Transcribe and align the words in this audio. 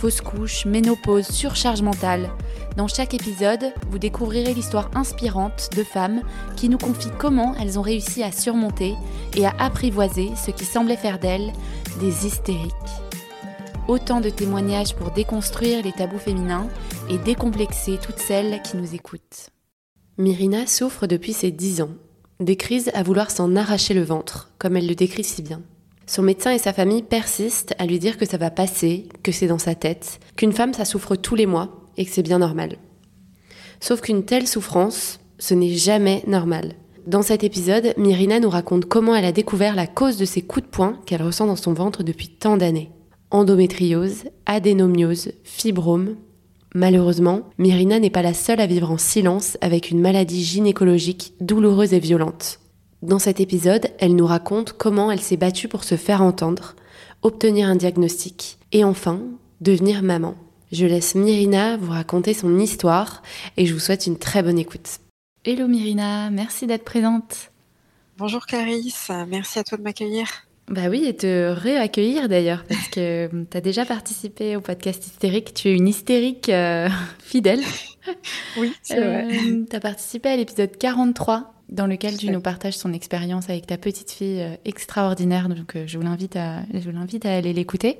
fausse 0.00 0.22
couche, 0.22 0.64
ménopause, 0.64 1.26
surcharge 1.26 1.82
mentale. 1.82 2.30
Dans 2.78 2.88
chaque 2.88 3.12
épisode, 3.12 3.74
vous 3.90 3.98
découvrirez 3.98 4.54
l'histoire 4.54 4.90
inspirante 4.94 5.68
de 5.76 5.84
femmes 5.84 6.22
qui 6.56 6.70
nous 6.70 6.78
confient 6.78 7.10
comment 7.18 7.54
elles 7.60 7.78
ont 7.78 7.82
réussi 7.82 8.22
à 8.22 8.32
surmonter 8.32 8.94
et 9.36 9.44
à 9.44 9.52
apprivoiser 9.58 10.30
ce 10.42 10.52
qui 10.52 10.64
semblait 10.64 10.96
faire 10.96 11.18
d'elles 11.18 11.52
des 12.00 12.26
hystériques. 12.26 12.72
Autant 13.88 14.22
de 14.22 14.30
témoignages 14.30 14.94
pour 14.94 15.10
déconstruire 15.10 15.84
les 15.84 15.92
tabous 15.92 16.18
féminins 16.18 16.68
et 17.10 17.18
décomplexer 17.18 17.98
toutes 18.02 18.20
celles 18.20 18.62
qui 18.62 18.78
nous 18.78 18.94
écoutent. 18.94 19.50
Myrina 20.16 20.66
souffre 20.66 21.06
depuis 21.06 21.34
ses 21.34 21.50
10 21.50 21.82
ans. 21.82 21.90
Des 22.40 22.56
crises 22.56 22.90
à 22.94 23.02
vouloir 23.02 23.30
s'en 23.30 23.54
arracher 23.54 23.92
le 23.92 24.02
ventre, 24.02 24.50
comme 24.56 24.78
elle 24.78 24.88
le 24.88 24.94
décrit 24.94 25.24
si 25.24 25.42
bien. 25.42 25.60
Son 26.10 26.22
médecin 26.22 26.50
et 26.50 26.58
sa 26.58 26.72
famille 26.72 27.04
persistent 27.04 27.72
à 27.78 27.86
lui 27.86 28.00
dire 28.00 28.18
que 28.18 28.26
ça 28.26 28.36
va 28.36 28.50
passer, 28.50 29.06
que 29.22 29.30
c'est 29.30 29.46
dans 29.46 29.60
sa 29.60 29.76
tête, 29.76 30.18
qu'une 30.34 30.52
femme 30.52 30.74
ça 30.74 30.84
souffre 30.84 31.14
tous 31.14 31.36
les 31.36 31.46
mois 31.46 31.86
et 31.96 32.04
que 32.04 32.10
c'est 32.10 32.24
bien 32.24 32.40
normal. 32.40 32.78
Sauf 33.78 34.00
qu'une 34.00 34.24
telle 34.24 34.48
souffrance, 34.48 35.20
ce 35.38 35.54
n'est 35.54 35.76
jamais 35.76 36.24
normal. 36.26 36.72
Dans 37.06 37.22
cet 37.22 37.44
épisode, 37.44 37.94
Myrina 37.96 38.40
nous 38.40 38.50
raconte 38.50 38.86
comment 38.86 39.14
elle 39.14 39.24
a 39.24 39.30
découvert 39.30 39.76
la 39.76 39.86
cause 39.86 40.16
de 40.16 40.24
ces 40.24 40.42
coups 40.42 40.66
de 40.66 40.70
poing 40.72 40.98
qu'elle 41.06 41.22
ressent 41.22 41.46
dans 41.46 41.54
son 41.54 41.74
ventre 41.74 42.02
depuis 42.02 42.26
tant 42.26 42.56
d'années. 42.56 42.90
Endométriose, 43.30 44.24
adénomiose, 44.46 45.30
fibrome. 45.44 46.16
Malheureusement, 46.74 47.42
Myrina 47.58 48.00
n'est 48.00 48.10
pas 48.10 48.22
la 48.22 48.34
seule 48.34 48.58
à 48.58 48.66
vivre 48.66 48.90
en 48.90 48.98
silence 48.98 49.56
avec 49.60 49.92
une 49.92 50.00
maladie 50.00 50.42
gynécologique 50.42 51.34
douloureuse 51.40 51.94
et 51.94 52.00
violente. 52.00 52.58
Dans 53.02 53.18
cet 53.18 53.40
épisode, 53.40 53.86
elle 53.98 54.14
nous 54.14 54.26
raconte 54.26 54.74
comment 54.74 55.10
elle 55.10 55.22
s'est 55.22 55.38
battue 55.38 55.68
pour 55.68 55.84
se 55.84 55.94
faire 55.94 56.20
entendre, 56.20 56.74
obtenir 57.22 57.66
un 57.66 57.74
diagnostic 57.74 58.58
et 58.72 58.84
enfin 58.84 59.22
devenir 59.62 60.02
maman. 60.02 60.34
Je 60.70 60.84
laisse 60.84 61.14
Myrina 61.14 61.78
vous 61.78 61.92
raconter 61.92 62.34
son 62.34 62.58
histoire 62.58 63.22
et 63.56 63.64
je 63.64 63.72
vous 63.72 63.80
souhaite 63.80 64.06
une 64.06 64.18
très 64.18 64.42
bonne 64.42 64.58
écoute. 64.58 64.98
Hello 65.46 65.66
Myrina, 65.66 66.28
merci 66.28 66.66
d'être 66.66 66.84
présente. 66.84 67.52
Bonjour 68.18 68.44
Clarisse, 68.44 69.10
merci 69.28 69.58
à 69.58 69.64
toi 69.64 69.78
de 69.78 69.82
m'accueillir. 69.82 70.26
Bah 70.68 70.88
oui, 70.90 71.04
et 71.06 71.16
te 71.16 71.52
réaccueillir 71.52 72.28
d'ailleurs, 72.28 72.64
parce 72.68 72.88
que 72.88 73.30
tu 73.50 73.56
as 73.56 73.60
déjà 73.62 73.86
participé 73.86 74.56
au 74.56 74.60
podcast 74.60 75.04
hystérique, 75.06 75.54
tu 75.54 75.68
es 75.68 75.72
une 75.72 75.88
hystérique 75.88 76.50
euh, 76.50 76.88
fidèle. 77.18 77.60
Oui, 78.56 78.72
c'est 78.82 78.96
vrai. 78.96 79.28
Euh, 79.28 79.64
tu 79.68 79.76
as 79.76 79.80
participé 79.80 80.30
à 80.30 80.36
l'épisode 80.36 80.74
43 80.76 81.59
dans 81.70 81.86
lequel 81.86 82.16
tu 82.16 82.30
nous 82.30 82.40
partages 82.40 82.76
son 82.76 82.92
expérience 82.92 83.48
avec 83.48 83.66
ta 83.66 83.78
petite 83.78 84.10
fille 84.10 84.40
euh, 84.40 84.56
extraordinaire. 84.64 85.48
Donc, 85.48 85.76
euh, 85.76 85.84
je 85.86 85.96
vous 85.96 86.04
l'invite 86.04 86.36
à, 86.36 86.62
je 86.74 86.80
vous 86.80 86.90
l'invite 86.90 87.24
à 87.24 87.34
aller 87.34 87.52
l'écouter. 87.52 87.98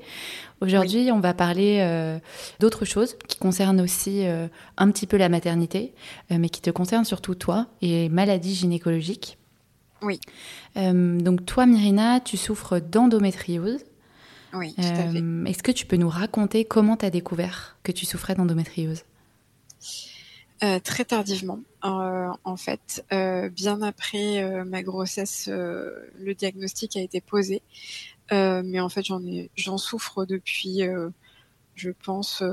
Aujourd'hui, 0.59 1.09
on 1.11 1.19
va 1.19 1.33
parler 1.33 1.79
euh, 1.79 2.19
d'autres 2.59 2.85
choses 2.85 3.15
qui 3.27 3.37
concernent 3.39 3.81
aussi 3.81 4.25
un 4.77 4.91
petit 4.91 5.07
peu 5.07 5.17
la 5.17 5.27
maternité, 5.27 5.93
mais 6.29 6.49
qui 6.49 6.61
te 6.61 6.69
concernent 6.69 7.05
surtout 7.05 7.33
toi 7.33 7.67
et 7.81 8.09
maladies 8.09 8.53
gynécologiques. 8.53 9.39
Oui. 10.03 10.19
donc, 10.75 11.45
toi, 11.45 11.65
Myrina, 11.65 12.19
tu 12.19 12.37
souffres 12.37 12.79
d'endométriose. 12.79 13.79
Oui, 14.53 14.75
tout 14.75 14.81
à 14.81 15.09
fait. 15.09 15.23
Est-ce 15.47 15.63
que 15.63 15.71
tu 15.71 15.87
peux 15.87 15.97
nous 15.97 16.09
raconter 16.09 16.65
comment 16.65 16.95
tu 16.95 17.05
as 17.05 17.09
découvert 17.09 17.77
que 17.81 17.91
tu 17.91 18.05
souffrais 18.05 18.35
d'endométriose? 18.35 19.03
Euh, 20.63 20.79
très 20.79 21.05
tardivement, 21.05 21.59
euh, 21.85 22.29
en 22.43 22.55
fait, 22.55 23.03
euh, 23.11 23.49
bien 23.49 23.81
après 23.81 24.63
ma 24.63 24.83
grossesse, 24.83 25.47
le 25.47 26.33
diagnostic 26.35 26.97
a 26.97 27.01
été 27.01 27.19
posé, 27.19 27.63
mais 28.31 28.79
en 28.79 28.89
fait 28.89 29.03
j'en 29.03 29.23
ai, 29.25 29.49
j'en 29.55 29.77
souffre 29.77 30.25
depuis, 30.25 30.81
je 31.73 31.89
pense, 32.03 32.43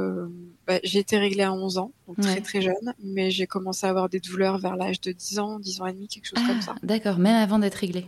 bah, 0.66 0.78
j'ai 0.84 1.00
été 1.00 1.18
réglée 1.18 1.42
à 1.42 1.52
11 1.52 1.76
ans, 1.76 1.92
donc 2.06 2.18
très 2.20 2.41
très 2.41 2.62
jeune, 2.62 2.94
mais 3.02 3.30
j'ai 3.30 3.47
commencé 3.47 3.86
à 3.86 3.91
avoir 3.91 4.08
des 4.08 4.20
douleurs 4.20 4.58
vers 4.58 4.76
l'âge 4.76 5.02
de 5.02 5.12
10 5.12 5.38
ans, 5.38 5.58
10 5.58 5.82
ans 5.82 5.86
et 5.86 5.92
demi, 5.92 6.08
quelque 6.08 6.26
chose 6.26 6.42
comme 6.47 6.62
ça. 6.62 6.72
Ah, 6.76 6.80
d'accord, 6.82 7.18
même 7.18 7.36
avant 7.36 7.58
d'être 7.58 7.74
réglée. 7.74 8.06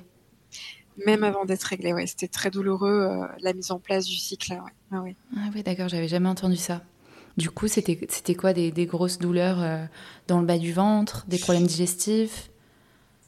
Même 1.07 1.25
avant 1.25 1.45
d'être 1.45 1.65
réglée, 1.65 1.93
ouais, 1.93 2.07
c'était 2.07 2.29
très 2.29 2.51
douloureux 2.51 3.27
la 3.41 3.53
mise 3.53 3.71
en 3.71 3.79
place 3.79 4.07
du 4.07 4.17
cycle, 4.17 4.53
ouais. 4.53 4.73
Ah, 4.93 5.03
oui. 5.03 5.15
Ah 5.37 5.51
oui, 5.55 5.63
d'accord, 5.63 5.89
j'avais 5.89 6.09
jamais 6.09 6.29
entendu 6.29 6.57
ça. 6.57 6.83
Du 7.41 7.49
coup, 7.49 7.69
c'était 7.69 8.35
quoi 8.35 8.53
des, 8.53 8.71
grosses 8.85 9.19
douleurs 9.19 9.63
euh, 9.63 9.83
dans 10.29 10.41
le 10.41 10.47
bas 10.47 10.59
du 10.59 10.75
ventre, 10.75 11.25
des 11.27 11.39
problèmes 11.39 11.67
digestifs? 11.67 12.51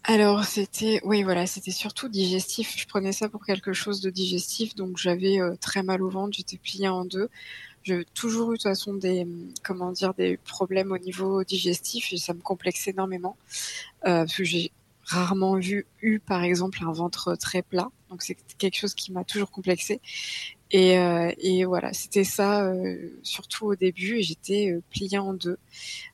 Alors 0.04 0.44
c'était 0.44 1.00
oui 1.04 1.22
voilà 1.22 1.46
c'était 1.46 1.70
surtout 1.70 2.08
digestif. 2.08 2.74
Je 2.76 2.86
prenais 2.86 3.12
ça 3.12 3.30
pour 3.30 3.46
quelque 3.46 3.72
chose 3.72 4.02
de 4.02 4.10
digestif 4.10 4.74
donc 4.74 4.98
j'avais 4.98 5.40
euh, 5.40 5.54
très 5.58 5.82
mal 5.82 6.02
au 6.02 6.10
ventre, 6.10 6.36
j'étais 6.36 6.58
pliée 6.58 6.88
en 6.88 7.06
deux. 7.06 7.30
J'ai 7.84 8.04
toujours 8.12 8.50
eu 8.50 8.56
de 8.56 8.62
toute 8.62 8.64
façon 8.64 8.92
des 8.92 9.26
comment 9.62 9.92
dire 9.92 10.12
des 10.12 10.36
problèmes 10.36 10.92
au 10.92 10.98
niveau 10.98 11.42
digestif 11.42 12.12
et 12.12 12.18
ça 12.18 12.34
me 12.34 12.40
complexe 12.40 12.88
énormément 12.88 13.38
euh, 14.04 14.26
parce 14.26 14.34
que 14.34 14.44
j'ai 14.44 14.72
rarement 15.04 15.56
vu 15.56 15.86
eu 16.02 16.18
par 16.18 16.42
exemple 16.42 16.80
un 16.86 16.92
ventre 16.92 17.34
très 17.36 17.62
plat 17.62 17.88
donc 18.10 18.22
c'est 18.22 18.36
quelque 18.58 18.76
chose 18.76 18.94
qui 18.94 19.10
m'a 19.10 19.24
toujours 19.24 19.50
complexé 19.50 20.00
et, 20.72 20.98
euh, 20.98 21.30
et 21.38 21.64
voilà, 21.66 21.92
c'était 21.92 22.24
ça 22.24 22.64
euh, 22.64 22.96
surtout 23.22 23.66
au 23.66 23.76
début. 23.76 24.18
Et 24.18 24.22
j'étais 24.22 24.72
euh, 24.72 24.82
pliée 24.90 25.18
en 25.18 25.34
deux 25.34 25.58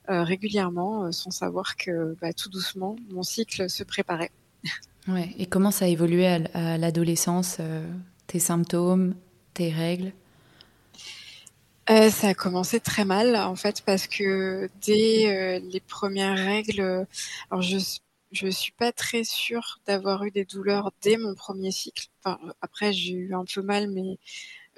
régulièrement, 0.08 1.12
sans 1.12 1.30
savoir 1.30 1.76
que 1.76 2.16
bah, 2.20 2.32
tout 2.32 2.48
doucement, 2.48 2.96
mon 3.10 3.22
cycle 3.22 3.70
se 3.70 3.84
préparait. 3.84 4.30
Ouais. 5.06 5.34
Et 5.38 5.46
comment 5.46 5.70
ça 5.70 5.86
a 5.86 5.88
évolué 5.88 6.26
à, 6.26 6.76
l'adolescence 6.76 7.62
Tes 8.26 8.38
symptômes, 8.38 9.14
tes 9.54 9.70
règles? 9.70 10.12
Euh, 11.88 12.10
ça 12.10 12.28
a 12.28 12.34
commencé 12.34 12.78
très 12.78 13.06
mal 13.06 13.34
en 13.34 13.56
fait 13.56 13.80
parce 13.86 14.06
que 14.06 14.68
dès 14.86 15.60
les 15.60 15.80
premières 15.80 16.36
règles, 16.36 17.06
alors 17.50 17.62
je 17.62 17.78
je 18.32 18.48
suis 18.48 18.72
pas 18.72 18.92
très 18.92 19.24
sûre 19.24 19.80
d'avoir 19.86 20.24
eu 20.24 20.30
des 20.30 20.44
douleurs 20.44 20.92
dès 21.02 21.16
mon 21.16 21.34
premier 21.34 21.70
cycle. 21.70 22.08
Enfin, 22.22 22.38
après, 22.60 22.92
j'ai 22.92 23.12
eu 23.12 23.34
un 23.34 23.44
peu 23.44 23.62
mal, 23.62 23.88
mais 23.90 24.18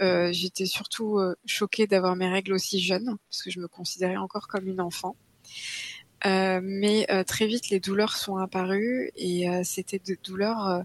euh, 0.00 0.32
j'étais 0.32 0.66
surtout 0.66 1.18
euh, 1.18 1.34
choquée 1.46 1.86
d'avoir 1.86 2.16
mes 2.16 2.28
règles 2.28 2.52
aussi 2.52 2.80
jeunes, 2.80 3.16
parce 3.28 3.42
que 3.42 3.50
je 3.50 3.60
me 3.60 3.68
considérais 3.68 4.16
encore 4.16 4.48
comme 4.48 4.68
une 4.68 4.80
enfant. 4.80 5.16
Euh, 6.26 6.60
mais 6.62 7.06
euh, 7.10 7.24
très 7.24 7.46
vite, 7.46 7.70
les 7.70 7.80
douleurs 7.80 8.16
sont 8.16 8.36
apparues 8.36 9.10
et 9.16 9.48
euh, 9.48 9.62
c'était 9.64 9.98
des 9.98 10.18
douleurs 10.22 10.84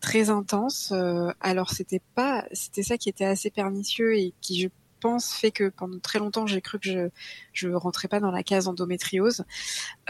très 0.00 0.30
intenses. 0.30 0.92
alors, 1.40 1.70
c'était 1.70 2.02
pas, 2.14 2.46
c'était 2.52 2.82
ça 2.82 2.98
qui 2.98 3.08
était 3.08 3.24
assez 3.24 3.50
pernicieux 3.50 4.16
et 4.16 4.34
qui, 4.40 4.60
je 4.60 4.68
fait 5.18 5.50
que 5.50 5.68
pendant 5.68 5.98
très 5.98 6.18
longtemps 6.18 6.46
j'ai 6.46 6.60
cru 6.60 6.78
que 6.78 6.88
je 6.88 7.08
je 7.52 7.68
rentrais 7.68 8.08
pas 8.08 8.20
dans 8.20 8.30
la 8.30 8.42
case 8.42 8.68
endométriose. 8.68 9.44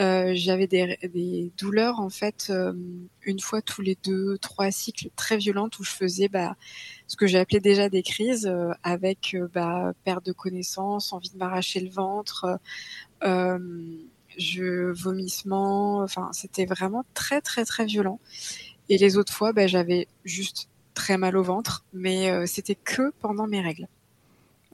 Euh, 0.00 0.32
J'avais 0.34 0.66
des, 0.66 0.98
des, 1.12 1.52
douleurs 1.58 2.00
en 2.00 2.10
fait 2.10 2.48
euh, 2.50 2.72
une 3.22 3.40
fois 3.40 3.62
tous 3.62 3.82
les 3.82 3.96
deux 4.04 4.38
trois 4.38 4.70
cycles 4.70 5.08
très 5.16 5.36
violentes 5.36 5.78
où 5.78 5.84
je 5.84 5.90
faisais 5.90 6.28
bah, 6.28 6.56
ce 7.06 7.16
que 7.16 7.26
j'ai 7.26 7.38
appelé 7.38 7.60
déjà 7.60 7.88
des 7.88 8.02
crises 8.02 8.46
euh, 8.46 8.72
avec 8.82 9.36
bah, 9.54 9.92
perte 10.04 10.26
de 10.26 10.32
connaissance, 10.32 11.12
envie 11.12 11.30
de 11.30 11.38
m'arracher 11.38 11.80
le 11.80 11.90
ventre. 11.90 12.58
je 14.38 14.92
vomissement, 14.92 15.98
enfin 15.98 16.30
c'était 16.32 16.66
vraiment 16.66 17.04
très 17.14 17.40
très 17.40 17.64
très 17.64 17.84
violent. 17.86 18.20
Et 18.88 18.98
les 18.98 19.16
autres 19.16 19.32
fois, 19.32 19.52
bah, 19.52 19.66
j'avais 19.66 20.08
juste 20.24 20.68
très 20.94 21.16
mal 21.16 21.36
au 21.36 21.42
ventre, 21.42 21.84
mais 21.92 22.46
c'était 22.46 22.74
que 22.74 23.12
pendant 23.20 23.46
mes 23.46 23.60
règles. 23.60 23.88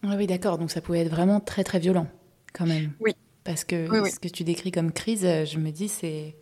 Ah 0.03 0.15
oui, 0.17 0.27
d'accord. 0.27 0.59
Donc 0.59 0.71
ça 0.71 0.81
pouvait 0.81 1.00
être 1.00 1.11
vraiment 1.11 1.41
très 1.41 1.65
très 1.65 1.79
violent, 1.79 2.06
quand 2.53 2.67
même. 2.67 2.93
Oui. 3.00 3.12
Parce 3.45 3.65
que 3.65 3.87
ce 4.11 4.21
que 4.21 4.29
tu 4.29 4.45
décris 4.45 4.71
comme 4.71 4.93
crise, 4.93 5.25
euh, 5.25 5.45
je 5.45 5.59
me 5.59 5.71
dis, 5.71 5.89
c'est 5.89 6.37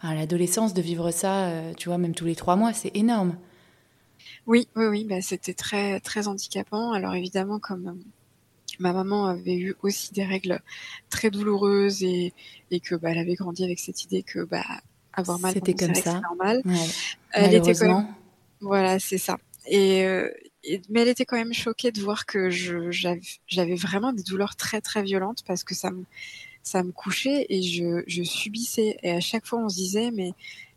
à 0.00 0.14
l'adolescence 0.14 0.74
de 0.74 0.82
vivre 0.82 1.10
ça, 1.10 1.48
euh, 1.48 1.74
tu 1.74 1.88
vois, 1.88 1.98
même 1.98 2.14
tous 2.14 2.24
les 2.24 2.34
trois 2.34 2.56
mois, 2.56 2.72
c'est 2.72 2.90
énorme. 2.96 3.36
Oui, 4.46 4.66
oui, 4.74 4.86
oui. 4.86 5.04
Bah, 5.04 5.20
c'était 5.20 5.54
très 5.54 6.00
très 6.00 6.26
handicapant. 6.26 6.92
Alors 6.92 7.14
évidemment, 7.14 7.58
comme 7.58 7.88
euh, 7.88 8.12
ma 8.78 8.92
maman 8.92 9.26
avait 9.26 9.56
eu 9.56 9.76
aussi 9.82 10.12
des 10.12 10.24
règles 10.24 10.60
très 11.08 11.30
douloureuses 11.30 12.02
et, 12.02 12.32
et 12.70 12.80
que 12.80 12.94
bah, 12.94 13.10
elle 13.12 13.18
avait 13.18 13.34
grandi 13.34 13.62
avec 13.64 13.78
cette 13.78 14.02
idée 14.04 14.22
que 14.22 14.40
bah, 14.44 14.64
avoir 15.12 15.38
mal 15.38 15.52
c'était 15.52 15.74
comme 15.74 15.94
ça 15.94 16.20
normal. 16.20 16.62
Ouais. 16.64 16.74
Elle 17.32 17.54
était 17.54 17.74
comme 17.74 18.06
voilà, 18.60 18.98
c'est 18.98 19.18
ça. 19.18 19.38
et, 19.66 20.04
mais 20.88 21.02
elle 21.02 21.08
était 21.08 21.24
quand 21.24 21.36
même 21.36 21.54
choquée 21.54 21.92
de 21.92 22.00
voir 22.00 22.26
que 22.26 22.50
j'avais 22.50 23.74
vraiment 23.74 24.12
des 24.12 24.22
douleurs 24.22 24.56
très 24.56 24.80
très 24.80 25.02
violentes 25.02 25.42
parce 25.46 25.64
que 25.64 25.74
ça 25.74 25.90
me 25.90 26.04
ça 26.62 26.82
me 26.82 26.92
couchait 26.92 27.46
et 27.48 27.62
je, 27.62 28.02
je 28.06 28.22
subissais. 28.22 28.98
Et 29.02 29.10
à 29.10 29.20
chaque 29.20 29.46
fois, 29.46 29.60
on 29.60 29.68
se 29.70 29.76
disait, 29.76 30.10
mais 30.10 30.32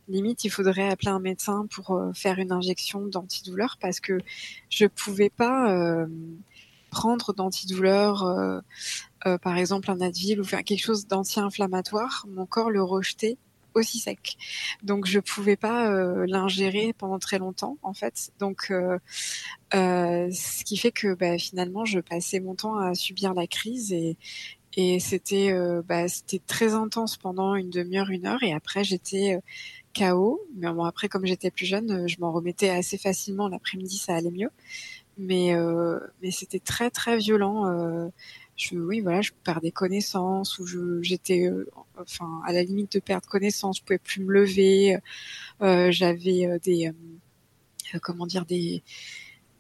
limite, 0.08 0.44
il 0.46 0.50
faudrait 0.50 0.90
appeler 0.90 1.12
un 1.12 1.20
médecin 1.20 1.68
pour 1.70 1.92
euh, 1.92 2.14
faire 2.14 2.40
une 2.40 2.52
injection 2.52 3.06
d'antidouleur 3.06 3.78
parce 3.82 4.00
que 4.00 4.18
je 4.70 4.86
pouvais 4.86 5.30
pas 5.30 5.72
euh, 5.74 6.08
prendre 6.94 7.34
d'antidouleur, 7.34 8.24
euh, 8.24 8.60
euh, 9.26 9.38
par 9.38 9.58
exemple 9.58 9.90
un 9.92 10.00
Advil 10.00 10.40
ou 10.40 10.44
faire 10.44 10.64
quelque 10.64 10.84
chose 10.84 11.08
d'anti-inflammatoire. 11.08 12.26
Mon 12.30 12.46
corps 12.46 12.70
le 12.70 12.84
rejetait 12.84 13.38
aussi 13.74 14.00
sec. 14.00 14.38
Donc 14.84 15.06
je 15.06 15.20
pouvais 15.20 15.56
pas 15.56 15.90
euh, 15.90 16.25
l'ingérer 16.28 16.94
pendant 16.94 17.20
très 17.20 17.40
longtemps 17.40 17.78
en 17.84 17.94
fait. 17.94 18.31
Donc 18.40 18.68
euh, 18.72 19.00
euh, 19.74 20.30
ce 20.31 20.64
qui 20.64 20.78
fait 20.78 20.92
que 20.92 21.14
bah, 21.14 21.38
finalement 21.38 21.86
je 21.86 22.00
passais 22.00 22.40
mon 22.40 22.56
temps 22.56 22.78
à 22.78 22.94
subir 22.96 23.34
la 23.34 23.48
crise 23.48 23.94
et, 23.94 24.18
c'était 25.00 25.54
bah, 25.86 26.08
c'était 26.08 26.42
très 26.48 26.74
intense 26.74 27.18
pendant 27.18 27.54
une 27.54 27.70
demi-heure, 27.70 28.10
une 28.10 28.25
heure, 28.25 28.42
et 28.42 28.54
après 28.54 28.84
j'étais 28.84 29.40
KO. 29.96 30.42
Mais 30.56 30.68
après 30.84 31.10
comme 31.10 31.28
j'étais 31.28 31.52
plus 31.52 31.68
jeune, 31.68 32.08
je 32.08 32.16
m'en 32.20 32.31
remettais 32.31 32.70
assez 32.70 32.98
facilement. 32.98 33.48
L'après-midi, 33.48 33.98
ça 34.00 34.16
allait 34.16 34.31
mieux, 34.31 34.50
mais 35.20 35.54
mais 36.24 36.31
c'était 36.31 36.60
très 36.60 36.90
très 36.90 37.18
violent. 37.18 38.10
Je 38.56 38.76
oui 38.76 39.02
voilà, 39.02 39.22
je 39.22 39.32
perdais 39.44 39.72
connaissance 39.72 40.60
ou 40.60 40.66
j'étais 41.02 41.50
enfin 42.00 42.42
à 42.46 42.54
la 42.54 42.64
limite 42.64 42.94
de 42.94 43.00
perdre 43.00 43.28
connaissance. 43.28 43.78
Je 43.80 43.84
pouvais 43.84 43.98
plus 43.98 44.24
me 44.24 44.32
lever. 44.32 44.98
J'avais 45.60 46.60
des 46.64 46.92
comment 48.02 48.26
dire 48.26 48.46
des 48.46 48.84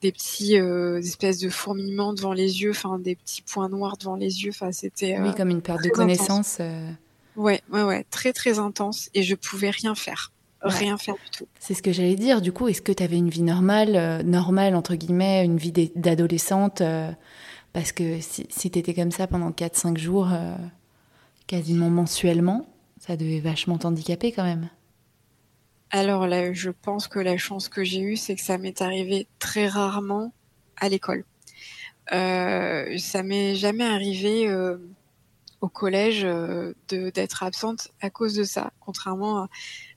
des 0.03 0.11
petits 0.11 0.59
euh, 0.59 0.99
espèces 0.99 1.39
de 1.39 1.49
fourmillements 1.49 2.13
devant 2.13 2.33
les 2.33 2.61
yeux, 2.61 2.71
enfin 2.71 2.99
des 2.99 3.15
petits 3.15 3.41
points 3.41 3.69
noirs 3.69 3.97
devant 3.97 4.17
les 4.17 4.43
yeux. 4.43 4.49
Enfin, 4.49 4.71
c'était 4.73 5.17
oui, 5.19 5.33
comme 5.33 5.49
une 5.49 5.61
perte 5.61 5.81
de 5.81 5.89
connaissance. 5.89 6.57
Euh... 6.59 6.91
Ouais, 7.37 7.61
ouais, 7.71 7.83
ouais, 7.83 8.05
très 8.11 8.33
très 8.33 8.59
intense 8.59 9.09
et 9.13 9.23
je 9.23 9.33
pouvais 9.33 9.69
rien 9.69 9.95
faire. 9.95 10.31
Rien 10.61 10.97
faire 10.97 11.15
du 11.15 11.37
tout. 11.37 11.47
C'est 11.59 11.73
ce 11.73 11.81
que 11.81 11.91
j'allais 11.91 12.15
dire. 12.15 12.41
Du 12.41 12.53
coup, 12.53 12.69
est-ce 12.69 12.81
que 12.81 12.93
tu 12.93 13.03
avais 13.03 13.17
une 13.17 13.29
vie 13.29 13.41
normale, 13.41 13.95
euh, 13.97 14.23
normale 14.23 14.75
entre 14.75 14.95
guillemets, 14.95 15.43
une 15.43 15.57
vie 15.57 15.73
d'adolescente 15.95 16.79
euh, 16.79 17.11
Parce 17.73 17.91
que 17.91 18.21
si, 18.21 18.45
si 18.49 18.71
tu 18.71 18.79
étais 18.79 18.93
comme 18.93 19.11
ça 19.11 19.27
pendant 19.27 19.51
4-5 19.51 19.97
jours, 19.97 20.29
euh, 20.31 20.55
quasiment 21.47 21.89
mensuellement, 21.89 22.67
ça 22.99 23.17
devait 23.17 23.39
vachement 23.39 23.77
t'handicaper 23.77 24.31
quand 24.31 24.43
même. 24.43 24.69
Alors 25.89 26.25
là, 26.25 26.53
je 26.53 26.71
pense 26.71 27.07
que 27.07 27.19
la 27.19 27.37
chance 27.37 27.69
que 27.69 27.83
j'ai 27.83 28.01
eue, 28.01 28.15
c'est 28.15 28.35
que 28.35 28.41
ça 28.41 28.57
m'est 28.57 28.81
arrivé 28.81 29.27
très 29.37 29.67
rarement 29.67 30.33
à 30.77 30.89
l'école. 30.89 31.23
Euh, 32.11 32.97
ça 32.97 33.23
m'est 33.23 33.55
jamais 33.55 33.85
arrivé 33.85 34.47
euh, 34.47 34.77
au 35.61 35.69
collège 35.69 36.23
euh, 36.25 36.73
d'être 36.89 37.43
absente 37.43 37.89
à 38.01 38.09
cause 38.09 38.33
de 38.33 38.43
ça, 38.43 38.73
contrairement 38.79 39.43
à 39.43 39.49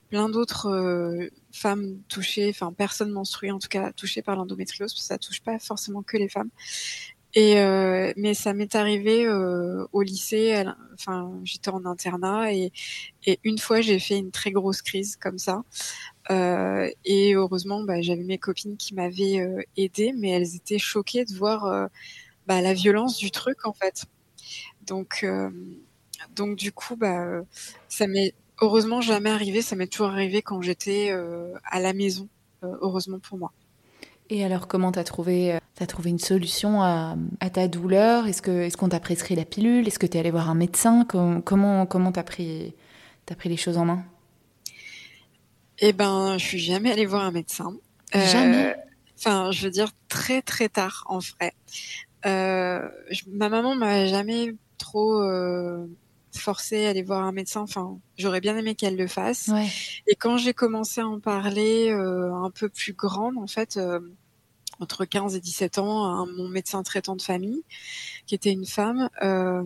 plein 0.08 0.28
d'autres 0.28 1.31
femmes 1.52 1.99
touchées, 2.08 2.50
enfin 2.50 2.73
personnes 2.73 3.11
menstruées 3.11 3.50
en 3.50 3.58
tout 3.58 3.69
cas 3.69 3.90
touchées 3.93 4.23
par 4.23 4.37
l'endométriose, 4.37 4.93
parce 4.93 5.00
que 5.00 5.06
ça 5.06 5.19
touche 5.19 5.40
pas 5.40 5.58
forcément 5.58 6.02
que 6.02 6.17
les 6.17 6.28
femmes. 6.28 6.50
Euh, 7.37 8.12
mais 8.17 8.34
ça 8.34 8.55
m'est 8.55 8.75
arrivé 8.75 9.26
euh, 9.26 9.87
au 9.93 10.02
lycée. 10.02 10.64
enfin, 10.94 11.31
j'étais 11.44 11.69
en 11.70 11.84
internat 11.84 12.52
et, 12.52 12.73
une 13.44 13.58
fois 13.58 13.81
j'ai 13.81 13.99
fait 13.99 14.19
une 14.19 14.31
très 14.31 14.52
grosse 14.52 14.82
crise 14.82 15.17
comme 15.17 15.38
ça. 15.38 15.62
Euh, 16.31 16.90
et 17.05 17.34
heureusement, 17.34 17.82
bah, 17.82 18.00
j'avais 18.00 18.25
mes 18.25 18.38
copines 18.38 18.76
qui 18.76 18.94
m'avaient 18.94 19.46
aidée, 19.76 20.12
mais 20.17 20.31
elles 20.31 20.56
étaient 20.56 20.78
choquées 20.78 21.25
de 21.25 21.34
voir 21.34 21.88
bah, 22.46 22.61
la 22.61 22.75
violence 22.75 23.19
du 23.19 23.31
truc 23.31 23.67
en 23.67 23.73
fait. 23.73 24.06
Donc, 24.87 25.26
donc 26.37 26.56
du 26.56 26.73
coup, 26.73 26.96
bah, 26.96 27.43
ça 27.88 28.06
m'est 28.06 28.34
heureusement 28.61 29.00
jamais 29.00 29.31
arrivé. 29.31 29.62
Ça 29.62 29.76
m'est 29.76 29.88
toujours 29.88 30.08
arrivé 30.08 30.43
quand 30.43 30.62
j'étais 30.62 31.11
à 31.64 31.81
la 31.81 31.93
maison. 31.93 32.28
heureusement 32.62 33.19
pour 33.20 33.38
moi. 33.38 33.52
Et 34.28 34.44
alors, 34.44 34.67
comment 34.67 34.90
t'as 34.90 35.05
trouvé, 35.05 35.55
euh, 35.55 35.58
as 35.81 35.87
trouvé 35.87 36.11
une 36.11 36.19
solution 36.19 36.82
à, 36.82 37.17
à 37.40 37.50
ta 37.50 37.69
douleur? 37.69 38.26
Est-ce 38.26 38.43
que, 38.43 38.50
est-ce 38.50 38.76
qu'on 38.76 38.88
t'a 38.88 39.00
prescrit 39.00 39.37
la 39.37 39.44
pilule? 39.44 39.87
Est-ce 39.87 39.99
que 39.99 40.06
t'es 40.06 40.19
allé 40.19 40.31
voir 40.31 40.50
un 40.50 40.55
médecin? 40.55 41.05
Comment, 41.05 41.87
comment 41.87 42.12
t'as 42.12 42.25
pris, 42.25 42.75
t'as 43.25 43.37
pris 43.37 43.49
les 43.49 43.56
choses 43.56 43.78
en 43.78 43.84
main? 43.84 44.05
Eh 45.78 45.93
ben, 45.93 46.38
je 46.38 46.44
suis 46.44 46.58
jamais 46.58 46.90
allée 46.90 47.06
voir 47.06 47.23
un 47.23 47.31
médecin. 47.31 47.75
Jamais? 48.12 48.70
Euh, 48.70 48.75
enfin, 49.19 49.50
je 49.50 49.62
veux 49.62 49.70
dire 49.70 49.90
très 50.08 50.43
très 50.43 50.69
tard 50.69 51.05
en 51.06 51.19
vrai. 51.19 51.52
Euh, 52.25 52.88
je, 53.11 53.23
ma 53.28 53.49
maman 53.49 53.75
m'a 53.75 54.06
jamais 54.06 54.55
trop 54.78 55.20
euh, 55.23 55.87
forcée 56.38 56.86
à 56.86 56.90
aller 56.90 57.02
voir 57.02 57.24
un 57.24 57.32
médecin. 57.32 57.62
Enfin, 57.62 57.98
j'aurais 58.18 58.40
bien 58.40 58.56
aimé 58.56 58.74
qu'elle 58.74 58.96
le 58.96 59.06
fasse. 59.06 59.48
Ouais. 59.48 59.66
Et 60.06 60.14
quand 60.14 60.36
j'ai 60.36 60.54
commencé 60.54 61.00
à 61.00 61.06
en 61.06 61.20
parler 61.20 61.90
euh, 61.90 62.32
un 62.34 62.50
peu 62.50 62.68
plus 62.68 62.92
grande, 62.92 63.38
en 63.38 63.46
fait, 63.46 63.76
euh, 63.76 64.00
entre 64.80 65.04
15 65.04 65.34
et 65.36 65.40
17 65.40 65.78
ans, 65.78 66.26
mon 66.26 66.48
médecin 66.48 66.82
traitant 66.82 67.16
de 67.16 67.22
famille, 67.22 67.62
qui 68.26 68.34
était 68.34 68.52
une 68.52 68.66
femme, 68.66 69.08
euh, 69.22 69.62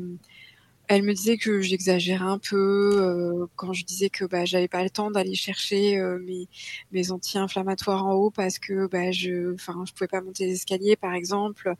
elle 0.90 1.04
me 1.04 1.14
disait 1.14 1.37
que 1.37 1.60
j'exagérais 1.60 2.25
un 2.25 2.40
peu 2.40 2.56
euh, 2.56 3.46
quand 3.54 3.72
je 3.72 3.84
disais 3.84 4.10
que 4.10 4.25
bah, 4.25 4.44
j'avais 4.44 4.66
pas 4.66 4.82
le 4.82 4.90
temps 4.90 5.12
d'aller 5.12 5.37
chercher 5.37 5.96
euh, 5.98 6.19
mes, 6.19 6.48
mes 6.90 7.12
anti-inflammatoires 7.12 8.04
en 8.04 8.14
haut 8.14 8.31
parce 8.31 8.58
que 8.58 8.88
bah, 8.88 9.12
je, 9.12 9.54
enfin, 9.54 9.84
je 9.87 9.92
pouvais 9.92 10.08
pas 10.08 10.20
monter 10.20 10.46
les 10.46 10.54
escaliers, 10.54 10.96
par 10.96 11.14
exemple. 11.14 11.75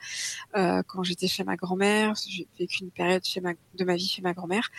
Euh, 0.57 0.85
quand 0.87 1.03
j'étais 1.03 1.27
chez 1.27 1.43
ma 1.43 1.57
grand-mère, 1.57 2.15
j'ai 2.29 2.47
vécu 2.57 2.85
une 2.85 2.93
période 2.93 3.25
chez 3.25 3.41
ma, 3.41 3.55
de 3.75 3.85
ma 3.85 3.97
vie 3.97 4.07
chez 4.07 4.23
ma 4.23 4.33
grand-mère, 4.33 4.71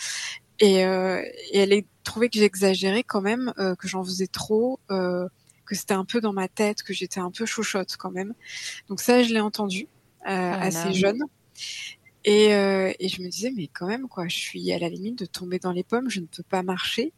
et, 0.59 0.75
et 0.75 1.57
elle 1.57 1.73
a 1.73 1.81
trouvé 2.05 2.29
que 2.29 2.39
j'exagérais 2.39 3.03
quand 3.03 3.21
même, 3.21 3.51
que 3.57 3.87
j'en 3.87 4.03
faisais 4.03 4.27
trop. 4.27 4.79
que 4.87 5.75
c'était 5.75 5.93
un 5.93 6.05
peu 6.05 6.21
dans 6.21 6.33
ma 6.33 6.47
tête, 6.47 6.83
que 6.83 6.93
j'étais 6.93 7.19
un 7.19 7.31
peu 7.31 7.45
chouchotte 7.45 7.97
quand 7.97 8.11
même. 8.11 8.33
Donc 8.87 9.01
ça, 9.01 9.23
je 9.23 9.33
l'ai 9.33 9.41
entendu 9.41 9.87
ah 10.23 10.61
assez 10.61 10.93
jeune. 10.93 11.21
Et, 12.23 12.53
euh, 12.53 12.91
et, 12.99 13.07
je 13.07 13.21
me 13.21 13.29
disais, 13.29 13.51
mais 13.55 13.67
quand 13.67 13.87
même, 13.87 14.07
quoi, 14.07 14.27
je 14.27 14.37
suis 14.37 14.71
à 14.71 14.79
la 14.79 14.89
limite 14.89 15.17
de 15.19 15.25
tomber 15.25 15.57
dans 15.59 15.71
les 15.71 15.83
pommes, 15.83 16.09
je 16.09 16.19
ne 16.19 16.25
peux 16.25 16.43
pas 16.43 16.61
marcher. 16.61 17.13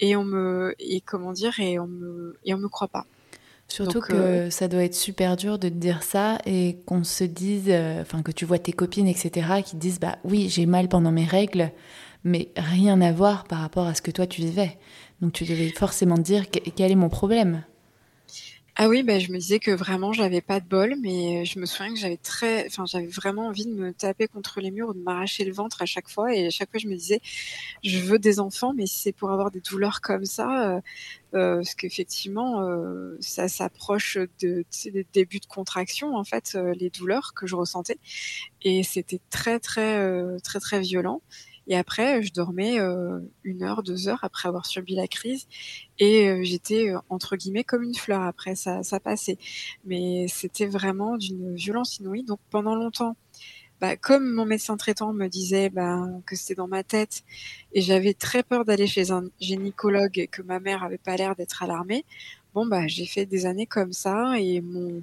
Et 0.00 0.16
on 0.16 0.24
me, 0.24 0.74
et 0.78 1.00
comment 1.00 1.32
dire, 1.32 1.58
et 1.60 1.78
on 1.78 1.86
me, 1.86 2.36
et 2.44 2.52
on 2.52 2.58
me 2.58 2.68
croit 2.68 2.88
pas. 2.88 3.06
Surtout 3.68 4.00
Donc, 4.00 4.08
que 4.08 4.14
euh... 4.14 4.50
ça 4.50 4.68
doit 4.68 4.84
être 4.84 4.94
super 4.94 5.36
dur 5.36 5.58
de 5.58 5.68
te 5.68 5.74
dire 5.74 6.02
ça 6.02 6.38
et 6.44 6.78
qu'on 6.84 7.04
se 7.04 7.24
dise, 7.24 7.66
euh, 7.68 8.02
enfin, 8.02 8.22
que 8.22 8.32
tu 8.32 8.44
vois 8.44 8.58
tes 8.58 8.72
copines, 8.72 9.08
etc., 9.08 9.62
qui 9.64 9.76
disent, 9.76 10.00
bah 10.00 10.18
oui, 10.24 10.48
j'ai 10.50 10.66
mal 10.66 10.88
pendant 10.88 11.10
mes 11.12 11.24
règles, 11.24 11.70
mais 12.24 12.50
rien 12.56 13.00
à 13.00 13.12
voir 13.12 13.44
par 13.44 13.60
rapport 13.60 13.86
à 13.86 13.94
ce 13.94 14.02
que 14.02 14.10
toi 14.10 14.26
tu 14.26 14.42
vivais. 14.42 14.76
Donc 15.20 15.32
tu 15.32 15.44
devais 15.44 15.70
forcément 15.70 16.16
te 16.16 16.22
dire 16.22 16.50
quel 16.50 16.90
est 16.90 16.96
mon 16.96 17.08
problème? 17.08 17.64
Ah 18.76 18.88
oui, 18.88 19.04
bah, 19.04 19.20
je 19.20 19.30
me 19.30 19.38
disais 19.38 19.60
que 19.60 19.70
vraiment 19.70 20.12
j'avais 20.12 20.40
pas 20.40 20.58
de 20.58 20.66
bol, 20.68 20.96
mais 21.00 21.44
je 21.44 21.60
me 21.60 21.64
souviens 21.64 21.94
que 21.94 21.98
j'avais 22.00 22.16
très, 22.16 22.66
enfin 22.66 22.84
j'avais 22.86 23.06
vraiment 23.06 23.46
envie 23.46 23.66
de 23.66 23.70
me 23.72 23.92
taper 23.92 24.26
contre 24.26 24.60
les 24.60 24.72
murs 24.72 24.88
ou 24.88 24.94
de 24.94 24.98
m'arracher 24.98 25.44
le 25.44 25.52
ventre 25.52 25.80
à 25.80 25.86
chaque 25.86 26.08
fois, 26.08 26.34
et 26.34 26.48
à 26.48 26.50
chaque 26.50 26.72
fois 26.72 26.80
je 26.80 26.88
me 26.88 26.96
disais, 26.96 27.20
je 27.84 27.98
veux 28.00 28.18
des 28.18 28.40
enfants, 28.40 28.72
mais 28.74 28.86
c'est 28.86 29.12
pour 29.12 29.30
avoir 29.30 29.52
des 29.52 29.60
douleurs 29.60 30.00
comme 30.00 30.24
ça, 30.24 30.76
euh, 30.76 30.80
euh, 31.34 31.56
parce 31.58 31.74
qu'effectivement 31.76 32.62
euh, 32.62 33.16
ça 33.20 33.48
s'approche 33.48 34.18
de, 34.40 34.64
des 34.86 35.06
débuts 35.12 35.40
de 35.40 35.46
contraction 35.46 36.16
en 36.16 36.24
fait, 36.24 36.52
euh, 36.56 36.74
les 36.76 36.90
douleurs 36.90 37.34
que 37.34 37.46
je 37.46 37.56
ressentais, 37.56 37.98
et 38.62 38.82
c'était 38.82 39.20
très 39.30 39.60
très 39.60 39.98
euh, 39.98 40.38
très 40.44 40.60
très 40.60 40.80
violent. 40.80 41.22
Et 41.66 41.76
après, 41.76 42.22
je 42.22 42.32
dormais 42.32 42.78
euh, 42.78 43.20
une 43.42 43.62
heure, 43.62 43.82
deux 43.82 44.08
heures 44.08 44.22
après 44.22 44.48
avoir 44.48 44.66
subi 44.66 44.94
la 44.94 45.08
crise, 45.08 45.46
et 45.98 46.28
euh, 46.28 46.42
j'étais 46.42 46.90
euh, 46.90 46.98
entre 47.08 47.36
guillemets 47.36 47.64
comme 47.64 47.82
une 47.82 47.94
fleur. 47.94 48.20
Après, 48.22 48.54
ça, 48.54 48.82
ça 48.82 49.00
passait, 49.00 49.38
mais 49.84 50.26
c'était 50.28 50.66
vraiment 50.66 51.16
d'une 51.16 51.54
violence 51.54 51.98
inouïe. 51.98 52.22
Donc 52.24 52.40
pendant 52.50 52.74
longtemps, 52.74 53.16
bah, 53.80 53.96
comme 53.96 54.32
mon 54.34 54.46
médecin 54.46 54.76
traitant 54.76 55.12
me 55.12 55.28
disait 55.28 55.70
bah, 55.70 56.06
que 56.26 56.36
c'était 56.36 56.54
dans 56.54 56.68
ma 56.68 56.84
tête, 56.84 57.24
et 57.72 57.82
j'avais 57.82 58.14
très 58.14 58.42
peur 58.42 58.64
d'aller 58.64 58.86
chez 58.86 59.10
un 59.10 59.24
gynécologue 59.40 60.18
et 60.18 60.26
que 60.28 60.42
ma 60.42 60.60
mère 60.60 60.84
avait 60.84 60.98
pas 60.98 61.16
l'air 61.16 61.36
d'être 61.36 61.62
alarmée. 61.62 62.04
Bon 62.54 62.66
bah, 62.66 62.86
j'ai 62.88 63.06
fait 63.06 63.26
des 63.26 63.46
années 63.46 63.66
comme 63.66 63.92
ça, 63.92 64.38
et 64.38 64.60
mon 64.60 65.02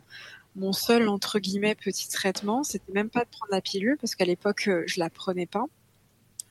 mon 0.56 0.74
seul 0.74 1.08
entre 1.10 1.40
guillemets 1.40 1.76
petit 1.76 2.10
traitement, 2.10 2.64
c'était 2.64 2.92
même 2.94 3.10
pas 3.10 3.24
de 3.26 3.30
prendre 3.30 3.52
la 3.52 3.62
pilule 3.62 3.98
parce 4.00 4.16
qu'à 4.16 4.26
l'époque 4.26 4.70
je 4.86 5.00
la 5.00 5.10
prenais 5.10 5.46
pas 5.46 5.66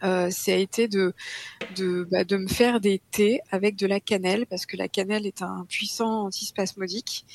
euh, 0.03 0.31
ça 0.31 0.53
a 0.53 0.57
été 0.57 0.89
de 0.89 1.13
de, 1.77 2.07
bah, 2.11 2.25
de 2.25 2.37
me 2.37 2.49
faire 2.49 2.81
des 2.81 3.01
thés 3.11 3.41
avec 3.51 3.77
de 3.77 3.87
la 3.87 4.01
cannelle 4.01 4.47
parce 4.47 4.67
que 4.67 4.77
la 4.77 4.89
cannelle 4.89 5.27
est 5.27 5.43
un 5.43 5.67
puissant 5.69 6.27
antispasmodique 6.27 7.27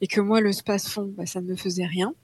et 0.00 0.06
que 0.06 0.20
moi 0.20 0.40
le 0.40 0.52
spasfon 0.52 1.12
bah, 1.16 1.26
ça 1.26 1.40
ne 1.40 1.48
me 1.48 1.56
faisait 1.56 1.86
rien. 1.86 2.14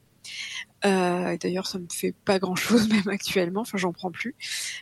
Euh, 0.85 1.37
D'ailleurs, 1.37 1.67
ça 1.67 1.79
me 1.79 1.87
fait 1.91 2.15
pas 2.25 2.39
grand 2.39 2.57
chose 2.57 2.89
même 2.91 3.09
actuellement. 3.09 3.63
Enfin, 3.63 3.79
j'en 3.79 3.93
prends 3.93 4.11
plus. 4.11 4.35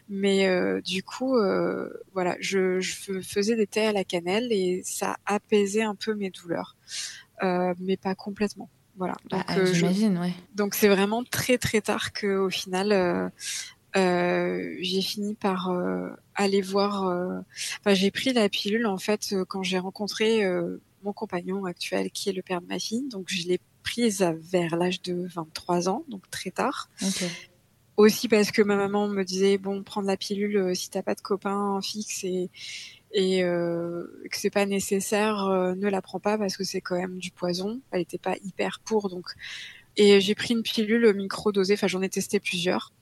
Mais 0.08 0.46
euh, 0.48 0.80
du 0.80 1.02
coup, 1.02 1.36
euh, 1.36 1.88
voilà, 2.12 2.36
je, 2.40 2.80
je, 2.80 3.20
faisais 3.20 3.56
des 3.56 3.66
thés 3.66 3.86
à 3.86 3.92
la 3.92 4.04
cannelle 4.04 4.48
et 4.50 4.82
ça 4.84 5.16
apaisait 5.26 5.82
un 5.82 5.94
peu 5.94 6.14
mes 6.14 6.30
douleurs, 6.30 6.76
mais 7.42 7.96
pas 7.96 8.14
complètement. 8.14 8.70
Voilà. 8.96 9.14
Donc, 9.30 9.44
ah, 9.46 9.64
j'imagine, 9.64 10.18
ouais. 10.18 10.34
Donc 10.56 10.74
c'est 10.74 10.88
vraiment 10.88 11.22
très 11.22 11.56
très 11.56 11.80
tard 11.80 12.12
que 12.12 12.36
au 12.36 12.50
final 12.50 13.30
euh, 13.96 14.76
j'ai 14.80 15.02
fini 15.02 15.34
par 15.34 15.70
euh, 15.70 16.10
aller 16.34 16.60
voir. 16.60 17.06
Euh, 17.06 17.40
enfin, 17.80 17.94
j'ai 17.94 18.10
pris 18.10 18.32
la 18.32 18.48
pilule 18.48 18.86
en 18.86 18.98
fait 18.98 19.34
quand 19.48 19.62
j'ai 19.62 19.78
rencontré 19.78 20.42
mon 21.02 21.12
compagnon 21.12 21.64
actuel, 21.64 22.10
qui 22.10 22.28
est 22.28 22.32
le 22.32 22.42
père 22.42 22.60
de 22.60 22.66
ma 22.66 22.78
fille. 22.78 23.08
Donc, 23.08 23.26
je 23.28 23.46
l'ai 23.46 23.60
prise 23.82 24.22
vers 24.50 24.76
l'âge 24.76 25.00
de 25.02 25.26
23 25.34 25.88
ans, 25.88 26.04
donc 26.08 26.28
très 26.30 26.50
tard. 26.50 26.90
Aussi 27.96 28.28
parce 28.28 28.52
que 28.52 28.62
ma 28.62 28.76
maman 28.76 29.08
me 29.08 29.24
disait 29.24 29.58
bon, 29.58 29.82
prendre 29.82 30.06
la 30.06 30.16
pilule 30.16 30.76
si 30.76 30.88
t'as 30.88 31.02
pas 31.02 31.16
de 31.16 31.20
copain 31.20 31.80
fixe 31.82 32.22
et 32.24 32.50
et 33.10 33.42
euh, 33.42 34.04
que 34.30 34.36
c'est 34.36 34.50
pas 34.50 34.66
nécessaire, 34.66 35.46
ne 35.46 35.88
la 35.88 36.02
prends 36.02 36.20
pas 36.20 36.36
parce 36.36 36.58
que 36.58 36.62
c'est 36.62 36.82
quand 36.82 36.96
même 36.96 37.18
du 37.18 37.30
poison. 37.30 37.80
Elle 37.90 38.02
était 38.02 38.18
pas 38.18 38.36
hyper 38.44 38.80
pour, 38.84 39.08
donc 39.08 39.34
et 39.98 40.20
j'ai 40.20 40.36
pris 40.36 40.54
une 40.54 40.62
pilule 40.62 41.12
micro-dosée, 41.12 41.74
enfin 41.74 41.88
j'en 41.88 42.02
ai 42.02 42.08
testé 42.08 42.38
plusieurs. 42.38 42.92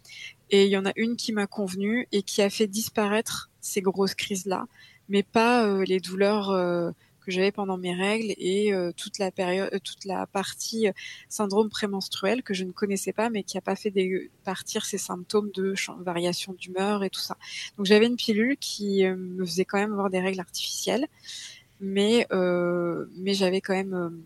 Et 0.50 0.65
il 0.65 0.71
y 0.71 0.76
en 0.76 0.87
a 0.87 0.93
une 0.97 1.17
qui 1.17 1.33
m'a 1.33 1.47
convenu 1.47 2.07
et 2.12 2.23
qui 2.23 2.43
a 2.43 2.50
fait 2.50 2.67
disparaître 2.67 3.50
ces 3.61 3.83
grosses 3.83 4.15
crises-là, 4.15 4.67
mais 5.09 5.23
pas 5.23 5.67
euh, 5.67 5.85
les 5.85 5.99
douleurs 5.99 6.50
euh, 6.50 6.93
que 7.21 7.33
j'avais 7.33 7.50
pendant 7.50 7.76
mes 7.76 7.93
règles 7.93 8.33
et 8.38 8.73
euh, 8.73 8.93
toute 8.97 9.19
la 9.19 9.33
période, 9.33 9.71
toute 9.83 10.05
la 10.05 10.26
partie 10.26 10.87
syndrome 11.29 11.69
prémenstruel 11.69 12.45
que 12.45 12.55
je 12.55 12.62
ne 12.62 12.71
connaissais 12.71 13.12
pas, 13.12 13.29
mais 13.29 13.43
qui 13.43 13.59
a 13.59 13.61
pas 13.61 13.75
fait 13.75 13.93
partir 14.45 14.85
ces 14.85 14.99
symptômes 14.99 15.50
de 15.53 15.75
variation 16.00 16.53
d'humeur 16.53 17.03
et 17.03 17.11
tout 17.11 17.21
ça. 17.21 17.37
Donc 17.76 17.87
j'avais 17.87 18.07
une 18.07 18.17
pilule 18.17 18.57
qui 18.59 19.05
me 19.05 19.45
faisait 19.45 19.65
quand 19.65 19.79
même 19.79 19.93
avoir 19.93 20.11
des 20.11 20.21
règles 20.21 20.41
artificielles, 20.41 21.09
mais 21.81 22.29
mais 22.31 23.35
j'avais 23.35 23.61
quand 23.61 23.75
même 23.75 24.23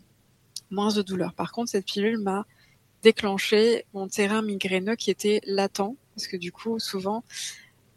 moins 0.70 0.92
de 0.92 1.00
douleurs. 1.00 1.32
Par 1.32 1.52
contre, 1.52 1.70
cette 1.70 1.86
pilule 1.86 2.18
m'a 2.18 2.44
déclencher 3.02 3.84
mon 3.94 4.08
terrain 4.08 4.42
migraineux 4.42 4.96
qui 4.96 5.10
était 5.10 5.40
latent, 5.46 5.96
parce 6.20 6.28
que 6.28 6.36
du 6.36 6.52
coup, 6.52 6.78
souvent, 6.78 7.24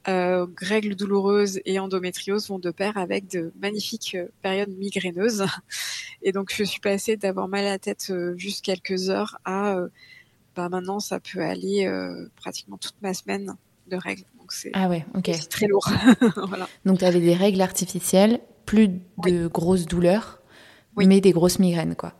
euh, 0.07 0.47
règles 0.57 0.95
douloureuses 0.95 1.59
et 1.65 1.77
endométriose 1.77 2.47
vont 2.47 2.57
de 2.57 2.71
pair 2.71 2.97
avec 2.97 3.29
de 3.29 3.51
magnifiques 3.59 4.15
euh, 4.15 4.27
périodes 4.41 4.69
migraineuses. 4.69 5.45
Et 6.21 6.31
donc, 6.31 6.53
je 6.55 6.63
suis 6.63 6.79
passée 6.79 7.17
d'avoir 7.17 7.49
mal 7.49 7.65
à 7.65 7.71
la 7.71 7.79
tête 7.79 8.07
euh, 8.11 8.33
juste 8.37 8.63
quelques 8.63 9.09
heures 9.09 9.39
à 9.43 9.77
bah 10.55 10.69
maintenant, 10.69 10.99
ça 10.99 11.19
peut 11.19 11.41
aller 11.41 11.91
pratiquement 12.35 12.77
toute 12.77 12.93
ma 13.01 13.15
semaine 13.15 13.55
de 13.87 13.97
règles. 13.97 14.23
Donc, 14.37 14.53
c'est 14.53 14.69
ah 14.73 14.87
ouais, 14.87 15.03
ok. 15.15 15.31
très 15.49 15.65
lourd. 15.65 15.89
voilà. 16.47 16.69
Donc, 16.85 16.99
tu 16.99 17.05
avais 17.05 17.19
des 17.19 17.33
règles 17.33 17.59
artificielles, 17.59 18.39
plus 18.67 18.87
de 19.25 19.47
grosses 19.47 19.87
douleurs, 19.87 20.41
mais 20.95 21.21
des 21.21 21.31
grosses 21.31 21.57
migraines, 21.57 21.95
quoi. 21.95 22.13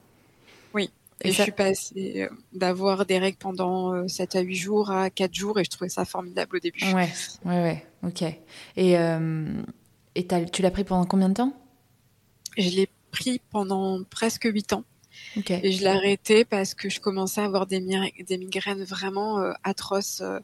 Et, 1.22 1.32
je 1.32 1.41
suis 1.41 1.51
passée 1.51 2.24
euh, 2.24 2.29
d'avoir 2.53 3.05
des 3.05 3.17
règles 3.17 3.38
pendant 3.38 4.08
7 4.08 4.36
euh, 4.36 4.39
à 4.39 4.41
8 4.41 4.55
jours 4.55 4.91
à 4.91 5.10
4 5.10 5.34
jours 5.34 5.60
et 5.60 5.63
je 5.63 5.70
trouvais 5.70 5.89
ça 5.89 6.05
formidable 6.05 6.58
au 6.58 6.60
début. 6.60 6.84
Ouais, 6.93 7.10
ouais, 7.46 7.62
ouais, 7.62 7.86
ok. 8.03 8.24
Et, 8.75 8.98
euh, 8.98 9.62
et 10.15 10.27
tu 10.51 10.62
l'as 10.62 10.72
pris 10.72 10.84
pendant 10.84 11.05
combien 11.05 11.29
de 11.29 11.36
temps? 11.36 11.53
Je 12.58 12.70
l'ai 12.70 12.89
pris 13.12 13.41
pendant 13.51 14.03
presque 14.03 14.46
8 14.46 14.74
ans. 14.74 14.84
Et 15.48 15.72
je 15.72 15.82
l'ai 15.82 15.88
arrêté 15.88 16.43
parce 16.43 16.74
que 16.74 16.89
je 16.89 17.00
commençais 17.00 17.41
à 17.41 17.46
avoir 17.46 17.67
des, 17.67 17.79
des 17.79 18.38
migraines 18.38 18.84
vraiment 18.84 19.53
atroces. 19.63 20.22
Euh, 20.22 20.39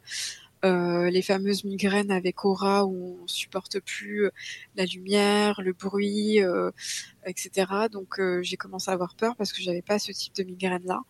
les 0.63 1.21
fameuses 1.21 1.63
migraines 1.63 2.11
avec 2.11 2.45
aura 2.45 2.85
où 2.85 3.19
on 3.21 3.27
supporte 3.27 3.79
plus 3.79 4.25
euh, 4.25 4.31
la 4.75 4.85
lumière, 4.85 5.61
le 5.61 5.73
bruit, 5.73 6.41
euh, 6.41 6.71
etc. 7.25 7.71
Donc 7.91 8.19
j'ai 8.41 8.57
commencé 8.57 8.89
à 8.89 8.93
avoir 8.93 9.15
peur 9.15 9.35
parce 9.35 9.53
que 9.53 9.61
j'avais 9.61 9.81
pas 9.81 9.99
ce 9.99 10.11
type 10.11 10.35
de 10.35 10.43
migraine 10.43 10.83
là. 10.85 11.01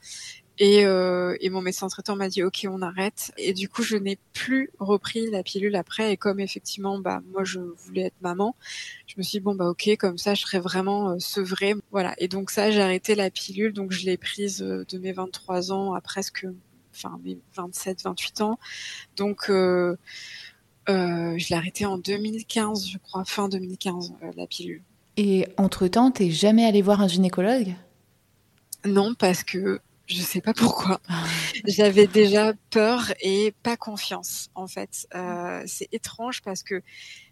Et, 0.62 0.79
et 0.82 1.50
mon 1.50 1.62
médecin 1.62 1.88
traitant 1.88 2.18
m'a 2.18 2.27
dit 2.27 2.44
ok 2.44 2.68
on 2.70 2.82
arrête. 2.82 3.32
Et 3.38 3.53
du 3.53 3.70
coup 3.70 3.82
je 3.82 3.96
n'ai 3.96 4.18
plus 4.34 4.72
repris 4.79 5.29
la 5.29 5.41
pilule 5.41 5.75
après. 5.75 6.12
Et 6.12 6.18
comme 6.18 6.39
effectivement 6.41 7.00
bah 7.00 7.22
moi 7.32 7.46
je 7.46 7.60
voulais 7.60 8.08
être 8.08 8.22
maman, 8.22 8.56
je 9.08 9.15
me 9.18 9.24
suis 9.24 9.38
dit 9.38 9.44
bon 9.44 9.56
bah 9.56 9.70
ok 9.70 9.96
comme 9.98 10.18
ça 10.18 10.34
je 10.34 10.41
serais 10.41 10.60
vraiment 10.60 11.18
sevrée. 11.20 11.75
Voilà. 11.91 12.13
Et 12.18 12.27
donc 12.27 12.51
ça 12.51 12.72
j'ai 12.72 12.82
arrêté 12.82 13.15
la 13.15 13.29
pilule 13.29 13.72
donc 13.72 13.91
je 13.91 14.06
l'ai 14.06 14.18
prise 14.18 14.60
de 14.60 14.98
mes 14.98 15.13
23 15.13 15.72
ans 15.72 15.94
à 15.94 16.01
presque 16.01 16.46
enfin 17.00 17.20
mes 17.24 17.38
27, 17.56 18.03
28 18.03 18.41
ans. 18.41 18.60
Donc 19.15 19.50
euh, 19.50 19.98
euh, 20.89 21.38
je 21.38 21.50
l'ai 21.50 21.56
arrêté 21.56 21.86
en 21.86 21.98
2015, 21.98 22.88
je 22.88 22.98
crois, 22.98 23.25
fin 23.25 23.50
2015, 23.50 24.13
euh, 24.24 24.32
la 24.36 24.48
pilule. 24.48 24.82
Et 25.18 25.48
entre-temps, 25.58 26.12
t'es 26.12 26.32
jamais 26.32 26.65
allé 26.65 26.82
voir 26.82 27.01
un 27.01 27.08
gynécologue? 27.08 27.75
Non, 28.86 29.13
parce 29.13 29.44
que 29.44 29.82
je 30.08 30.22
sais 30.22 30.41
pas 30.41 30.53
pourquoi. 30.53 31.01
Ah. 31.08 31.24
J'avais 31.65 32.08
déjà 32.08 32.53
peur 32.70 33.13
et 33.22 33.53
pas 33.63 33.77
confiance, 33.77 34.50
en 34.56 34.68
fait. 34.68 35.08
c'est 35.65 35.89
étrange 35.91 36.41
parce 36.41 36.63
que 36.63 36.82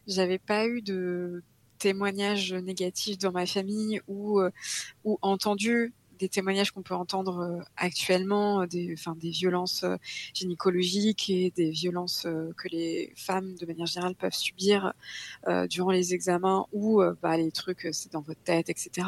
j'avais 0.05 0.37
pas 0.37 0.67
eu 0.67 0.81
de 0.81 1.43
témoignages 1.79 2.53
négatifs 2.53 3.17
dans 3.17 3.31
ma 3.31 3.45
famille 3.45 4.01
ou, 4.07 4.41
ou 5.05 5.17
entendu 5.21 5.93
des 6.17 6.29
témoignages 6.29 6.71
qu'on 6.71 6.81
peut 6.81 6.95
entendre 6.95 7.39
euh, 7.39 7.63
actuellement, 7.77 8.61
euh, 8.61 8.65
des, 8.65 8.93
enfin, 8.93 9.15
des 9.15 9.29
violences 9.29 9.83
euh, 9.83 9.97
gynécologiques 10.33 11.29
et 11.29 11.51
des 11.55 11.69
violences 11.69 12.27
que 12.57 12.67
les 12.69 13.13
femmes, 13.15 13.55
de 13.55 13.65
manière 13.65 13.85
générale, 13.85 14.15
peuvent 14.15 14.33
subir 14.33 14.93
durant 15.69 15.91
les 15.91 16.13
examens 16.13 16.65
ou 16.71 17.01
bah, 17.21 17.37
les 17.37 17.51
trucs, 17.51 17.87
c'est 17.91 18.11
dans 18.11 18.21
votre 18.21 18.41
tête, 18.41 18.69
etc. 18.69 19.07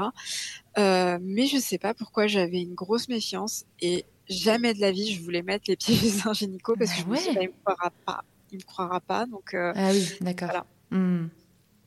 mais 0.78 1.46
je 1.46 1.58
sais 1.58 1.78
pas 1.78 1.94
pourquoi 1.94 2.28
j'avais 2.28 2.62
une 2.62 2.76
grosse 2.76 3.10
méfiance 3.10 3.66
et 3.82 4.06
jamais 4.30 4.74
de 4.74 4.80
la 4.80 4.92
vie 4.92 5.14
je 5.14 5.22
voulais 5.22 5.42
mettre 5.42 5.66
les 5.68 5.76
pieds 5.76 5.96
chez 5.96 6.28
un 6.28 6.34
gynéco 6.34 6.76
parce 6.78 6.92
que 6.92 7.02
je 7.02 7.06
me 7.06 7.16
suis 7.16 7.32
dit, 7.32 7.36
bah, 7.36 7.42
il 7.44 7.50
me 7.50 7.54
croira 7.64 7.92
pas, 8.06 8.24
il 8.52 8.58
me 8.58 8.64
croira 8.64 9.00
pas, 9.00 9.26
donc. 9.26 9.54
ah 9.54 9.92
oui, 9.92 10.08
d'accord. 10.22 10.66
Hmm. 10.92 11.28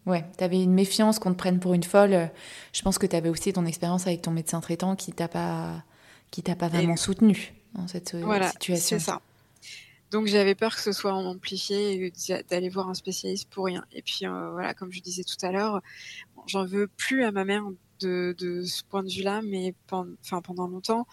Ouais, 0.06 0.24
tu 0.36 0.42
avais 0.42 0.60
une 0.60 0.72
méfiance 0.72 1.18
qu'on 1.18 1.32
te 1.32 1.38
prenne 1.38 1.60
pour 1.60 1.74
une 1.74 1.84
folle. 1.84 2.30
Je 2.72 2.82
pense 2.82 2.98
que 2.98 3.06
tu 3.06 3.14
avais 3.14 3.28
aussi 3.28 3.52
ton 3.52 3.66
expérience 3.66 4.06
avec 4.06 4.22
ton 4.22 4.32
médecin 4.32 4.60
traitant 4.60 4.96
qui 4.96 5.12
t'a 5.12 5.28
pas 5.28 5.84
qui 6.30 6.42
t'a 6.42 6.56
pas 6.56 6.68
vraiment 6.68 6.96
soutenu 6.96 7.54
dans 7.74 7.86
cette 7.86 8.14
euh, 8.14 8.22
voilà, 8.24 8.50
situation. 8.50 8.98
C'est 8.98 9.04
ça. 9.04 9.20
Donc 10.10 10.26
j'avais 10.26 10.54
peur 10.54 10.74
que 10.74 10.80
ce 10.80 10.92
soit 10.92 11.12
amplifié 11.12 12.06
et 12.06 12.12
d'aller 12.50 12.68
voir 12.68 12.88
un 12.88 12.94
spécialiste 12.94 13.48
pour 13.48 13.66
rien. 13.66 13.84
Et 13.92 14.02
puis 14.02 14.26
euh, 14.26 14.50
voilà, 14.50 14.74
comme 14.74 14.92
je 14.92 15.00
disais 15.00 15.24
tout 15.24 15.46
à 15.46 15.52
l'heure, 15.52 15.80
j'en 16.46 16.64
veux 16.66 16.88
plus 16.88 17.24
à 17.24 17.30
ma 17.30 17.44
mère 17.44 17.64
de, 18.00 18.34
de 18.36 18.62
ce 18.62 18.82
point 18.82 19.02
de 19.02 19.10
vue-là, 19.10 19.40
mais 19.42 19.74
pendant, 19.86 20.12
enfin 20.22 20.42
pendant 20.42 20.66
longtemps, 20.66 21.06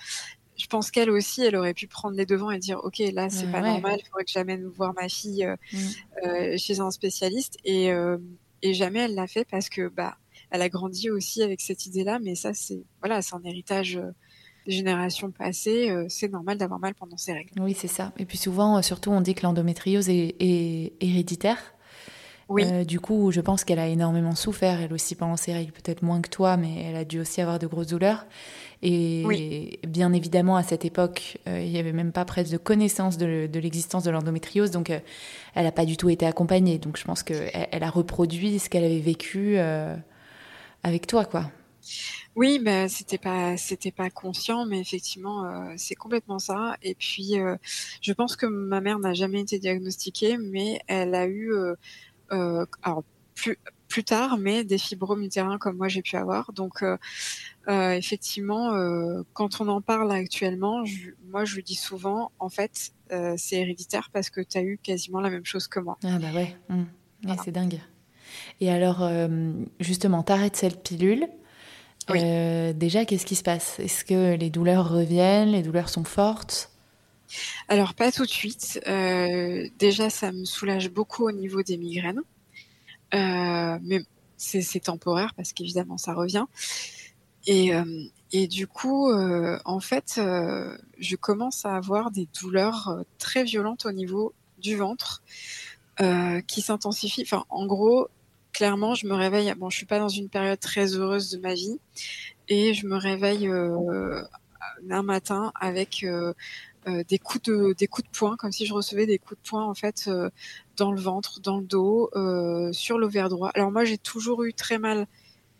je 0.58 0.68
pense 0.68 0.92
qu'elle 0.92 1.10
aussi, 1.10 1.44
elle 1.44 1.56
aurait 1.56 1.74
pu 1.74 1.88
prendre 1.88 2.18
les 2.18 2.26
devants 2.26 2.52
et 2.52 2.60
dire, 2.60 2.80
ok, 2.84 3.00
là 3.14 3.30
c'est 3.30 3.50
pas 3.50 3.62
normal, 3.62 4.00
il 4.00 4.06
faudrait 4.06 4.26
que 4.26 4.32
j'amène 4.32 4.66
voir 4.66 4.94
ma 4.94 5.08
fille 5.08 5.46
euh, 5.46 6.56
mm. 6.56 6.58
chez 6.58 6.80
un 6.82 6.92
spécialiste. 6.92 7.58
Et 7.64 7.94
et 8.62 8.74
jamais 8.74 9.00
elle 9.00 9.16
l'a 9.16 9.28
fait 9.28 9.46
parce 9.46 9.70
que 9.70 9.88
bah 9.88 10.18
elle 10.52 10.62
a 10.62 10.70
grandi 10.70 11.10
aussi 11.10 11.44
avec 11.44 11.62
cette 11.62 11.86
idée-là, 11.86 12.20
mais 12.20 12.36
ça 12.36 12.54
c'est 12.54 12.84
voilà, 13.02 13.22
c'est 13.22 13.36
un 13.36 13.44
héritage 13.44 13.98
euh, 13.98 14.12
des 14.66 14.74
générations 14.74 15.32
passées. 15.32 15.90
Euh, 15.90 16.06
c'est 16.10 16.30
normal 16.30 16.58
d'avoir 16.58 16.80
mal 16.80 16.96
pendant 16.96 17.18
ses 17.18 17.34
règles. 17.34 17.52
Oui, 17.60 17.76
c'est 17.78 17.88
ça. 17.88 18.14
Et 18.18 18.26
puis 18.26 18.38
souvent, 18.38 18.78
euh, 18.78 18.82
surtout, 18.82 19.12
on 19.12 19.22
dit 19.22 19.36
que 19.36 19.44
l'endométriose 19.44 20.10
est, 20.10 20.36
héréditaire. 21.00 21.58
Oui. 22.50 22.86
du 22.86 23.00
coup, 23.00 23.32
je 23.32 23.42
pense 23.42 23.64
qu'elle 23.64 23.80
a 23.80 23.88
énormément 23.88 24.36
souffert, 24.36 24.82
elle 24.82 24.92
aussi 24.92 25.16
pendant 25.16 25.38
ses 25.38 25.54
règles, 25.54 25.72
peut-être 25.72 26.02
moins 26.02 26.20
que 26.20 26.30
toi, 26.30 26.58
mais 26.58 26.84
elle 26.84 26.96
a 26.96 27.06
dû 27.06 27.20
aussi 27.20 27.42
avoir 27.42 27.60
de 27.60 27.68
grosses 27.68 27.88
douleurs. 27.88 28.26
Et 28.82 29.80
bien 29.86 30.14
évidemment, 30.14 30.56
à 30.56 30.64
cette 30.64 30.86
époque, 30.86 31.38
euh, 31.48 31.62
il 31.62 31.70
n'y 31.70 31.80
avait 31.80 31.92
même 31.92 32.14
pas 32.14 32.24
presque 32.24 32.52
de 32.52 32.58
connaissance 32.58 33.18
de, 33.18 33.50
l'existence 33.54 34.06
de 34.06 34.12
l'endométriose, 34.12 34.72
donc 34.72 34.90
euh, 34.90 35.00
elle 35.54 35.66
n'a 35.66 35.74
pas 35.74 35.86
du 35.86 35.98
tout 35.98 36.10
été 36.10 36.26
accompagnée. 36.26 36.78
Donc 36.78 36.98
je 36.98 37.04
pense 37.04 37.22
qu'elle 37.22 37.52
elle 37.54 37.84
a 37.84 37.90
reproduit 37.90 38.58
ce 38.60 38.70
qu'elle 38.70 38.86
avait 38.86 39.00
vécu 39.00 39.58
euh, 39.58 39.96
avec 40.84 41.08
toi, 41.08 41.26
quoi. 41.26 41.52
Oui, 42.36 42.60
mais 42.64 42.88
c'était 42.88 43.18
pas 43.18 43.58
c'était 43.58 43.92
pas 43.92 44.10
conscient, 44.10 44.66
mais 44.66 44.80
effectivement 44.80 45.74
c'est 45.76 45.96
complètement 45.96 46.40
ça. 46.40 46.78
Et 46.84 46.94
puis 46.94 47.34
je 48.02 48.14
pense 48.14 48.36
que 48.36 48.46
ma 48.46 48.80
mère 48.80 49.00
n'a 49.00 49.14
jamais 49.14 49.42
été 49.42 49.60
diagnostiquée, 49.60 50.38
mais 50.38 50.80
elle 50.88 51.16
a 51.16 51.28
eu 51.28 51.52
alors 52.30 53.04
plus 53.36 53.58
plus 53.90 54.04
tard, 54.04 54.38
mais 54.38 54.64
des 54.64 54.78
fibromes 54.78 55.24
utérins 55.24 55.58
comme 55.58 55.76
moi 55.76 55.88
j'ai 55.88 56.04
pu 56.04 56.16
avoir. 56.16 56.54
Donc 56.54 56.84
euh, 57.70 57.92
effectivement, 57.92 58.74
euh, 58.74 59.22
quand 59.34 59.62
on 59.62 59.68
en 59.68 59.82
parle 59.82 60.12
actuellement, 60.12 60.84
moi 61.30 61.46
je 61.46 61.56
lui 61.56 61.64
dis 61.64 61.76
souvent, 61.76 62.32
en 62.40 62.50
fait, 62.50 62.94
euh, 63.12 63.36
c'est 63.38 63.58
héréditaire 63.58 64.10
parce 64.14 64.30
que 64.30 64.42
tu 64.42 64.58
as 64.58 64.64
eu 64.64 64.80
quasiment 64.82 65.20
la 65.20 65.30
même 65.30 65.46
chose 65.46 65.68
que 65.68 65.80
moi. 65.80 65.98
Ah 66.04 66.18
bah 66.20 66.32
ouais, 66.34 66.56
mmh. 66.70 67.34
c'est 67.44 67.52
dingue. 67.52 67.80
Et 68.62 68.72
alors, 68.72 69.10
justement, 69.80 70.22
t'arrêtes 70.24 70.56
cette 70.56 70.84
pilule. 70.84 71.28
déjà, 72.08 73.06
qu'est-ce 73.06 73.26
qui 73.26 73.36
se 73.36 73.44
passe? 73.44 73.80
Est-ce 73.80 74.06
que 74.06 74.36
les 74.36 74.50
douleurs 74.50 74.90
reviennent? 74.90 75.50
Les 75.50 75.64
douleurs 75.64 75.90
sont 75.90 76.04
fortes? 76.04 76.72
Alors, 77.68 77.94
pas 77.94 78.12
tout 78.12 78.26
de 78.26 78.30
suite. 78.30 78.80
déjà, 79.78 80.10
ça 80.10 80.32
me 80.32 80.46
soulage 80.46 80.90
beaucoup 80.90 81.28
au 81.28 81.32
niveau 81.32 81.64
des 81.64 81.78
migraines. 81.78 82.22
mais 83.14 84.02
c'est 84.38 84.80
temporaire 84.80 85.34
parce 85.36 85.54
qu'évidemment, 85.54 85.98
ça 85.98 86.14
revient. 86.14 86.46
Et, 87.48 87.74
euh, 87.74 87.84
du 88.48 88.68
coup, 88.68 89.12
en 89.12 89.80
fait, 89.80 90.20
je 91.00 91.16
commence 91.16 91.66
à 91.66 91.76
avoir 91.76 92.12
des 92.12 92.28
douleurs 92.40 93.04
très 93.18 93.44
violentes 93.44 93.86
au 93.86 93.92
niveau 93.92 94.34
du 94.60 94.76
ventre 94.76 95.24
qui 96.48 96.62
s'intensifient. 96.62 97.24
Enfin, 97.24 97.46
en 97.50 97.66
gros, 97.66 98.10
clairement, 98.54 98.96
je 98.96 99.08
me 99.08 99.14
réveille. 99.14 99.54
Bon, 99.58 99.70
je 99.70 99.78
suis 99.78 99.86
pas 99.86 100.00
dans 100.00 100.10
une 100.10 100.30
période 100.30 100.60
très 100.60 100.96
heureuse 100.96 101.32
de 101.32 101.38
ma 101.40 101.54
vie, 101.54 101.80
et 102.48 102.74
je 102.74 102.88
me 102.88 102.98
réveille 102.98 103.48
euh, 103.48 104.22
un 104.90 105.04
matin 105.04 105.52
avec 105.60 106.04
euh, 106.04 106.34
euh, 106.88 107.04
des 107.08 107.20
coups 107.20 107.44
de 107.44 107.74
des 107.78 107.88
coups 107.88 108.08
de 108.08 108.18
poing, 108.18 108.38
comme 108.38 108.52
si 108.52 108.66
je 108.66 108.74
recevais 108.74 109.06
des 109.06 109.18
coups 109.18 109.42
de 109.42 109.48
poing 109.48 109.66
en 109.66 109.74
fait 109.74 110.10
dans 110.78 110.92
le 110.92 111.00
ventre, 111.00 111.40
dans 111.42 111.58
le 111.58 111.66
dos, 111.66 112.10
sur 112.72 112.98
l'ovaire 112.98 113.30
droit. 113.30 113.52
Alors 113.54 113.72
moi, 113.72 113.86
j'ai 113.86 113.98
toujours 113.98 114.44
eu 114.44 114.54
très 114.54 114.80
mal 114.80 115.08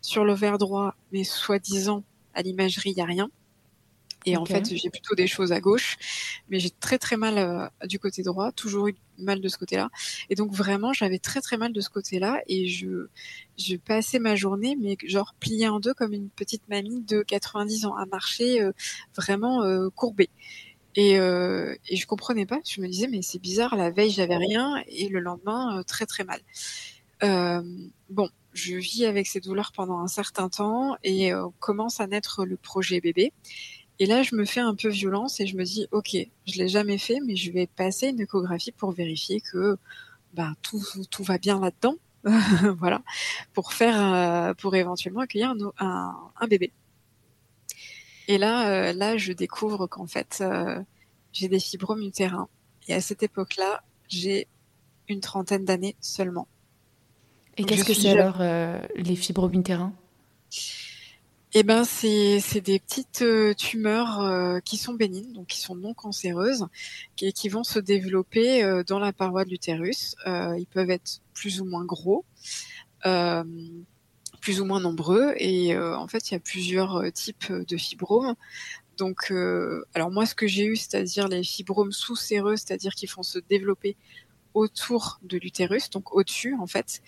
sur 0.00 0.24
l'ovaire 0.24 0.58
droit, 0.58 0.94
mais 1.12 1.24
soi-disant 1.24 2.04
à 2.34 2.42
l'imagerie, 2.42 2.90
il 2.90 2.98
y 2.98 3.00
a 3.00 3.06
rien. 3.06 3.30
Et 4.26 4.36
en 4.36 4.44
fait, 4.44 4.74
j'ai 4.74 4.90
plutôt 4.90 5.14
des 5.14 5.26
choses 5.26 5.50
à 5.50 5.60
gauche, 5.60 5.96
mais 6.50 6.60
j'ai 6.60 6.70
très 6.70 6.98
très 6.98 7.16
mal 7.16 7.38
euh, 7.38 7.86
du 7.86 7.98
côté 7.98 8.22
droit, 8.22 8.52
toujours 8.52 8.88
eu 8.88 8.94
mal 9.18 9.40
de 9.40 9.48
ce 9.48 9.56
côté-là. 9.56 9.88
Et 10.28 10.34
donc 10.34 10.52
vraiment, 10.52 10.92
j'avais 10.92 11.18
très 11.18 11.40
très 11.40 11.56
mal 11.56 11.72
de 11.72 11.80
ce 11.80 11.88
côté-là, 11.88 12.42
et 12.46 12.66
je 12.66 13.08
je 13.56 13.76
passais 13.76 14.18
ma 14.18 14.36
journée, 14.36 14.76
mais 14.78 14.96
genre 15.06 15.34
pliée 15.40 15.68
en 15.68 15.80
deux 15.80 15.94
comme 15.94 16.12
une 16.12 16.28
petite 16.28 16.68
mamie 16.68 17.00
de 17.00 17.22
90 17.22 17.86
ans, 17.86 17.96
à 17.96 18.04
marcher 18.06 18.60
euh, 18.60 18.72
vraiment 19.16 19.62
euh, 19.62 19.88
courbée. 19.88 20.30
Et, 20.96 21.18
euh, 21.18 21.74
et 21.88 21.96
je 21.96 22.06
comprenais 22.06 22.46
pas. 22.46 22.60
Je 22.68 22.80
me 22.80 22.88
disais 22.88 23.08
mais 23.08 23.22
c'est 23.22 23.38
bizarre, 23.38 23.76
la 23.76 23.90
veille 23.90 24.10
j'avais 24.10 24.36
rien, 24.36 24.82
et 24.88 25.08
le 25.08 25.20
lendemain 25.20 25.82
très 25.86 26.06
très 26.06 26.24
mal. 26.24 26.40
bon, 28.08 28.28
je 28.52 28.74
vis 28.74 29.04
avec 29.04 29.26
ces 29.26 29.40
douleurs 29.40 29.72
pendant 29.72 29.98
un 30.00 30.08
certain 30.08 30.48
temps 30.48 30.96
et 31.04 31.32
commence 31.60 32.00
à 32.00 32.06
naître 32.06 32.44
le 32.44 32.56
projet 32.56 33.00
bébé. 33.00 33.32
Et 34.00 34.06
là, 34.06 34.22
je 34.22 34.34
me 34.34 34.46
fais 34.46 34.60
un 34.60 34.74
peu 34.74 34.88
violence 34.88 35.40
et 35.40 35.46
je 35.46 35.56
me 35.56 35.62
dis, 35.62 35.86
ok, 35.92 36.16
je 36.46 36.58
l'ai 36.58 36.68
jamais 36.68 36.96
fait, 36.96 37.18
mais 37.20 37.36
je 37.36 37.52
vais 37.52 37.66
passer 37.66 38.08
une 38.08 38.20
échographie 38.20 38.72
pour 38.72 38.92
vérifier 38.92 39.42
que 39.42 39.76
bah, 40.32 40.54
tout, 40.62 40.80
va 41.22 41.36
bien 41.36 41.60
là-dedans. 41.60 41.96
voilà, 42.78 43.02
pour 43.52 43.74
faire, 43.74 44.00
euh, 44.00 44.54
pour 44.54 44.74
éventuellement 44.74 45.20
accueillir 45.20 45.54
un, 45.78 46.46
bébé. 46.48 46.72
Et 48.30 48.38
là, 48.38 48.68
euh, 48.68 48.92
là, 48.92 49.16
je 49.16 49.32
découvre 49.32 49.86
qu'en 49.86 50.06
fait, 50.06 50.38
euh, 50.40 50.80
j'ai 51.32 51.48
des 51.48 51.58
fibromes 51.58 52.02
utérins. 52.02 52.48
Et 52.86 52.94
à 52.94 53.00
cette 53.00 53.22
époque-là, 53.22 53.82
j'ai 54.08 54.46
une 55.08 55.20
trentaine 55.20 55.64
d'années 55.64 55.96
seulement. 56.00 56.46
Et 57.56 57.64
qu'est-ce 57.64 57.84
que 57.84 57.94
c'est 57.94 58.10
alors 58.10 58.38
les 58.94 59.16
fibromes 59.16 59.54
utérins? 59.54 59.92
Eh 61.52 61.64
ben, 61.64 61.82
c'est 61.82 62.60
des 62.60 62.78
petites 62.78 63.22
euh, 63.22 63.54
tumeurs 63.54 64.20
euh, 64.20 64.60
qui 64.60 64.76
sont 64.76 64.94
bénignes, 64.94 65.32
donc 65.32 65.48
qui 65.48 65.58
sont 65.58 65.74
non 65.74 65.94
cancéreuses, 65.94 66.66
qui, 67.16 67.32
qui 67.32 67.48
vont 67.48 67.64
se 67.64 67.80
développer 67.80 68.62
euh, 68.62 68.84
dans 68.84 69.00
la 69.00 69.12
paroi 69.12 69.44
de 69.44 69.50
l'utérus. 69.50 70.14
ils 70.26 70.66
peuvent 70.72 70.90
être 70.90 71.20
plus 71.34 71.60
ou 71.60 71.64
moins 71.64 71.84
gros, 71.84 72.24
plus 74.40 74.60
ou 74.60 74.64
moins 74.64 74.80
nombreux, 74.80 75.34
et 75.36 75.76
en 75.76 76.08
fait, 76.08 76.30
il 76.30 76.34
y 76.34 76.36
a 76.36 76.40
plusieurs 76.40 77.12
types 77.12 77.52
de 77.52 77.76
fibromes. 77.76 78.34
Donc, 78.96 79.32
alors 79.94 80.10
moi, 80.10 80.26
ce 80.26 80.34
que 80.34 80.46
j'ai 80.46 80.64
eu, 80.64 80.76
c'est-à-dire 80.76 81.28
les 81.28 81.42
fibromes 81.42 81.92
sous-séreux, 81.92 82.56
c'est-à-dire 82.56 82.94
qui 82.94 83.06
font 83.06 83.22
se 83.22 83.38
développer 83.38 83.96
autour 84.54 85.20
de 85.22 85.38
l'utérus, 85.38 85.90
donc 85.90 86.14
au-dessus 86.14 86.56
en 86.60 86.66
fait. 86.66 87.02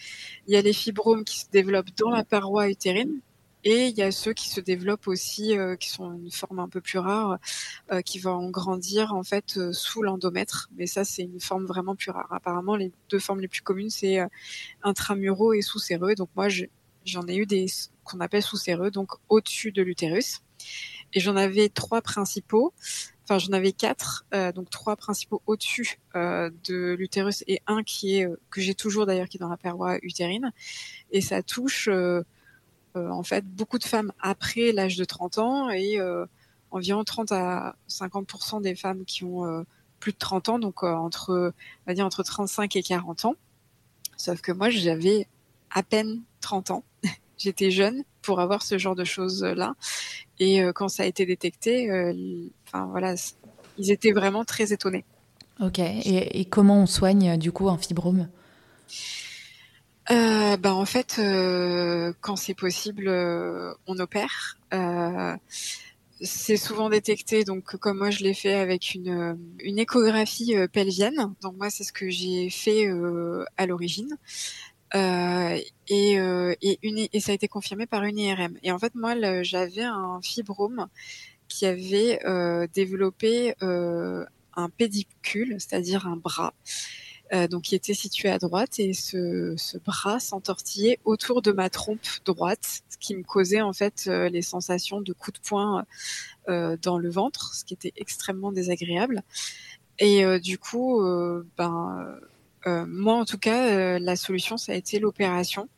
Il 0.47 0.55
y 0.55 0.57
a 0.57 0.63
les 0.63 0.73
fibromes 0.73 1.25
qui 1.25 1.41
se 1.41 1.51
développent 1.51 1.91
dans 1.97 2.11
la 2.11 2.25
paroi 2.25 2.69
utérine, 2.69 3.21
et 3.65 3.87
il 3.87 3.97
y 3.97 4.03
a 4.03 4.11
ceux 4.11 4.33
qui 4.33 4.49
se 4.49 4.61
développent 4.61 5.07
aussi, 5.07 5.57
euh, 5.57 5.77
qui 5.77 5.89
sont 5.89 6.13
une 6.15 6.33
forme 6.33 6.59
un 6.59 6.69
peu 6.69 6.81
plus 6.81 6.99
rare, 6.99 7.39
euh, 7.93 8.01
qui 8.01 8.19
vont 8.19 8.51
grandir 8.51 9.15
en 9.15 9.23
fait 9.23 9.57
euh, 9.57 9.73
sous 9.73 10.03
l'endomètre. 10.03 10.69
Mais 10.77 10.87
ça, 10.87 11.05
c'est 11.05 11.23
une 11.23 11.41
forme 11.41 11.67
vraiment 11.67 11.95
plus 11.95 12.11
rare. 12.11 12.27
Apparemment, 12.33 12.75
les 12.75 12.93
deux 13.09 13.21
formes 13.21 13.41
les 13.41 13.49
plus 13.49 13.63
communes, 13.63 13.91
c'est 13.91 14.19
intramuraux 14.83 15.53
et 15.53 15.63
sous-séreux. 15.63 16.15
Donc 16.17 16.29
moi, 16.35 16.49
j'en 17.05 17.27
ai 17.27 17.37
eu 17.37 17.47
des 17.47 17.67
qu'on 18.05 18.21
appelle 18.21 18.43
sous-séreux, 18.43 18.91
donc 18.91 19.13
au-dessus 19.29 19.73
de 19.73 19.83
l'utérus. 19.83 20.43
Et 21.15 21.21
j'en 21.21 21.37
avais 21.37 21.69
trois 21.69 22.03
principaux. 22.03 22.73
Enfin, 23.25 23.39
j'en 23.39 23.53
avais 23.53 23.73
quatre, 23.73 24.27
donc 24.55 24.71
trois 24.71 24.97
principaux 24.97 25.41
au-dessus 25.47 26.01
de 26.15 26.95
l'utérus 26.99 27.45
et 27.47 27.61
un 27.69 27.85
qui 27.85 28.17
est 28.17 28.29
que 28.51 28.61
j'ai 28.61 28.75
toujours 28.75 29.07
d'ailleurs 29.07 29.29
qui 29.29 29.37
est 29.37 29.41
dans 29.41 29.49
la 29.49 29.57
paroi 29.57 29.99
utérine. 30.03 30.53
Et 31.13 31.21
ça 31.21 31.43
touche 31.43 31.89
euh, 32.97 33.09
en 33.09 33.23
fait 33.23 33.47
beaucoup 33.47 33.79
de 33.79 33.85
femmes 33.85 34.13
après 34.21 34.71
l'âge 34.73 34.97
de 34.97 35.05
30 35.05 35.39
ans 35.39 35.71
et 35.71 35.99
euh, 35.99 36.27
environ 36.71 37.05
30 37.05 37.33
à 37.33 37.77
50% 37.89 38.61
des 38.61 38.75
femmes 38.75 39.07
qui 39.07 39.25
ont 39.25 39.47
euh, 39.47 39.63
plus 39.99 40.13
de 40.13 40.19
30 40.19 40.49
ans, 40.51 40.59
donc 40.59 40.83
entre, 40.83 41.55
on 41.55 41.91
va 41.91 41.95
dire 41.95 42.05
entre 42.05 42.23
35 42.23 42.77
et 42.77 42.83
40 42.83 43.25
ans. 43.25 43.35
Sauf 44.17 44.43
que 44.43 44.53
moi, 44.53 44.69
j'avais 44.69 45.27
à 45.71 45.83
peine 45.83 46.23
30 46.43 46.71
ans. 46.71 46.85
J'étais 47.39 47.71
jeune 47.71 48.05
pour 48.21 48.41
avoir 48.41 48.63
ce 48.63 48.79
genre 48.79 48.95
de 48.95 49.05
choses-là. 49.05 49.75
Et 50.39 50.63
quand 50.75 50.89
ça 50.89 51.03
a 51.03 51.07
été 51.07 51.27
détecté, 51.27 51.89
enfin 52.69 52.87
voilà, 52.87 53.15
ils 53.79 53.91
étaient 53.91 54.13
vraiment 54.13 54.45
très 54.45 54.73
étonnés. 54.73 55.05
Ok. 55.61 55.81
Et, 55.81 56.41
et 56.41 56.45
comment 56.45 56.83
on 56.83 56.87
soigne 56.87 57.37
du 57.39 57.51
coup 57.51 57.69
un 57.69 57.79
fibrome? 57.79 58.29
Euh, 60.11 60.57
bah, 60.57 60.75
en 60.75 60.85
fait, 60.85 61.17
euh, 61.19 62.13
quand 62.21 62.37
c'est 62.37 62.55
possible, 62.55 63.09
euh, 63.09 63.73
on 63.87 63.99
opère. 63.99 64.59
c'est 66.21 66.57
souvent 66.57 66.89
détecté, 66.89 67.43
donc 67.43 67.77
comme 67.79 67.99
moi 67.99 68.11
je 68.11 68.23
l'ai 68.23 68.35
fait 68.35 68.55
avec 68.55 68.95
une, 68.95 69.37
une 69.59 69.79
échographie 69.79 70.55
pelvienne. 70.73 71.35
Donc 71.43 71.57
moi 71.57 71.69
c'est 71.71 71.83
ce 71.85 71.93
que 71.93 72.11
j'ai 72.11 72.49
fait 72.51 72.89
à 73.57 73.67
l'origine. 73.67 74.17
Et, 74.95 75.65
et, 75.89 76.79
une, 76.83 77.07
et 77.13 77.21
ça 77.21 77.33
a 77.33 77.35
été 77.35 77.49
confirmé 77.49 77.87
par 77.87 78.05
une 78.05 78.19
IRM. 78.19 78.59
Et 78.63 78.73
en 78.73 78.79
fait 78.79 78.95
moi 78.95 79.15
j'avais 79.43 79.85
un 79.85 80.21
fibrome 80.23 80.89
qui 81.49 81.67
avait 81.67 82.21
développé 82.75 83.55
un 83.61 84.69
pédicule, 84.69 85.57
c'est-à-dire 85.59 86.07
un 86.07 86.17
bras. 86.17 86.55
Euh, 87.33 87.49
donc 87.49 87.63
qui 87.63 87.75
était 87.75 87.95
situé 87.95 88.29
à 88.29 88.39
droite 88.39 88.79
et 88.79 88.93
ce, 88.93 89.55
ce 89.57 89.79
bras 89.79 90.21
s'entortillait 90.21 90.99
autour 91.07 91.41
de 91.41 91.51
ma 91.51 91.71
trompe 91.71 92.07
droite, 92.27 92.83
ce 92.91 92.99
qui 92.99 93.15
me 93.17 93.23
causait 93.23 93.63
en 93.63 93.73
fait 93.73 94.05
euh, 94.07 94.29
les 94.29 94.43
sensations 94.43 95.01
de 95.01 95.15
coups 95.15 95.41
de 95.41 95.49
poing 95.49 95.87
euh, 96.51 96.77
dans 96.83 96.99
le 96.99 97.09
ventre, 97.09 97.55
ce 97.55 97.65
qui 97.65 97.73
était 97.73 97.95
extrêmement 97.97 98.53
désagréable. 98.53 99.23
Et 99.99 100.41
du 100.41 100.59
coup, 100.59 101.01
ben 101.57 102.19
moi 102.67 103.15
en 103.15 103.25
tout 103.25 103.39
cas, 103.39 103.99
la 103.99 104.17
solution 104.17 104.57
ça 104.57 104.73
a 104.73 104.75
été 104.75 104.99
l'opération 104.99 105.69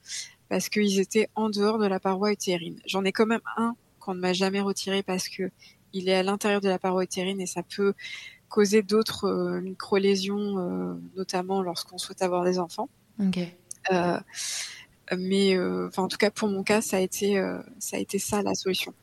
parce 0.48 0.68
qu'ils 0.68 1.00
étaient 1.00 1.28
en 1.34 1.50
dehors 1.50 1.78
de 1.78 1.86
la 1.86 2.00
paroi 2.00 2.32
utérine. 2.32 2.80
J'en 2.86 3.04
ai 3.04 3.12
quand 3.12 3.26
même 3.26 3.40
un 3.56 3.74
qu'on 3.98 4.14
ne 4.14 4.20
m'a 4.20 4.32
jamais 4.32 4.60
retiré 4.60 5.02
parce 5.02 5.28
que 5.28 5.50
il 5.94 6.08
est 6.08 6.14
à 6.14 6.22
l'intérieur 6.22 6.60
de 6.60 6.68
la 6.68 6.78
paroi 6.78 7.04
utérine 7.04 7.40
et 7.40 7.46
ça 7.46 7.62
peut 7.62 7.94
causer 8.48 8.82
d'autres 8.82 9.24
euh, 9.24 9.60
micro-lésions, 9.60 10.58
euh, 10.58 10.94
notamment 11.16 11.60
lorsqu'on 11.60 11.98
souhaite 11.98 12.22
avoir 12.22 12.44
des 12.44 12.60
enfants. 12.60 12.88
Euh, 13.90 14.20
mais 15.16 15.58
en 15.58 16.08
tout 16.08 16.16
cas, 16.16 16.30
pour 16.30 16.48
mon 16.48 16.62
cas, 16.62 16.80
ça 16.80 16.98
a 16.98 17.00
été, 17.00 17.42
ça, 17.78 17.96
a 17.96 18.00
été 18.00 18.18
ça 18.18 18.42
la 18.42 18.54
solution. 18.54 18.94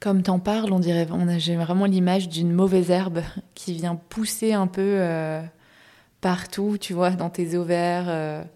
Comme 0.00 0.22
t'en 0.22 0.38
parles, 0.38 0.72
on 0.72 0.78
dirait, 0.78 1.06
on 1.10 1.28
a, 1.28 1.38
j'ai 1.38 1.56
vraiment 1.56 1.86
l'image 1.86 2.28
d'une 2.28 2.52
mauvaise 2.52 2.90
herbe 2.90 3.22
qui 3.54 3.74
vient 3.74 3.94
pousser 3.94 4.52
un 4.52 4.66
peu 4.66 4.98
partout, 6.24 6.78
tu 6.80 6.94
vois, 6.94 7.10
dans 7.10 7.28
tes 7.28 7.54
ovaires, 7.54 8.46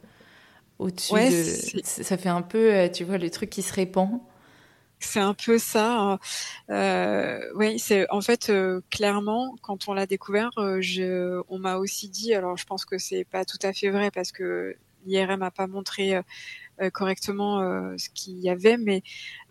au-dessus. 0.79 1.13
de... 1.15 1.81
Ça 1.85 2.17
fait 2.17 2.31
un 2.31 2.43
peu, 2.43 2.89
tu 2.93 3.05
vois, 3.05 3.19
le 3.19 3.31
truc 3.31 3.51
qui 3.51 3.63
se 3.63 3.73
répand. 3.75 4.21
C'est 5.01 5.21
un 5.21 5.35
peu 5.35 5.59
ça. 5.59 6.01
Hein. 6.01 6.19
Euh, 6.71 7.41
oui, 7.55 7.79
c'est 7.79 8.11
en 8.11 8.21
fait 8.21 8.51
euh, 8.51 8.81
clairement 8.91 9.55
quand 9.63 9.89
on 9.89 9.95
l'a 9.95 10.07
découvert, 10.07 10.51
euh, 10.59 10.81
je, 10.81 11.41
on 11.49 11.59
m'a 11.59 11.77
aussi 11.77 12.09
dit. 12.09 12.35
Alors, 12.35 12.57
je 12.57 12.67
pense 12.67 12.85
que 12.85 12.99
c'est 12.99 13.25
pas 13.25 13.45
tout 13.45 13.59
à 13.63 13.73
fait 13.73 13.91
vrai 13.91 14.11
parce 14.11 14.33
que 14.33 14.77
l'IRM 15.07 15.43
a 15.43 15.51
pas 15.51 15.67
montré 15.67 16.17
euh, 16.17 16.19
euh, 16.19 16.23
correctement 16.93 17.61
euh, 17.61 17.97
ce 17.97 18.09
qu'il 18.11 18.39
y 18.39 18.49
avait, 18.49 18.77
mais 18.77 19.03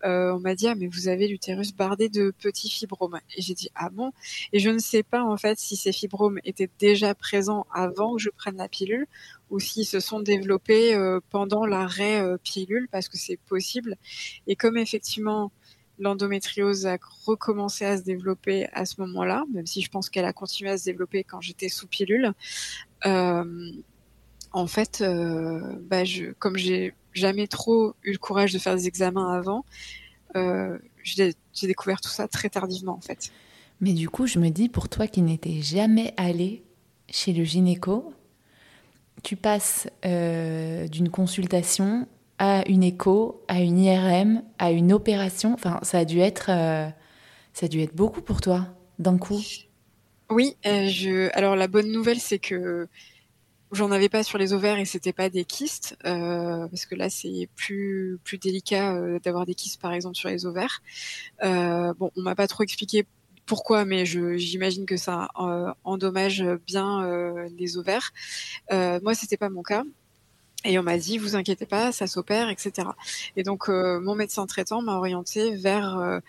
on 0.04 0.38
m'a 0.38 0.54
dit 0.54 0.68
ah 0.68 0.74
mais 0.74 0.86
vous 0.86 1.08
avez 1.08 1.28
l'utérus 1.28 1.74
bardé 1.74 2.08
de 2.08 2.32
petits 2.38 2.70
fibromes. 2.70 3.20
Et 3.36 3.42
j'ai 3.42 3.54
dit 3.54 3.68
ah 3.74 3.90
bon? 3.90 4.12
Et 4.52 4.58
je 4.58 4.70
ne 4.70 4.78
sais 4.78 5.02
pas 5.02 5.22
en 5.22 5.36
fait 5.36 5.58
si 5.58 5.76
ces 5.76 5.92
fibromes 5.92 6.38
étaient 6.44 6.70
déjà 6.78 7.14
présents 7.14 7.66
avant 7.72 8.16
que 8.16 8.22
je 8.22 8.30
prenne 8.30 8.56
la 8.56 8.68
pilule 8.68 9.06
ou 9.50 9.60
s'ils 9.60 9.86
se 9.86 10.00
sont 10.00 10.20
développés 10.20 10.96
pendant 11.30 11.66
l'arrêt 11.66 12.22
pilule 12.42 12.88
parce 12.90 13.08
que 13.08 13.18
c'est 13.18 13.38
possible. 13.48 13.96
Et 14.46 14.56
comme 14.56 14.76
effectivement 14.76 15.50
l'endométriose 15.98 16.86
a 16.86 16.98
recommencé 17.26 17.84
à 17.84 17.96
se 17.98 18.02
développer 18.02 18.68
à 18.72 18.84
ce 18.84 19.00
moment-là, 19.00 19.44
même 19.52 19.66
si 19.66 19.82
je 19.82 19.90
pense 19.90 20.08
qu'elle 20.08 20.24
a 20.24 20.32
continué 20.32 20.70
à 20.70 20.78
se 20.78 20.84
développer 20.84 21.24
quand 21.24 21.40
j'étais 21.40 21.68
sous 21.68 21.86
pilule. 21.86 22.32
Euh, 23.06 23.72
en 24.52 24.66
fait, 24.66 25.00
euh, 25.00 25.60
bah 25.82 26.04
je, 26.04 26.32
comme 26.38 26.56
j'ai 26.56 26.94
jamais 27.18 27.46
trop 27.46 27.94
eu 28.02 28.12
le 28.12 28.18
courage 28.18 28.52
de 28.52 28.58
faire 28.58 28.74
des 28.74 28.86
examens 28.86 29.32
avant, 29.32 29.64
euh, 30.36 30.78
j'ai 31.02 31.34
découvert 31.62 32.00
tout 32.00 32.10
ça 32.10 32.28
très 32.28 32.48
tardivement 32.48 32.94
en 32.94 33.00
fait. 33.00 33.30
Mais 33.80 33.92
du 33.92 34.08
coup, 34.08 34.26
je 34.26 34.38
me 34.38 34.50
dis, 34.50 34.68
pour 34.68 34.88
toi 34.88 35.06
qui 35.06 35.22
n'étais 35.22 35.62
jamais 35.62 36.12
allé 36.16 36.64
chez 37.08 37.32
le 37.32 37.44
gynéco, 37.44 38.12
tu 39.22 39.36
passes 39.36 39.88
euh, 40.04 40.88
d'une 40.88 41.10
consultation 41.10 42.06
à 42.38 42.68
une 42.68 42.82
écho, 42.82 43.42
à 43.48 43.60
une 43.60 43.78
IRM, 43.78 44.42
à 44.58 44.70
une 44.70 44.92
opération. 44.92 45.54
Enfin, 45.54 45.78
ça 45.82 45.98
a 45.98 46.04
dû 46.04 46.20
être, 46.20 46.50
euh, 46.50 46.88
ça 47.52 47.66
a 47.66 47.68
dû 47.68 47.80
être 47.80 47.94
beaucoup 47.94 48.20
pour 48.20 48.40
toi 48.40 48.66
d'un 48.98 49.16
coup. 49.16 49.40
Oui, 50.30 50.56
je. 50.64 51.34
Alors 51.36 51.56
la 51.56 51.68
bonne 51.68 51.90
nouvelle, 51.90 52.20
c'est 52.20 52.38
que 52.38 52.88
j'en 53.72 53.90
avais 53.90 54.08
pas 54.08 54.22
sur 54.22 54.38
les 54.38 54.52
ovaires 54.52 54.78
et 54.78 54.84
c'était 54.84 55.12
pas 55.12 55.28
des 55.28 55.44
kystes, 55.44 55.96
parce 56.02 56.86
que 56.86 56.94
là 56.94 57.10
c'est 57.10 57.48
plus 57.56 58.18
plus 58.24 58.38
délicat 58.38 59.18
d'avoir 59.20 59.46
des 59.46 59.54
kystes 59.54 59.80
par 59.80 59.92
exemple 59.92 60.16
sur 60.16 60.28
les 60.28 60.46
ovaires. 60.46 60.82
bon, 61.42 62.10
on 62.16 62.22
m'a 62.22 62.34
pas 62.34 62.48
trop 62.48 62.62
expliqué 62.62 63.06
pourquoi, 63.48 63.84
mais 63.84 64.04
j'imagine 64.06 64.86
que 64.86 64.96
ça 64.96 65.28
euh, 65.40 65.72
endommage 65.82 66.44
bien 66.66 67.02
euh, 67.04 67.48
les 67.58 67.78
ovaires. 67.78 68.12
Euh, 68.70 69.00
moi, 69.02 69.14
c'était 69.14 69.38
pas 69.38 69.48
mon 69.48 69.62
cas. 69.62 69.82
Et 70.64 70.78
on 70.78 70.82
m'a 70.82 70.98
dit, 70.98 71.18
vous 71.18 71.34
inquiétez 71.34 71.66
pas, 71.66 71.90
ça 71.90 72.06
s'opère, 72.06 72.50
etc. 72.50 72.88
Et 73.36 73.42
donc, 73.42 73.68
euh, 73.68 74.00
mon 74.00 74.14
médecin 74.14 74.46
traitant 74.46 74.82
m'a 74.82 74.96
orienté 74.96 75.56
vers, 75.56 76.20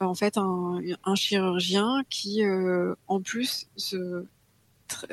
en 0.00 0.14
fait, 0.14 0.38
un, 0.38 0.80
un, 1.04 1.14
chirurgien 1.14 2.02
qui, 2.08 2.42
en 3.08 3.20
plus, 3.20 3.68
se 3.76 4.24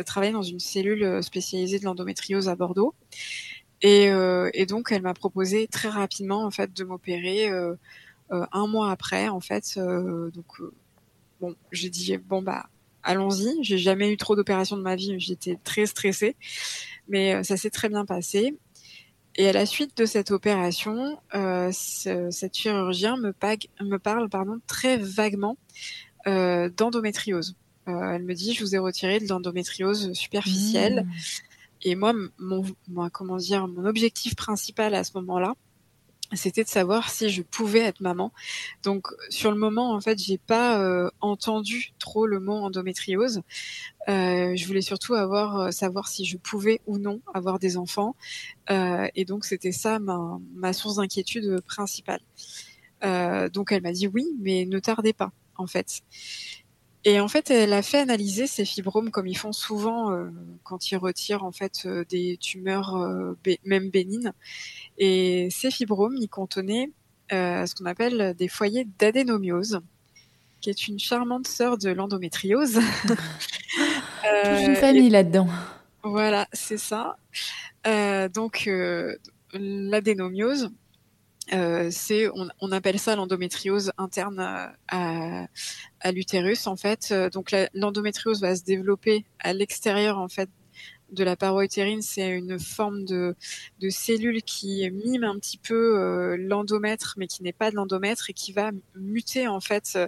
travaille 0.05 0.31
dans 0.31 0.41
une 0.41 0.59
cellule 0.59 1.23
spécialisée 1.23 1.79
de 1.79 1.85
l'endométriose 1.85 2.49
à 2.49 2.55
Bordeaux. 2.55 2.93
Et, 3.81 4.11
et 4.53 4.65
donc, 4.65 4.91
elle 4.91 5.01
m'a 5.01 5.13
proposé 5.13 5.67
très 5.67 5.89
rapidement, 5.89 6.45
en 6.45 6.51
fait, 6.51 6.71
de 6.73 6.83
m'opérer 6.83 7.49
un 8.29 8.67
mois 8.67 8.91
après, 8.91 9.27
en 9.27 9.39
fait. 9.39 9.77
donc, 9.77 10.45
bon, 11.39 11.55
j'ai 11.71 11.89
dit 11.89 12.17
bon 12.17 12.41
bah 12.41 12.67
allons-y. 13.03 13.63
J'ai 13.63 13.77
jamais 13.77 14.11
eu 14.11 14.17
trop 14.17 14.35
d'opérations 14.35 14.77
de 14.77 14.81
ma 14.81 14.95
vie, 14.95 15.19
j'étais 15.19 15.57
très 15.63 15.85
stressée, 15.85 16.35
mais 17.07 17.35
euh, 17.35 17.43
ça 17.43 17.57
s'est 17.57 17.69
très 17.69 17.89
bien 17.89 18.05
passé. 18.05 18.57
Et 19.35 19.47
à 19.47 19.53
la 19.53 19.65
suite 19.65 19.97
de 19.97 20.05
cette 20.05 20.31
opération, 20.31 21.17
euh, 21.35 21.71
cette 21.71 22.55
chirurgien 22.55 23.15
me, 23.15 23.31
parle 23.97 24.29
pardon, 24.29 24.59
très 24.67 24.97
vaguement 24.97 25.57
euh, 26.27 26.69
d'endométriose. 26.69 27.55
Euh, 27.87 28.13
elle 28.13 28.23
me 28.23 28.33
dit, 28.33 28.53
je 28.53 28.63
vous 28.63 28.75
ai 28.75 28.79
retiré 28.79 29.19
de 29.19 29.27
l'endométriose 29.27 30.13
superficielle. 30.13 31.05
Mmh. 31.05 31.11
Et 31.83 31.95
moi, 31.95 32.13
mon, 32.37 32.63
comment 33.11 33.37
dire, 33.37 33.67
mon 33.67 33.85
objectif 33.85 34.35
principal 34.35 34.93
à 34.93 35.03
ce 35.03 35.11
moment-là, 35.15 35.55
c'était 36.33 36.63
de 36.63 36.69
savoir 36.69 37.09
si 37.09 37.29
je 37.29 37.41
pouvais 37.41 37.79
être 37.79 38.01
maman. 38.01 38.31
Donc 38.83 39.07
sur 39.29 39.51
le 39.51 39.57
moment, 39.57 39.93
en 39.93 39.99
fait, 39.99 40.17
j'ai 40.19 40.37
pas 40.37 40.79
euh, 40.79 41.09
entendu 41.19 41.93
trop 41.99 42.25
le 42.25 42.39
mot 42.39 42.53
endométriose. 42.53 43.41
Euh, 44.09 44.55
je 44.55 44.65
voulais 44.65 44.81
surtout 44.81 45.13
avoir 45.13 45.59
euh, 45.59 45.71
savoir 45.71 46.07
si 46.07 46.25
je 46.25 46.37
pouvais 46.37 46.81
ou 46.87 46.97
non 46.97 47.21
avoir 47.33 47.59
des 47.59 47.77
enfants. 47.77 48.15
Euh, 48.69 49.07
et 49.15 49.25
donc 49.25 49.45
c'était 49.45 49.71
ça 49.71 49.99
ma, 49.99 50.39
ma 50.53 50.73
source 50.73 50.95
d'inquiétude 50.95 51.61
principale. 51.61 52.21
donc 53.51 53.71
elle 53.71 53.81
m'a 53.81 53.91
dit 53.91 54.07
oui, 54.07 54.27
mais 54.39 54.65
ne 54.65 54.79
tardez 54.79 55.13
pas, 55.13 55.31
en 55.57 55.67
fait. 55.67 56.01
Et 57.03 57.19
en 57.19 57.27
fait, 57.27 57.49
elle 57.49 57.73
a 57.73 57.81
fait 57.81 57.97
analyser 57.97 58.45
ces 58.45 58.63
fibromes 58.63 59.09
comme 59.09 59.25
ils 59.25 59.37
font 59.37 59.53
souvent 59.53 60.11
euh, 60.11 60.29
quand 60.63 60.91
ils 60.91 60.97
retirent 60.97 61.43
en 61.43 61.51
fait 61.51 61.83
euh, 61.85 62.05
des 62.07 62.37
tumeurs 62.39 62.95
euh, 62.95 63.35
même 63.65 63.89
bénignes. 63.89 64.31
Et 64.99 65.49
ces 65.49 65.71
fibromes, 65.71 66.15
ils 66.17 66.29
contenaient 66.29 66.91
ce 67.31 67.73
qu'on 67.75 67.85
appelle 67.85 68.35
des 68.37 68.49
foyers 68.49 68.85
d'adénomiose, 68.99 69.79
qui 70.59 70.69
est 70.69 70.87
une 70.89 70.99
charmante 70.99 71.47
sœur 71.47 71.77
de 71.77 71.89
l'endométriose. 71.89 72.77
Toute 73.05 74.67
une 74.67 74.75
famille 74.75 75.09
là-dedans. 75.09 75.47
Voilà, 76.03 76.49
c'est 76.51 76.77
ça. 76.77 77.15
donc 78.33 78.69
l'adénomiose, 79.53 80.71
euh, 81.53 81.89
c'est 81.91 82.29
on, 82.29 82.47
on, 82.61 82.71
appelle 82.71 82.99
ça 82.99 83.15
l'endométriose 83.15 83.91
interne 83.97 84.39
à, 84.39 85.47
à, 85.99 86.11
l'utérus 86.11 86.67
en 86.67 86.75
fait. 86.75 87.09
Euh, 87.11 87.29
donc 87.29 87.53
l'endométriose 87.73 88.41
va 88.41 88.55
se 88.55 88.63
développer 88.63 89.25
à 89.39 89.53
l'extérieur 89.53 90.17
en 90.17 90.27
fait 90.27 90.49
de 91.11 91.25
la 91.25 91.35
paroi 91.35 91.65
utérine, 91.65 92.01
c'est 92.01 92.29
une 92.29 92.57
forme 92.57 93.03
de, 93.03 93.35
de, 93.81 93.89
cellule 93.89 94.41
qui 94.43 94.89
mime 94.91 95.25
un 95.25 95.37
petit 95.37 95.57
peu 95.57 95.99
euh, 95.99 96.37
l'endomètre, 96.39 97.15
mais 97.17 97.27
qui 97.27 97.43
n'est 97.43 97.51
pas 97.51 97.69
de 97.69 97.75
l'endomètre 97.75 98.29
et 98.29 98.33
qui 98.33 98.53
va 98.53 98.71
muter 98.95 99.49
en 99.49 99.59
fait 99.59 99.99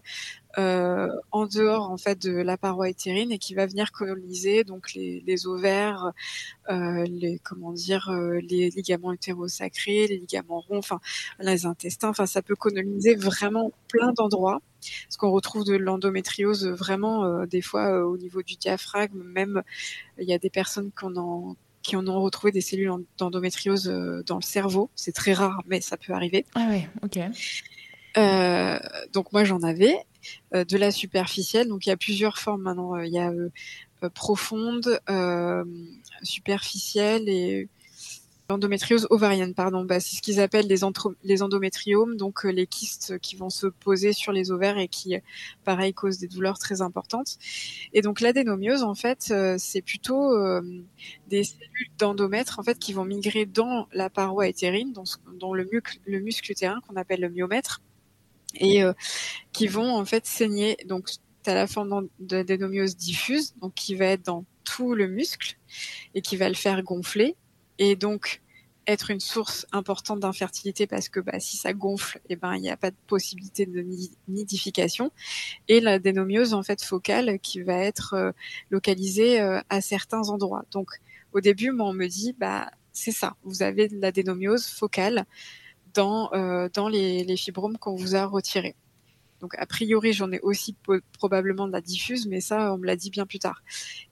euh, 0.57 1.09
en 1.31 1.47
dehors 1.47 1.89
en 1.89 1.97
fait 1.97 2.21
de 2.21 2.31
la 2.31 2.57
paroi 2.57 2.89
utérine 2.89 3.31
et 3.31 3.39
qui 3.39 3.55
va 3.55 3.65
venir 3.65 3.91
coloniser 3.91 4.63
donc 4.63 4.93
les, 4.93 5.23
les 5.25 5.47
ovaires, 5.47 6.11
euh, 6.69 7.05
les 7.05 7.39
comment 7.39 7.71
dire, 7.73 8.09
euh, 8.09 8.39
les 8.41 8.69
ligaments 8.69 9.13
utérosacrés, 9.13 10.07
les 10.07 10.17
ligaments 10.17 10.59
ronds, 10.59 10.77
enfin 10.77 10.99
les 11.39 11.65
intestins, 11.65 12.09
enfin 12.09 12.27
ça 12.27 12.41
peut 12.41 12.55
coloniser 12.55 13.15
vraiment 13.15 13.71
plein 13.87 14.13
d'endroits. 14.13 14.61
Ce 15.09 15.17
qu'on 15.17 15.31
retrouve 15.31 15.63
de 15.63 15.75
l'endométriose 15.75 16.67
vraiment 16.67 17.45
des 17.45 17.61
fois 17.61 18.05
au 18.05 18.17
niveau 18.17 18.43
du 18.43 18.55
diaphragme, 18.55 19.23
même 19.23 19.63
il 20.19 20.27
y 20.27 20.33
a 20.33 20.37
des 20.37 20.49
personnes 20.49 20.91
qui 20.97 21.05
en 21.05 21.15
ont 21.17 21.55
qui 21.81 21.95
en 21.95 22.07
ont 22.07 22.21
retrouvé 22.21 22.51
des 22.51 22.61
cellules 22.61 22.91
d'endométriose 23.17 23.85
dans 24.25 24.35
le 24.35 24.41
cerveau. 24.41 24.89
C'est 24.95 25.13
très 25.13 25.33
rare, 25.33 25.63
mais 25.67 25.81
ça 25.81 25.97
peut 25.97 26.13
arriver. 26.13 26.45
Ah 26.55 26.67
ouais, 26.69 26.89
ok. 27.01 27.19
Euh, 28.17 28.79
donc 29.11 29.33
moi 29.33 29.43
j'en 29.43 29.63
avais 29.63 29.97
de 30.51 30.77
la 30.77 30.91
superficielle. 30.91 31.67
Donc 31.67 31.85
il 31.85 31.89
y 31.89 31.93
a 31.93 31.97
plusieurs 31.97 32.37
formes 32.37 32.63
maintenant. 32.63 32.95
Euh, 32.95 33.05
il 33.05 33.13
y 33.13 33.19
a 33.19 33.31
profonde, 34.09 34.99
superficielle 36.23 37.29
et 37.29 37.69
endométriose 38.49 39.07
ovarienne, 39.09 39.53
pardon. 39.53 39.85
Bah, 39.85 39.99
c'est 39.99 40.17
ce 40.17 40.21
qu'ils 40.21 40.41
appellent 40.41 40.67
les, 40.67 40.81
les 41.23 41.41
endométriomes, 41.41 42.17
donc 42.17 42.43
les 42.43 42.67
kystes 42.67 43.17
qui 43.19 43.35
vont 43.37 43.49
se 43.49 43.67
poser 43.67 44.11
sur 44.11 44.33
les 44.33 44.51
ovaires 44.51 44.77
et 44.77 44.89
qui, 44.89 45.15
pareil, 45.63 45.93
causent 45.93 46.19
des 46.19 46.27
douleurs 46.27 46.59
très 46.59 46.81
importantes. 46.81 47.37
Et 47.93 48.01
donc 48.01 48.19
l'adénomiose, 48.19 48.83
en 48.83 48.93
fait, 48.93 49.33
c'est 49.57 49.81
plutôt 49.81 50.37
des 51.29 51.45
cellules 51.45 51.91
d'endomètre, 51.97 52.59
en 52.59 52.63
fait, 52.63 52.77
qui 52.77 52.91
vont 52.91 53.05
migrer 53.05 53.45
dans 53.45 53.87
la 53.93 54.09
paroi 54.09 54.51
dans, 54.93 55.03
dans 55.39 55.53
le, 55.53 55.67
le 56.05 56.19
muscle 56.19 56.51
utérin 56.51 56.81
qu'on 56.87 56.97
appelle 56.97 57.21
le 57.21 57.29
myomètre 57.29 57.81
et 58.55 58.83
euh, 58.83 58.93
qui 59.51 59.67
vont 59.67 59.95
en 59.95 60.05
fait 60.05 60.25
saigner. 60.25 60.77
Donc, 60.85 61.09
tu 61.43 61.49
as 61.49 61.55
la 61.55 61.67
forme 61.67 62.07
d'adénomiose 62.19 62.95
diffuse, 62.95 63.53
donc 63.61 63.73
qui 63.73 63.95
va 63.95 64.05
être 64.05 64.25
dans 64.25 64.45
tout 64.63 64.95
le 64.95 65.07
muscle 65.07 65.57
et 66.15 66.21
qui 66.21 66.37
va 66.37 66.47
le 66.47 66.55
faire 66.55 66.81
gonfler 66.83 67.35
et 67.79 67.95
donc 67.95 68.41
être 68.87 69.11
une 69.11 69.19
source 69.19 69.65
importante 69.71 70.19
d'infertilité 70.19 70.87
parce 70.87 71.09
que 71.09 71.19
bah, 71.19 71.39
si 71.39 71.57
ça 71.57 71.73
gonfle, 71.73 72.17
et 72.29 72.33
eh 72.33 72.35
ben 72.35 72.55
il 72.55 72.61
n'y 72.61 72.69
a 72.69 72.77
pas 72.77 72.91
de 72.91 72.97
possibilité 73.07 73.65
de 73.65 73.85
nidification. 74.27 75.11
Et 75.67 75.79
la 75.79 75.99
dénomiose 75.99 76.53
en 76.53 76.63
fait 76.63 76.83
focale 76.83 77.39
qui 77.39 77.61
va 77.61 77.77
être 77.77 78.13
euh, 78.13 78.31
localisée 78.69 79.39
euh, 79.41 79.61
à 79.69 79.81
certains 79.81 80.29
endroits. 80.29 80.65
Donc 80.71 80.89
au 81.31 81.41
début, 81.41 81.71
moi 81.71 81.87
on 81.87 81.93
me 81.93 82.07
dit 82.07 82.33
bah 82.37 82.71
c'est 82.91 83.11
ça, 83.11 83.35
vous 83.43 83.63
avez 83.63 83.87
de 83.87 83.99
la 83.99 84.11
dénomiose 84.11 84.67
focale 84.67 85.25
dans, 85.93 86.31
euh, 86.33 86.69
dans 86.73 86.87
les, 86.87 87.23
les 87.23 87.37
fibromes 87.37 87.77
qu'on 87.77 87.95
vous 87.95 88.15
a 88.15 88.25
retirés. 88.25 88.75
Donc 89.43 89.55
a 89.57 89.65
priori, 89.65 90.13
j'en 90.13 90.31
ai 90.31 90.39
aussi 90.39 90.73
probablement 91.19 91.67
de 91.67 91.73
la 91.73 91.81
diffuse, 91.81 92.27
mais 92.27 92.39
ça, 92.39 92.73
on 92.73 92.77
me 92.77 92.85
l'a 92.85 92.95
dit 92.95 93.09
bien 93.09 93.25
plus 93.25 93.39
tard. 93.39 93.61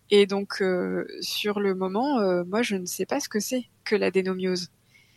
Et 0.10 0.26
donc 0.26 0.62
euh, 0.62 1.06
sur 1.22 1.62
le 1.62 1.74
moment, 1.74 2.20
euh, 2.20 2.44
moi, 2.44 2.62
je 2.63 2.76
ne 2.76 2.86
sais 2.86 3.06
pas 3.06 3.22
ce 3.22 3.30
que 3.30 3.39
c'est 3.39 3.63
que 3.86 3.96
la 3.96 4.12
dénomiose. 4.12 4.67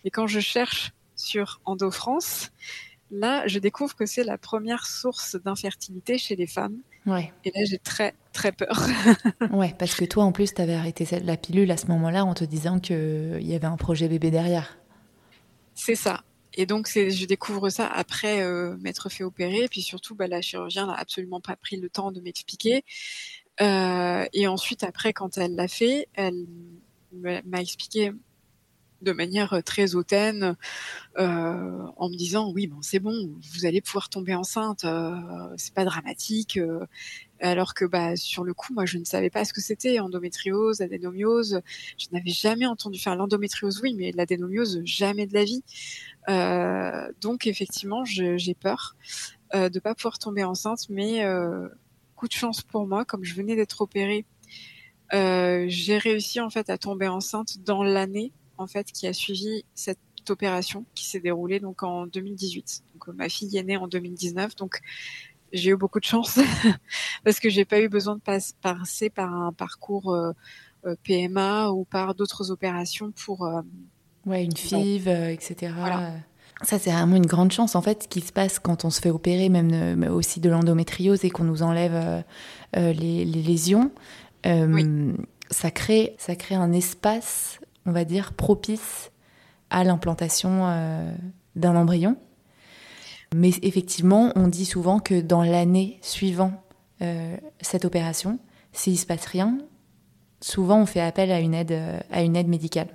Et 0.04 0.10
quand 0.10 0.28
je 0.28 0.38
cherche 0.38 0.92
sur 1.16 1.60
EndoFrance, 1.64 2.52
là, 3.10 3.44
je 3.48 3.58
découvre 3.58 3.96
que 3.96 4.06
c'est 4.06 4.22
la 4.22 4.38
première 4.38 4.86
source 4.86 5.34
d'infertilité 5.34 6.16
chez 6.16 6.36
les 6.36 6.46
femmes. 6.46 6.76
Ouais. 7.06 7.32
Et 7.44 7.50
là, 7.50 7.64
j'ai 7.64 7.78
très 7.78 8.14
très 8.32 8.52
peur. 8.52 8.86
ouais, 9.50 9.74
parce 9.78 9.96
que 9.96 10.04
toi, 10.04 10.22
en 10.22 10.30
plus, 10.30 10.54
tu 10.54 10.62
avais 10.62 10.74
arrêté 10.74 11.06
la 11.24 11.36
pilule 11.36 11.72
à 11.72 11.76
ce 11.76 11.86
moment-là 11.86 12.24
en 12.24 12.34
te 12.34 12.44
disant 12.44 12.78
qu'il 12.78 13.42
y 13.42 13.54
avait 13.54 13.66
un 13.66 13.76
projet 13.76 14.08
bébé 14.08 14.30
derrière. 14.30 14.78
C'est 15.74 15.96
ça. 15.96 16.22
Et 16.54 16.66
donc, 16.66 16.88
je 16.88 17.24
découvre 17.26 17.68
ça 17.68 17.86
après 17.86 18.42
euh, 18.42 18.76
m'être 18.78 19.08
fait 19.08 19.24
opérer. 19.24 19.64
Et 19.64 19.68
puis 19.68 19.82
surtout, 19.82 20.14
bah, 20.14 20.28
la 20.28 20.40
chirurgienne 20.40 20.86
n'a 20.86 20.94
absolument 20.94 21.40
pas 21.40 21.56
pris 21.56 21.76
le 21.76 21.90
temps 21.90 22.12
de 22.12 22.20
m'expliquer. 22.20 22.84
Euh, 23.60 24.26
et 24.32 24.46
ensuite, 24.46 24.84
après, 24.84 25.12
quand 25.12 25.36
elle 25.38 25.54
l'a 25.54 25.68
fait, 25.68 26.08
elle 26.14 26.46
m'a 27.12 27.60
expliqué 27.60 28.12
de 29.04 29.12
manière 29.12 29.52
euh, 29.52 29.60
très 29.60 29.94
hautaine, 29.94 30.56
euh, 31.18 31.86
en 31.96 32.08
me 32.08 32.16
disant 32.16 32.50
oui, 32.52 32.66
bon, 32.66 32.82
c'est 32.82 32.98
bon, 32.98 33.30
vous 33.52 33.66
allez 33.66 33.80
pouvoir 33.80 34.08
tomber 34.08 34.34
enceinte, 34.34 34.84
euh, 34.84 35.14
c'est 35.56 35.74
pas 35.74 35.84
dramatique. 35.84 36.58
Alors 37.40 37.74
que 37.74 37.84
bah 37.84 38.16
sur 38.16 38.42
le 38.42 38.54
coup, 38.54 38.72
moi, 38.72 38.86
je 38.86 38.96
ne 38.96 39.04
savais 39.04 39.28
pas 39.28 39.44
ce 39.44 39.52
que 39.52 39.60
c'était 39.60 40.00
endométriose, 40.00 40.80
adénomiose. 40.80 41.60
Je 41.98 42.06
n'avais 42.12 42.30
jamais 42.30 42.64
entendu 42.64 42.98
faire 42.98 43.16
l'endométriose, 43.16 43.80
oui, 43.82 43.94
mais 43.94 44.12
l'adénomiose, 44.12 44.80
jamais 44.84 45.26
de 45.26 45.34
la 45.34 45.44
vie. 45.44 45.62
donc 47.20 47.46
effectivement, 47.46 48.04
j'ai 48.04 48.54
peur. 48.54 48.96
de 49.52 49.78
pas 49.78 49.94
pouvoir 49.94 50.18
tomber 50.18 50.44
enceinte, 50.44 50.88
mais 50.88 51.22
coup 52.16 52.28
de 52.28 52.32
chance 52.32 52.62
pour 52.62 52.86
moi, 52.86 53.04
comme 53.04 53.24
je 53.24 53.34
venais 53.34 53.56
d'être 53.56 53.80
opérée, 53.82 54.24
j'ai 55.12 55.98
réussi 55.98 56.40
en 56.40 56.50
fait 56.50 56.70
à 56.70 56.78
tomber 56.78 57.08
enceinte 57.08 57.58
dans 57.58 57.82
l'année 57.82 58.32
en 58.58 58.66
fait 58.66 58.90
qui 58.92 59.06
a 59.06 59.12
suivi 59.12 59.64
cette 59.74 59.98
opération 60.28 60.84
qui 60.94 61.06
s'est 61.06 61.20
déroulée 61.20 61.60
donc 61.60 61.82
en 61.82 62.06
2018. 62.06 62.82
Donc 62.94 63.14
ma 63.14 63.28
fille 63.28 63.56
est 63.56 63.62
née 63.62 63.76
en 63.76 63.88
2019, 63.88 64.56
donc 64.56 64.80
j'ai 65.52 65.70
eu 65.70 65.76
beaucoup 65.76 66.00
de 66.00 66.04
chance 66.04 66.38
parce 67.24 67.40
que 67.40 67.48
j'ai 67.50 67.64
pas 67.64 67.80
eu 67.80 67.88
besoin 67.88 68.16
de 68.16 68.20
passer 68.20 69.10
par 69.10 69.32
un 69.32 69.52
parcours 69.52 70.16
PMA 71.02 71.70
ou 71.70 71.84
par 71.84 72.14
d'autres 72.14 72.50
opérations 72.50 73.12
pour 73.12 73.48
ouais 74.26 74.44
une 74.44 74.56
FIV, 74.56 75.08
etc. 75.08 75.72
Ça, 76.62 76.78
c'est 76.78 76.90
vraiment 76.90 77.16
une 77.16 77.26
grande 77.26 77.52
chance, 77.52 77.74
en 77.74 77.82
fait, 77.82 78.06
qui 78.08 78.20
se 78.20 78.32
passe 78.32 78.58
quand 78.58 78.84
on 78.84 78.90
se 78.90 79.00
fait 79.00 79.10
opérer, 79.10 79.48
même 79.48 80.04
euh, 80.04 80.10
aussi 80.10 80.40
de 80.40 80.48
l'endométriose 80.48 81.24
et 81.24 81.30
qu'on 81.30 81.44
nous 81.44 81.62
enlève 81.62 81.94
euh, 81.94 82.22
euh, 82.76 82.92
les, 82.92 83.24
lésions. 83.24 83.90
ça, 85.50 85.70
crée, 85.70 86.14
ça 86.18 86.36
crée 86.36 86.54
un 86.54 86.72
espace, 86.72 87.58
on 87.86 87.92
va 87.92 88.04
dire, 88.04 88.32
propice 88.32 89.10
à 89.70 89.84
l'implantation 89.84 90.68
d'un 91.56 91.76
embryon. 91.76 92.16
Mais 93.34 93.50
effectivement, 93.62 94.32
on 94.36 94.48
dit 94.48 94.64
souvent 94.64 95.00
que 95.00 95.20
dans 95.20 95.42
l'année 95.42 95.98
suivant 96.02 96.62
cette 97.60 97.84
opération, 97.84 98.38
s'il 98.72 98.92
ne 98.92 98.98
se 98.98 99.06
passe 99.06 99.26
rien, 99.26 99.58
souvent 100.40 100.80
on 100.80 100.86
fait 100.86 101.00
appel 101.00 101.32
à 101.32 101.40
une 101.40 101.54
aide, 101.54 101.76
à 102.10 102.22
une 102.22 102.36
aide 102.36 102.48
médicale. 102.48 102.94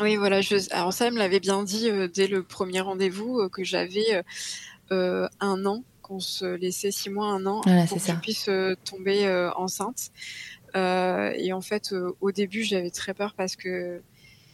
Oui, 0.00 0.16
voilà. 0.16 0.40
Je... 0.40 0.56
Alors 0.72 0.92
ça, 0.92 1.06
elle 1.06 1.14
me 1.14 1.18
l'avait 1.18 1.40
bien 1.40 1.62
dit 1.62 1.90
euh, 1.90 2.08
dès 2.08 2.26
le 2.26 2.42
premier 2.42 2.80
rendez-vous 2.80 3.40
euh, 3.40 3.48
que 3.48 3.62
j'avais 3.62 4.22
euh, 4.90 5.28
un 5.40 5.66
an, 5.66 5.84
qu'on 6.00 6.20
se 6.20 6.44
laissait 6.44 6.90
six 6.90 7.10
mois, 7.10 7.26
un 7.26 7.46
an 7.46 7.60
pour 7.60 7.98
que 7.98 8.06
je 8.06 8.20
puisse 8.20 8.50
tomber 8.84 9.50
enceinte. 9.56 10.10
Et 10.74 11.52
en 11.52 11.60
fait, 11.60 11.94
au 12.20 12.32
début, 12.32 12.62
j'avais 12.62 12.90
très 12.90 13.14
peur 13.14 13.34
parce 13.34 13.56
que 13.56 14.02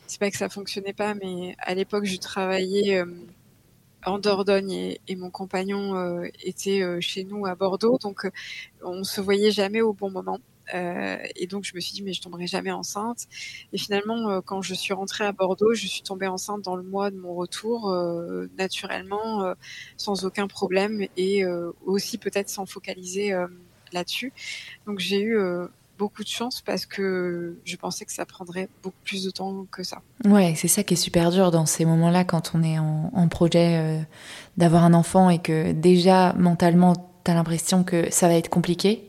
c'est 0.06 0.20
pas 0.20 0.30
que 0.30 0.36
ça 0.36 0.48
fonctionnait 0.48 0.92
pas, 0.92 1.14
mais 1.14 1.54
à 1.58 1.74
l'époque, 1.74 2.04
je 2.04 2.16
travaillais 2.16 3.02
en 4.04 4.18
Dordogne 4.18 4.96
et, 5.06 5.16
mon 5.16 5.30
compagnon 5.30 6.22
était 6.42 7.00
chez 7.00 7.24
nous 7.24 7.46
à 7.46 7.54
Bordeaux, 7.54 7.98
donc 7.98 8.28
on 8.82 9.04
se 9.04 9.20
voyait 9.20 9.50
jamais 9.50 9.80
au 9.80 9.92
bon 9.92 10.10
moment. 10.10 10.40
Euh, 10.74 11.16
et 11.34 11.46
donc 11.46 11.64
je 11.64 11.74
me 11.74 11.80
suis 11.80 11.94
dit 11.94 12.02
mais 12.02 12.12
je 12.12 12.20
tomberai 12.20 12.46
jamais 12.46 12.70
enceinte. 12.70 13.26
Et 13.72 13.78
finalement 13.78 14.30
euh, 14.30 14.40
quand 14.40 14.62
je 14.62 14.74
suis 14.74 14.92
rentrée 14.92 15.24
à 15.24 15.32
Bordeaux, 15.32 15.74
je 15.74 15.86
suis 15.86 16.02
tombée 16.02 16.26
enceinte 16.26 16.62
dans 16.62 16.76
le 16.76 16.82
mois 16.82 17.10
de 17.10 17.16
mon 17.16 17.34
retour 17.34 17.90
euh, 17.90 18.48
naturellement, 18.58 19.54
sans 19.96 20.24
aucun 20.24 20.48
problème 20.48 21.06
et 21.16 21.44
aussi 21.84 22.18
peut-être 22.18 22.48
sans 22.48 22.66
focaliser 22.66 23.32
là-dessus. 23.92 24.32
Donc 24.86 24.98
j'ai 24.98 25.20
eu 25.22 25.38
beaucoup 25.98 26.22
de 26.22 26.28
chance 26.28 26.62
parce 26.62 26.86
que 26.86 27.58
je 27.64 27.76
pensais 27.76 28.04
que 28.04 28.12
ça 28.12 28.24
prendrait 28.24 28.68
beaucoup 28.82 28.96
plus 29.04 29.24
de 29.24 29.30
temps 29.30 29.66
que 29.70 29.82
ça. 29.82 30.00
Ouais, 30.24 30.54
c'est 30.56 30.68
ça 30.68 30.84
qui 30.84 30.94
est 30.94 30.96
super 30.96 31.30
dur 31.30 31.50
dans 31.50 31.66
ces 31.66 31.84
moments-là 31.84 32.24
quand 32.24 32.52
on 32.54 32.62
est 32.62 32.78
en, 32.78 33.10
en 33.12 33.28
projet 33.28 34.06
d'avoir 34.56 34.84
un 34.84 34.94
enfant 34.94 35.28
et 35.28 35.38
que 35.38 35.72
déjà 35.72 36.32
mentalement 36.34 36.94
tu 37.24 37.30
as 37.30 37.34
l'impression 37.34 37.84
que 37.84 38.10
ça 38.10 38.28
va 38.28 38.34
être 38.34 38.48
compliqué. 38.48 39.08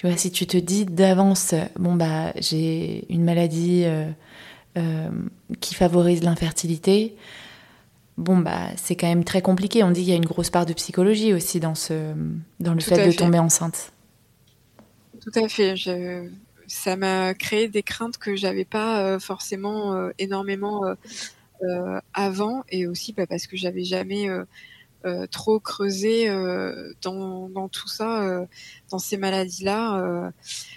Tu 0.00 0.06
vois, 0.06 0.16
si 0.16 0.30
tu 0.30 0.46
te 0.46 0.56
dis 0.56 0.86
d'avance, 0.86 1.54
bon 1.78 1.94
bah 1.94 2.32
j'ai 2.36 3.04
une 3.12 3.22
maladie 3.22 3.82
euh, 3.84 4.10
euh, 4.78 5.10
qui 5.60 5.74
favorise 5.74 6.22
l'infertilité, 6.22 7.16
bon 8.16 8.38
bah 8.38 8.68
c'est 8.76 8.96
quand 8.96 9.08
même 9.08 9.24
très 9.24 9.42
compliqué. 9.42 9.84
On 9.84 9.90
dit 9.90 10.00
qu'il 10.00 10.10
y 10.10 10.14
a 10.14 10.16
une 10.16 10.24
grosse 10.24 10.48
part 10.48 10.64
de 10.64 10.72
psychologie 10.72 11.34
aussi 11.34 11.60
dans 11.60 11.74
ce, 11.74 12.14
dans 12.60 12.72
le 12.72 12.80
fait 12.80 13.06
de 13.06 13.12
tomber 13.12 13.38
enceinte. 13.38 13.92
Tout 15.20 15.32
à 15.34 15.48
fait. 15.48 15.74
ça 16.66 16.96
m'a 16.96 17.34
créé 17.34 17.68
des 17.68 17.82
craintes 17.82 18.18
que 18.18 18.36
j'avais 18.36 18.64
pas 18.64 19.02
euh, 19.02 19.18
forcément 19.18 20.10
énormément 20.18 20.82
avant, 22.14 22.64
et 22.70 22.86
aussi 22.86 23.12
bah, 23.12 23.26
parce 23.26 23.46
que 23.46 23.56
j'avais 23.56 23.84
jamais 23.84 24.28
euh, 25.06 25.26
trop 25.26 25.58
creusé 25.60 26.28
euh, 26.28 26.92
dans, 27.00 27.48
dans, 27.48 27.70
tout 27.70 27.88
ça, 27.88 28.22
euh, 28.22 28.44
dans 28.90 28.98
ces 28.98 29.16
maladies-là. 29.16 30.30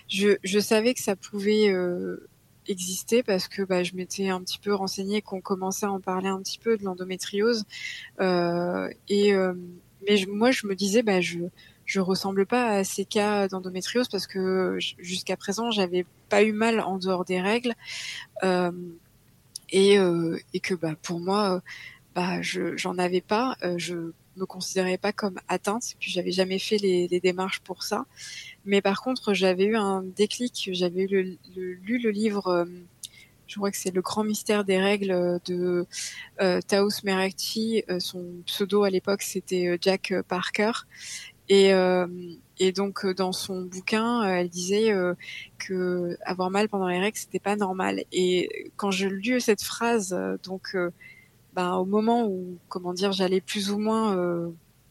Je, 0.08 0.38
je, 0.44 0.60
savais 0.60 0.94
que 0.94 1.02
ça 1.02 1.18
pouvait 1.18 1.74
exister 2.68 3.22
parce 3.22 3.50
que 3.50 3.64
bah, 3.64 3.84
je 3.84 3.96
m'étais 3.96 4.30
un 4.30 4.42
petit 4.42 4.60
peu 4.60 4.74
renseignée, 4.74 5.22
qu'on 5.22 5.42
commençait 5.42 5.88
à 5.88 5.92
en 5.92 6.00
parler 6.00 6.30
un 6.30 6.42
petit 6.42 6.58
peu 6.58 6.78
de 6.78 6.84
l'endométriose. 6.84 7.66
et 8.22 9.34
mais 10.08 10.26
moi, 10.28 10.52
je 10.52 10.68
me 10.68 10.76
disais, 10.76 11.04
bah, 11.04 11.20
je 11.22 11.40
je 11.94 12.00
ressemble 12.00 12.48
pas 12.48 12.70
à 12.70 12.84
ces 12.84 13.06
cas 13.06 13.48
d'endométriose 13.48 14.08
parce 14.08 14.26
que 14.26 14.78
jusqu'à 14.98 15.38
présent, 15.38 15.70
j'avais 15.70 16.06
pas 16.30 16.42
eu 16.44 16.52
mal 16.52 16.80
en 16.80 16.98
dehors 16.98 17.24
des 17.24 17.40
règles. 17.40 17.74
et, 19.72 19.96
et 20.54 20.60
que 20.60 20.74
bah, 20.74 20.96
pour 21.02 21.20
moi, 21.20 21.62
bah, 22.16 22.42
je 22.42 22.78
j'en 22.78 22.98
avais 22.98 23.22
pas. 23.22 23.56
Euh, 23.64 23.76
je 23.78 24.12
me 24.36 24.46
considérais 24.46 24.98
pas 24.98 25.14
comme 25.14 25.40
atteinte, 25.48 25.96
puis 26.00 26.12
j'avais 26.12 26.32
jamais 26.32 26.60
fait 26.60 26.78
les, 26.78 27.08
les, 27.08 27.20
démarches 27.20 27.60
pour 27.62 27.84
ça. 27.84 28.06
Mais 28.66 28.82
par 28.82 29.02
contre, 29.02 29.34
j'avais 29.34 29.66
eu 29.66 29.76
un 29.76 30.04
déclic. 30.04 30.70
J'avais 30.74 31.06
lu 31.06 31.38
lu 31.56 32.00
le 32.00 32.10
livre. 32.10 32.48
Euh, 32.48 32.66
je 33.48 33.56
crois 33.58 33.72
que 33.72 33.78
c'est 33.78 33.94
le 33.94 34.02
grand 34.02 34.24
mystère 34.24 34.64
des 34.64 34.80
règles 34.80 35.40
de 35.46 35.86
euh, 36.42 36.60
Taos 36.68 37.04
Merakchi. 37.04 37.84
Euh, 37.90 38.00
son 38.00 38.26
pseudo 38.46 38.84
à 38.84 38.90
l'époque 38.90 39.22
c'était 39.22 39.78
Jack 39.82 40.14
Parker. 40.28 40.72
Et, 41.50 41.72
et 42.60 42.72
donc 42.72 43.06
dans 43.06 43.32
son 43.32 43.64
bouquin, 43.64 44.24
elle 44.24 44.50
disait 44.50 44.94
que 45.60 46.18
avoir 46.26 46.50
mal 46.50 46.70
pendant 46.70 46.88
les 46.88 47.00
règles 47.00 47.18
c'était 47.18 47.40
pas 47.40 47.56
normal. 47.56 48.04
Et 48.12 48.72
quand 48.78 48.92
je 48.92 49.08
lu 49.08 49.40
cette 49.42 49.62
phrase, 49.62 50.18
donc 50.44 50.76
bah, 51.54 51.78
au 51.78 51.86
moment 51.86 52.26
où, 52.26 52.58
comment 52.68 52.94
dire, 52.94 53.12
j'allais 53.12 53.42
plus 53.42 53.70
ou 53.72 53.78
moins 53.78 54.18
euh, 54.18 54.50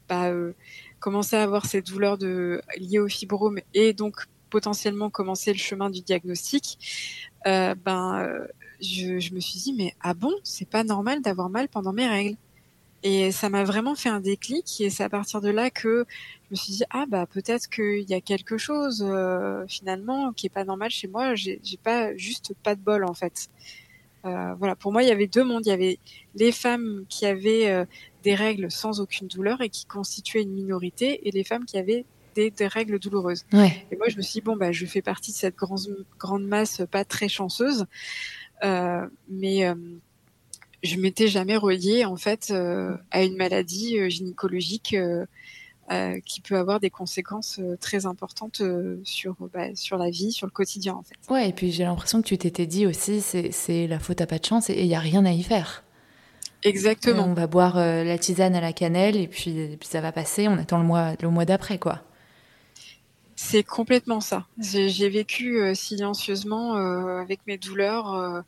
bah, 0.08 0.28
euh, 0.30 0.52
commencer 1.00 1.36
à 1.36 1.42
avoir 1.42 1.66
ces 1.66 1.82
douleurs 1.82 2.18
de, 2.18 2.62
liées 2.76 3.00
au 3.00 3.08
fibrome 3.08 3.58
et 3.74 3.92
donc 3.92 4.26
potentiellement 4.50 5.10
commencer 5.10 5.52
le 5.52 5.58
chemin 5.58 5.90
du 5.90 6.02
diagnostic, 6.02 6.78
euh, 7.46 7.74
ben, 7.74 8.46
je, 8.80 9.18
je, 9.18 9.34
me 9.34 9.40
suis 9.40 9.58
dit, 9.58 9.72
mais 9.72 9.94
ah 10.00 10.14
bon, 10.14 10.32
c'est 10.44 10.68
pas 10.68 10.84
normal 10.84 11.22
d'avoir 11.22 11.50
mal 11.50 11.68
pendant 11.68 11.92
mes 11.92 12.06
règles? 12.06 12.36
Et 13.02 13.32
ça 13.32 13.48
m'a 13.48 13.64
vraiment 13.64 13.96
fait 13.96 14.10
un 14.10 14.20
déclic 14.20 14.80
et 14.80 14.90
c'est 14.90 15.02
à 15.02 15.08
partir 15.08 15.40
de 15.40 15.50
là 15.50 15.70
que 15.70 16.06
me 16.52 16.56
suis 16.56 16.72
dit 16.72 16.84
ah 16.90 17.06
bah 17.08 17.26
peut-être 17.26 17.68
qu'il 17.68 18.08
y 18.08 18.14
a 18.14 18.20
quelque 18.20 18.58
chose 18.58 19.04
finalement 19.68 20.32
qui 20.32 20.46
est 20.46 20.50
pas 20.50 20.64
normal 20.64 20.90
chez 20.90 21.08
moi. 21.08 21.34
J'ai 21.34 21.60
pas 21.82 22.16
juste 22.16 22.54
pas 22.62 22.74
de 22.74 22.80
bol 22.80 23.04
en 23.04 23.14
fait. 23.14 23.48
Euh, 24.24 24.54
voilà, 24.54 24.76
pour 24.76 24.92
moi, 24.92 25.02
il 25.02 25.08
y 25.08 25.12
avait 25.12 25.26
deux 25.26 25.44
mondes. 25.44 25.66
Il 25.66 25.70
y 25.70 25.72
avait 25.72 25.98
les 26.34 26.52
femmes 26.52 27.04
qui 27.08 27.26
avaient 27.26 27.68
euh, 27.70 27.84
des 28.22 28.34
règles 28.34 28.70
sans 28.70 29.00
aucune 29.00 29.28
douleur 29.28 29.60
et 29.60 29.68
qui 29.68 29.84
constituaient 29.86 30.42
une 30.42 30.52
minorité, 30.52 31.26
et 31.26 31.30
les 31.30 31.44
femmes 31.44 31.64
qui 31.64 31.78
avaient 31.78 32.04
des, 32.34 32.52
règles 32.60 32.98
douloureuses. 32.98 33.44
Et 33.52 33.96
moi, 33.96 34.08
je 34.08 34.16
me 34.16 34.22
suis 34.22 34.34
dit, 34.34 34.40
bon, 34.40 34.56
bah, 34.56 34.72
je 34.72 34.86
fais 34.86 35.02
partie 35.02 35.32
de 35.32 35.36
cette 35.36 35.56
grande, 35.56 36.06
grande 36.18 36.44
masse 36.44 36.82
pas 36.90 37.04
très 37.04 37.28
chanceuse, 37.28 37.84
euh, 38.64 39.06
mais 39.28 39.70
je 40.82 40.96
m'étais 40.96 41.28
jamais 41.28 41.56
reliée 41.56 42.04
en 42.04 42.16
fait 42.16 42.52
à 43.10 43.22
une 43.22 43.36
maladie 43.36 44.10
gynécologique 44.10 44.94
euh, 44.94 45.26
qui 46.24 46.40
peut 46.40 46.56
avoir 46.56 46.80
des 46.80 46.90
conséquences 46.90 47.58
euh, 47.58 47.76
très 47.80 48.06
importantes 48.06 48.60
euh, 48.60 49.00
sur, 49.04 49.36
bah, 49.52 49.74
sur 49.74 49.96
la 49.96 50.10
vie, 50.10 50.32
sur 50.32 50.46
le 50.46 50.52
quotidien 50.52 50.94
en 50.94 51.02
fait. 51.02 51.14
Ouais, 51.30 51.48
et 51.48 51.52
puis 51.52 51.72
j'ai 51.72 51.84
l'impression 51.84 52.22
que 52.22 52.26
tu 52.26 52.38
t'étais 52.38 52.66
dit 52.66 52.86
aussi, 52.86 53.20
c'est 53.20 53.86
la 53.86 53.98
faute 53.98 54.20
à 54.20 54.26
pas 54.26 54.38
de 54.38 54.44
chance 54.44 54.70
et 54.70 54.80
il 54.80 54.86
n'y 54.86 54.94
a 54.94 55.00
rien 55.00 55.24
à 55.24 55.32
y 55.32 55.42
faire. 55.42 55.84
Exactement. 56.62 57.24
On 57.24 57.34
va 57.34 57.46
boire 57.46 57.76
la 57.76 58.18
tisane 58.18 58.54
à 58.54 58.60
la 58.60 58.72
cannelle 58.72 59.16
et 59.16 59.26
puis, 59.26 59.76
puis 59.78 59.88
ça 59.88 60.00
va 60.00 60.12
passer, 60.12 60.46
on 60.46 60.56
attend 60.58 60.78
le 60.78 60.84
mois, 60.84 61.14
le 61.20 61.28
mois 61.28 61.44
d'après 61.44 61.78
quoi. 61.78 62.02
C'est 63.34 63.64
complètement 63.64 64.20
ça. 64.20 64.46
J'ai 64.58 65.08
vécu 65.08 65.74
silencieusement 65.74 66.74
avec 66.74 67.40
mes 67.48 67.58
douleurs 67.58 68.44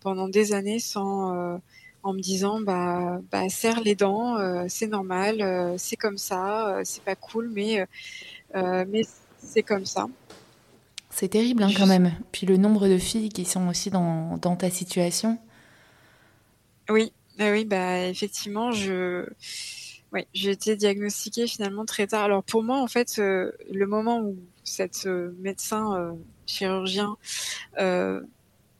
pendant 0.00 0.28
des 0.28 0.52
années 0.52 0.80
sans 0.80 1.58
en 2.02 2.12
me 2.12 2.20
disant 2.20 2.60
bah, 2.60 3.20
bah 3.30 3.48
serre 3.48 3.80
les 3.80 3.94
dents, 3.94 4.38
euh, 4.38 4.64
c'est 4.68 4.86
normal, 4.86 5.42
euh, 5.42 5.74
c'est 5.78 5.96
comme 5.96 6.18
ça, 6.18 6.68
euh, 6.68 6.82
c'est 6.84 7.02
pas 7.02 7.14
cool, 7.14 7.50
mais 7.52 7.86
mais 8.54 9.02
c'est 9.38 9.62
comme 9.62 9.86
ça. 9.86 10.06
C'est 11.10 11.28
terrible 11.28 11.62
hein, 11.62 11.70
quand 11.76 11.86
même. 11.86 12.12
Puis 12.32 12.46
le 12.46 12.56
nombre 12.56 12.88
de 12.88 12.98
filles 12.98 13.28
qui 13.30 13.44
sont 13.44 13.68
aussi 13.68 13.90
dans, 13.90 14.38
dans 14.38 14.56
ta 14.56 14.70
situation. 14.70 15.38
Oui, 16.88 17.12
bah 17.38 17.50
oui, 17.52 17.64
bah 17.64 18.06
effectivement, 18.06 18.72
je 18.72 19.26
oui, 20.12 20.26
j'ai 20.34 20.50
été 20.50 20.74
diagnostiquée 20.74 21.46
finalement 21.46 21.84
très 21.84 22.08
tard. 22.08 22.24
Alors 22.24 22.42
pour 22.42 22.64
moi, 22.64 22.78
en 22.78 22.88
fait, 22.88 23.18
le 23.18 23.86
moment 23.86 24.20
où 24.20 24.36
cette 24.64 25.06
médecin 25.38 26.16
chirurgien 26.46 27.16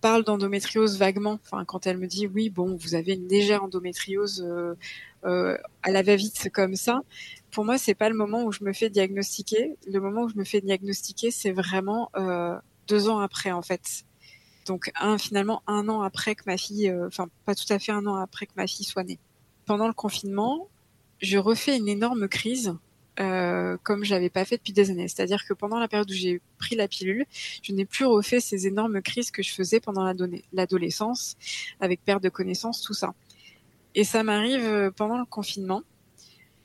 parle 0.01 0.25
d'endométriose 0.25 0.99
vaguement, 0.99 1.39
enfin 1.45 1.65
quand 1.65 1.87
elle 1.87 1.99
me 1.99 2.07
dit 2.07 2.27
oui 2.27 2.51
bon 2.51 2.77
vous 2.77 2.95
avez 2.95 3.15
une 3.15 3.29
légère 3.29 3.65
endométriose 3.65 4.47
à 5.23 5.91
la 5.91 6.03
va-vite 6.03 6.51
comme 6.53 6.77
ça, 6.77 7.03
pour 7.51 7.65
moi 7.65 7.79
c'est 7.79 7.95
pas 7.95 8.09
le 8.09 8.17
moment 8.17 8.45
où 8.45 8.53
je 8.53 8.65
me 8.65 8.73
fais 8.73 8.91
diagnostiquer. 8.91 9.77
Le 9.87 10.01
moment 10.01 10.23
où 10.23 10.29
je 10.29 10.37
me 10.37 10.45
fais 10.45 10.61
diagnostiquer 10.61 11.31
c'est 11.31 11.53
vraiment 11.53 12.11
deux 12.89 13.09
ans 13.09 13.21
après 13.21 13.53
en 13.53 13.63
fait. 13.63 14.05
Donc 14.67 14.91
un, 15.01 15.19
finalement 15.19 15.63
un 15.67 15.89
an 15.89 16.03
après 16.03 16.35
que 16.35 16.43
ma 16.47 16.57
fille, 16.57 16.93
enfin 17.07 17.29
pas 17.45 17.55
tout 17.55 17.71
à 17.73 17.79
fait 17.79 17.93
un 17.93 18.07
an 18.07 18.17
après 18.17 18.47
que 18.47 18.53
ma 18.57 18.67
fille 18.67 18.87
soit 18.87 19.05
née. 19.05 19.19
Pendant 19.67 19.87
le 19.87 19.95
confinement, 19.95 20.69
je 21.21 21.39
refais 21.39 21.77
une 21.77 21.89
énorme 21.89 22.29
crise 22.29 22.75
euh, 23.21 23.77
comme 23.83 24.05
je 24.05 24.15
l'avais 24.15 24.31
pas 24.31 24.45
fait 24.45 24.57
depuis 24.57 24.73
des 24.73 24.91
années. 24.91 25.07
C'est-à-dire 25.07 25.45
que 25.47 25.53
pendant 25.53 25.79
la 25.79 25.89
période 25.89 26.11
où 26.11 26.15
j'ai 26.15 26.41
pris 26.59 26.75
la 26.75 26.89
pilule, 26.89 27.27
je 27.63 27.73
n'ai 27.73 27.85
plus 27.85 28.07
refait 28.07 28.41
ces 28.41 28.67
énormes 28.67 29.03
crises 29.03 29.31
que 29.31 29.43
je 29.43 29.53
faisais 29.53 29.79
pendant 29.79 30.11
l'adolescence, 30.53 31.37
avec 31.81 32.03
perte 32.03 32.23
de 32.23 32.31
connaissance, 32.31 32.81
tout 32.81 32.95
ça. 32.95 33.15
Et 33.95 34.05
ça 34.05 34.23
m'arrive 34.23 34.65
euh, 34.65 34.91
pendant 34.91 35.19
le 35.19 35.27
confinement. 35.27 35.83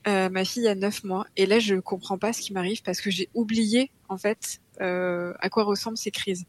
Euh, 0.08 0.30
ma 0.30 0.46
fille 0.46 0.68
a 0.68 0.76
9 0.76 1.04
mois 1.04 1.26
et 1.36 1.48
là 1.48 1.58
je 1.58 1.74
comprends 1.78 2.20
pas 2.20 2.32
ce 2.32 2.40
qui 2.40 2.54
m'arrive 2.54 2.84
parce 2.84 3.02
que 3.02 3.10
j'ai 3.10 3.28
oublié 3.34 3.90
en 4.08 4.20
fait 4.20 4.62
à 4.80 5.50
quoi 5.50 5.64
ressemblent 5.64 5.98
ces 5.98 6.12
crises. 6.12 6.46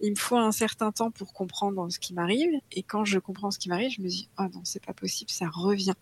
Il 0.00 0.10
me 0.10 0.16
faut 0.16 0.36
un 0.36 0.52
certain 0.52 0.92
temps 0.92 1.10
pour 1.10 1.32
comprendre 1.32 1.90
ce 1.90 1.98
qui 1.98 2.14
m'arrive 2.14 2.52
et 2.70 2.84
quand 2.84 3.04
je 3.04 3.18
comprends 3.18 3.50
ce 3.50 3.58
qui 3.58 3.70
m'arrive, 3.70 3.90
je 3.96 4.02
me 4.02 4.08
dis 4.08 4.28
oh 4.38 4.44
non 4.54 4.60
c'est 4.62 4.84
pas 4.84 4.92
possible, 4.92 5.30
ça 5.30 5.48
revient. 5.48 5.94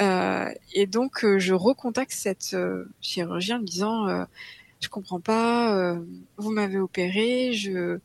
Euh, 0.00 0.50
et 0.72 0.86
donc, 0.86 1.24
euh, 1.24 1.38
je 1.38 1.54
recontacte 1.54 2.12
cette 2.12 2.54
euh, 2.54 2.86
chirurgien 3.00 3.58
en 3.58 3.60
me 3.60 3.66
disant, 3.66 4.26
je 4.80 4.88
comprends 4.88 5.20
pas, 5.20 5.96
vous 6.38 6.50
m'avez 6.50 6.78
opéré, 6.78 7.52
je, 7.52 7.98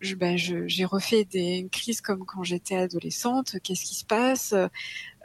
je, 0.00 0.14
bah, 0.16 0.36
j'ai 0.36 0.84
refait 0.84 1.24
des 1.24 1.68
crises 1.70 2.00
comme 2.00 2.24
quand 2.26 2.42
j'étais 2.42 2.76
adolescente. 2.76 3.56
Qu'est-ce 3.62 3.84
qui 3.84 3.94
se 3.94 4.04
passe? 4.04 4.54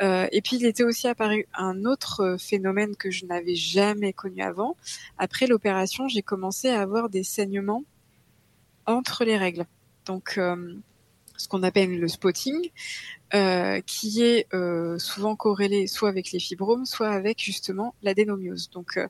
Et 0.01 0.41
puis 0.43 0.57
il 0.57 0.65
était 0.65 0.83
aussi 0.83 1.07
apparu 1.07 1.47
un 1.55 1.85
autre 1.85 2.37
phénomène 2.39 2.95
que 2.95 3.09
je 3.09 3.25
n'avais 3.25 3.55
jamais 3.55 4.13
connu 4.13 4.43
avant. 4.43 4.77
Après 5.17 5.47
l'opération, 5.47 6.07
j'ai 6.07 6.21
commencé 6.21 6.69
à 6.69 6.81
avoir 6.81 7.09
des 7.09 7.23
saignements 7.23 7.83
entre 8.85 9.25
les 9.25 9.37
règles. 9.37 9.65
Donc 10.05 10.39
ce 11.37 11.47
qu'on 11.47 11.63
appelle 11.63 11.99
le 11.99 12.07
spotting, 12.07 12.69
euh, 13.33 13.81
qui 13.81 14.21
est 14.21 14.47
euh, 14.53 14.99
souvent 14.99 15.35
corrélé 15.35 15.87
soit 15.87 16.09
avec 16.09 16.31
les 16.31 16.39
fibromes, 16.39 16.85
soit 16.85 17.09
avec 17.09 17.41
justement 17.41 17.95
l'adénomiose. 18.03 18.69
Donc, 18.69 18.97
euh, 18.97 19.07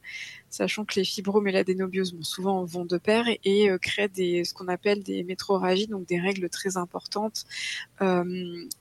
sachant 0.49 0.85
que 0.85 0.95
les 0.95 1.03
fibromes 1.03 1.47
et 1.47 1.51
l'adénomiose 1.51 2.15
souvent 2.21 2.63
vont 2.63 2.85
de 2.85 2.97
pair 2.97 3.25
et, 3.43 3.69
créent 3.81 4.07
des, 4.07 4.45
ce 4.45 4.53
qu'on 4.53 4.69
appelle 4.69 5.03
des 5.03 5.23
métroragies, 5.23 5.87
donc 5.87 6.07
des 6.07 6.19
règles 6.19 6.49
très 6.49 6.77
importantes, 6.77 7.45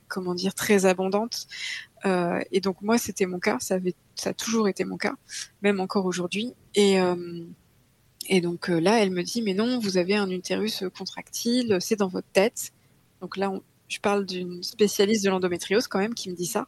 comment 0.08 0.34
dire, 0.34 0.54
très 0.54 0.86
abondantes. 0.86 1.48
et 2.04 2.60
donc 2.60 2.80
moi, 2.80 2.96
c'était 2.96 3.26
mon 3.26 3.40
cas, 3.40 3.58
ça, 3.58 3.74
avait, 3.74 3.94
ça 4.14 4.30
a 4.30 4.34
toujours 4.34 4.68
été 4.68 4.84
mon 4.84 4.96
cas, 4.96 5.14
même 5.62 5.80
encore 5.80 6.06
aujourd'hui. 6.06 6.54
Et 6.76 6.96
et 8.28 8.40
donc 8.40 8.68
là, 8.68 9.02
elle 9.02 9.10
me 9.10 9.22
dit, 9.22 9.42
mais 9.42 9.52
non, 9.52 9.78
vous 9.80 9.98
avez 9.98 10.14
un 10.14 10.30
utérus 10.30 10.84
contractile, 10.96 11.78
c'est 11.80 11.96
dans 11.96 12.08
votre 12.08 12.28
tête. 12.32 12.72
Donc 13.24 13.38
là, 13.38 13.50
je 13.88 14.00
parle 14.00 14.26
d'une 14.26 14.62
spécialiste 14.62 15.24
de 15.24 15.30
l'endométriose 15.30 15.88
quand 15.88 15.98
même 15.98 16.12
qui 16.12 16.28
me 16.28 16.36
dit 16.36 16.44
ça. 16.44 16.66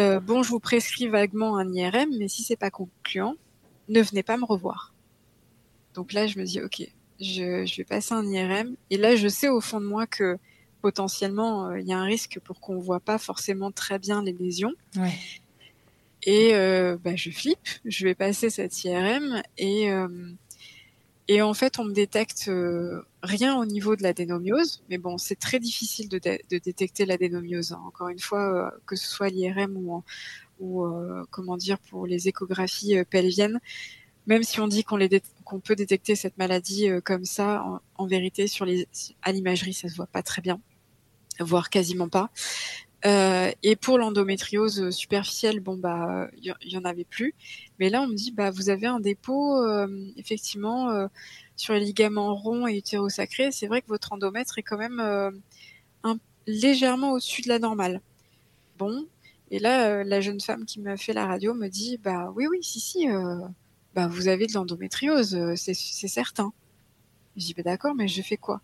Euh, 0.00 0.18
bon, 0.18 0.42
je 0.42 0.50
vous 0.50 0.58
prescris 0.58 1.06
vaguement 1.06 1.58
un 1.58 1.72
IRM, 1.72 2.10
mais 2.18 2.26
si 2.26 2.42
c'est 2.42 2.56
pas 2.56 2.72
concluant, 2.72 3.36
ne 3.88 4.02
venez 4.02 4.24
pas 4.24 4.36
me 4.36 4.44
revoir. 4.44 4.92
Donc 5.94 6.12
là, 6.12 6.26
je 6.26 6.40
me 6.40 6.44
dis, 6.44 6.60
ok, 6.60 6.82
je, 7.20 7.76
vais 7.76 7.84
passer 7.84 8.14
un 8.14 8.24
IRM. 8.24 8.74
Et 8.90 8.96
là, 8.96 9.14
je 9.14 9.28
sais 9.28 9.48
au 9.48 9.60
fond 9.60 9.80
de 9.80 9.86
moi 9.86 10.08
que 10.08 10.38
potentiellement, 10.82 11.68
euh, 11.68 11.78
il 11.78 11.86
y 11.86 11.92
a 11.92 11.98
un 11.98 12.04
risque 12.04 12.40
pour 12.40 12.58
qu'on 12.58 12.80
voit 12.80 12.98
pas 12.98 13.18
forcément 13.18 13.70
très 13.70 14.00
bien 14.00 14.24
les 14.24 14.32
lésions. 14.32 14.74
Et 16.24 16.50
euh, 16.54 16.98
bah, 17.00 17.14
je 17.14 17.30
flippe, 17.30 17.68
je 17.84 18.06
vais 18.06 18.16
passer 18.16 18.50
cette 18.50 18.82
IRM 18.82 19.40
et 19.56 19.88
et 21.30 21.42
en 21.42 21.54
fait, 21.54 21.78
on 21.78 21.84
me 21.84 21.92
détecte 21.92 22.46
euh, 22.48 23.02
rien 23.22 23.56
au 23.56 23.66
niveau 23.66 23.96
de 23.96 24.02
l'adénomiose, 24.02 24.82
mais 24.88 24.98
bon, 24.98 25.18
c'est 25.18 25.38
très 25.38 25.58
difficile 25.58 26.08
de, 26.08 26.18
détecter 26.48 27.06
l'adénomiose. 27.06 27.72
Hein. 27.72 27.82
Encore 27.86 28.08
une 28.08 28.18
fois, 28.18 28.66
euh, 28.66 28.70
que 28.86 28.96
ce 28.96 29.06
soit 29.06 29.28
l'IRM 29.28 29.76
ou, 30.58 30.84
euh, 30.84 31.24
comment 31.30 31.56
dire 31.56 31.78
pour 31.78 32.06
les 32.06 32.28
échographies 32.28 33.04
pelviennes, 33.08 33.60
même 34.26 34.42
si 34.42 34.60
on 34.60 34.68
dit 34.68 34.84
qu'on 34.84 35.60
peut 35.60 35.76
détecter 35.76 36.14
cette 36.14 36.38
maladie 36.38 36.88
comme 37.04 37.24
ça, 37.24 37.80
en, 37.96 38.06
vérité, 38.06 38.46
sur 38.46 38.64
les, 38.64 38.86
à 39.22 39.32
l'imagerie, 39.32 39.72
ça 39.72 39.88
se 39.88 39.96
voit 39.96 40.06
pas 40.06 40.22
très 40.22 40.42
bien, 40.42 40.60
voire 41.40 41.70
quasiment 41.70 42.08
pas. 42.08 42.30
Euh, 43.06 43.50
et 43.62 43.76
pour 43.76 43.98
l'endométriose 43.98 44.90
superficielle, 44.90 45.60
bon 45.60 45.76
bah 45.76 46.28
il 46.36 46.54
y, 46.64 46.76
en 46.76 46.84
avait 46.84 47.04
plus. 47.04 47.34
Mais 47.78 47.88
là 47.88 48.02
on 48.02 48.08
me 48.08 48.14
dit 48.14 48.30
bah 48.30 48.50
vous 48.50 48.68
avez 48.68 48.86
un 48.86 49.00
dépôt 49.00 49.56
euh, 49.56 49.86
effectivement 50.16 50.90
euh, 50.90 51.06
sur 51.60 51.74
les 51.74 51.80
ligaments 51.80 52.34
ronds 52.34 52.66
et 52.66 52.78
utérosacrés. 52.78 53.52
C'est 53.52 53.66
vrai 53.66 53.82
que 53.82 53.88
votre 53.88 54.12
endomètre 54.12 54.58
est 54.58 54.62
quand 54.62 54.78
même 54.78 55.00
un, 56.02 56.16
légèrement 56.46 57.12
au-dessus 57.12 57.42
de 57.42 57.48
la 57.48 57.58
normale. 57.58 58.00
Bon. 58.78 59.06
Et 59.50 59.58
là 59.58 60.04
la 60.04 60.20
jeune 60.20 60.40
femme 60.40 60.64
qui 60.64 60.80
m'a 60.80 60.96
fait 60.96 61.12
la 61.12 61.26
radio 61.26 61.54
me 61.54 61.68
dit 61.68 61.98
bah 61.98 62.32
oui 62.34 62.46
oui 62.48 62.62
si 62.62 62.80
si 62.80 63.06
bah 63.94 64.06
vous 64.06 64.28
avez 64.28 64.46
de 64.46 64.54
l'endométriose 64.54 65.54
c'est 65.56 65.74
certain. 65.74 66.52
Je 67.36 67.46
dis 67.46 67.54
bah 67.54 67.62
d'accord 67.62 67.94
mais 67.94 68.08
je 68.08 68.22
fais 68.22 68.38
quoi? 68.38 68.62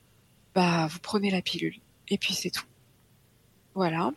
Bah 0.55 0.87
vous 0.87 1.01
prenez 1.01 1.31
la 1.31 1.43
pilule 1.43 1.77
et 2.09 2.17
puis 2.17 2.33
c'est 2.35 2.51
tout. 2.51 2.67
Voilà. 3.75 4.13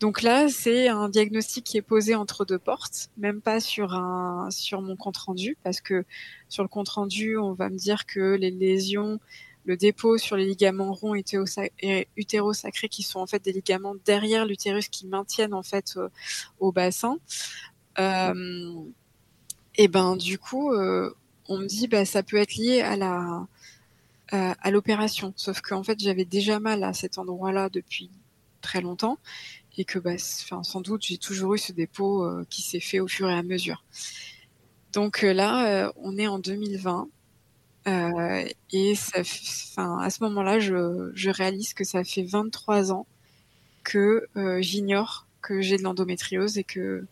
Donc 0.00 0.22
là, 0.22 0.48
c'est 0.48 0.88
un 0.88 1.08
diagnostic 1.08 1.64
qui 1.64 1.76
est 1.76 1.82
posé 1.82 2.14
entre 2.14 2.44
deux 2.44 2.58
portes, 2.58 3.10
même 3.16 3.40
pas 3.40 3.58
sur 3.58 3.94
un 3.94 4.48
sur 4.50 4.80
mon 4.80 4.94
compte 4.94 5.16
rendu, 5.16 5.56
parce 5.64 5.80
que 5.80 6.04
sur 6.48 6.62
le 6.62 6.68
compte 6.68 6.88
rendu, 6.88 7.36
on 7.36 7.52
va 7.52 7.68
me 7.68 7.76
dire 7.76 8.06
que 8.06 8.36
les 8.36 8.52
lésions, 8.52 9.18
le 9.64 9.76
dépôt 9.76 10.16
sur 10.16 10.36
les 10.36 10.46
ligaments 10.46 10.92
ronds 10.92 11.16
et 11.16 12.08
utérosacrés, 12.16 12.88
qui 12.88 13.02
sont 13.02 13.18
en 13.18 13.26
fait 13.26 13.42
des 13.42 13.52
ligaments 13.52 13.96
derrière 14.04 14.46
l'utérus 14.46 14.88
qui 14.88 15.06
maintiennent 15.08 15.54
en 15.54 15.64
fait 15.64 15.94
euh, 15.96 16.08
au 16.60 16.70
bassin. 16.70 17.18
Euh, 17.98 18.74
et 19.76 19.88
ben 19.88 20.14
du 20.16 20.38
coup, 20.38 20.72
euh, 20.72 21.12
on 21.48 21.58
me 21.58 21.66
dit 21.66 21.88
bah 21.88 22.04
ça 22.04 22.22
peut 22.22 22.36
être 22.36 22.54
lié 22.54 22.82
à 22.82 22.96
la 22.96 23.46
à 24.30 24.70
l'opération, 24.70 25.32
sauf 25.36 25.62
qu'en 25.62 25.82
fait 25.82 25.98
j'avais 25.98 26.26
déjà 26.26 26.60
mal 26.60 26.84
à 26.84 26.92
cet 26.92 27.16
endroit-là 27.16 27.70
depuis 27.70 28.10
très 28.60 28.82
longtemps 28.82 29.18
et 29.78 29.84
que 29.84 29.98
bah, 30.00 30.18
sans 30.18 30.80
doute 30.80 31.02
j'ai 31.06 31.18
toujours 31.18 31.54
eu 31.54 31.58
ce 31.58 31.72
dépôt 31.72 32.24
euh, 32.24 32.44
qui 32.50 32.62
s'est 32.62 32.80
fait 32.80 33.00
au 33.00 33.06
fur 33.06 33.30
et 33.30 33.34
à 33.34 33.42
mesure. 33.44 33.84
Donc 34.92 35.22
euh, 35.22 35.32
là, 35.32 35.86
euh, 35.86 35.92
on 35.96 36.18
est 36.18 36.26
en 36.26 36.38
2020 36.38 37.08
et 38.70 38.94
ça, 38.94 39.22
à 39.98 40.10
ce 40.10 40.22
moment-là, 40.24 40.58
je, 40.58 41.10
je, 41.14 41.30
réalise 41.30 41.72
que 41.72 41.84
ça 41.84 42.04
fait 42.04 42.22
23 42.22 42.92
ans 42.92 43.06
que 43.82 44.26
j'ignore 44.60 45.26
que 45.40 45.62
j'ai 45.62 45.78
de 45.78 45.82
l'endométriose 45.82 46.58
et 46.58 46.64
que 46.64 47.06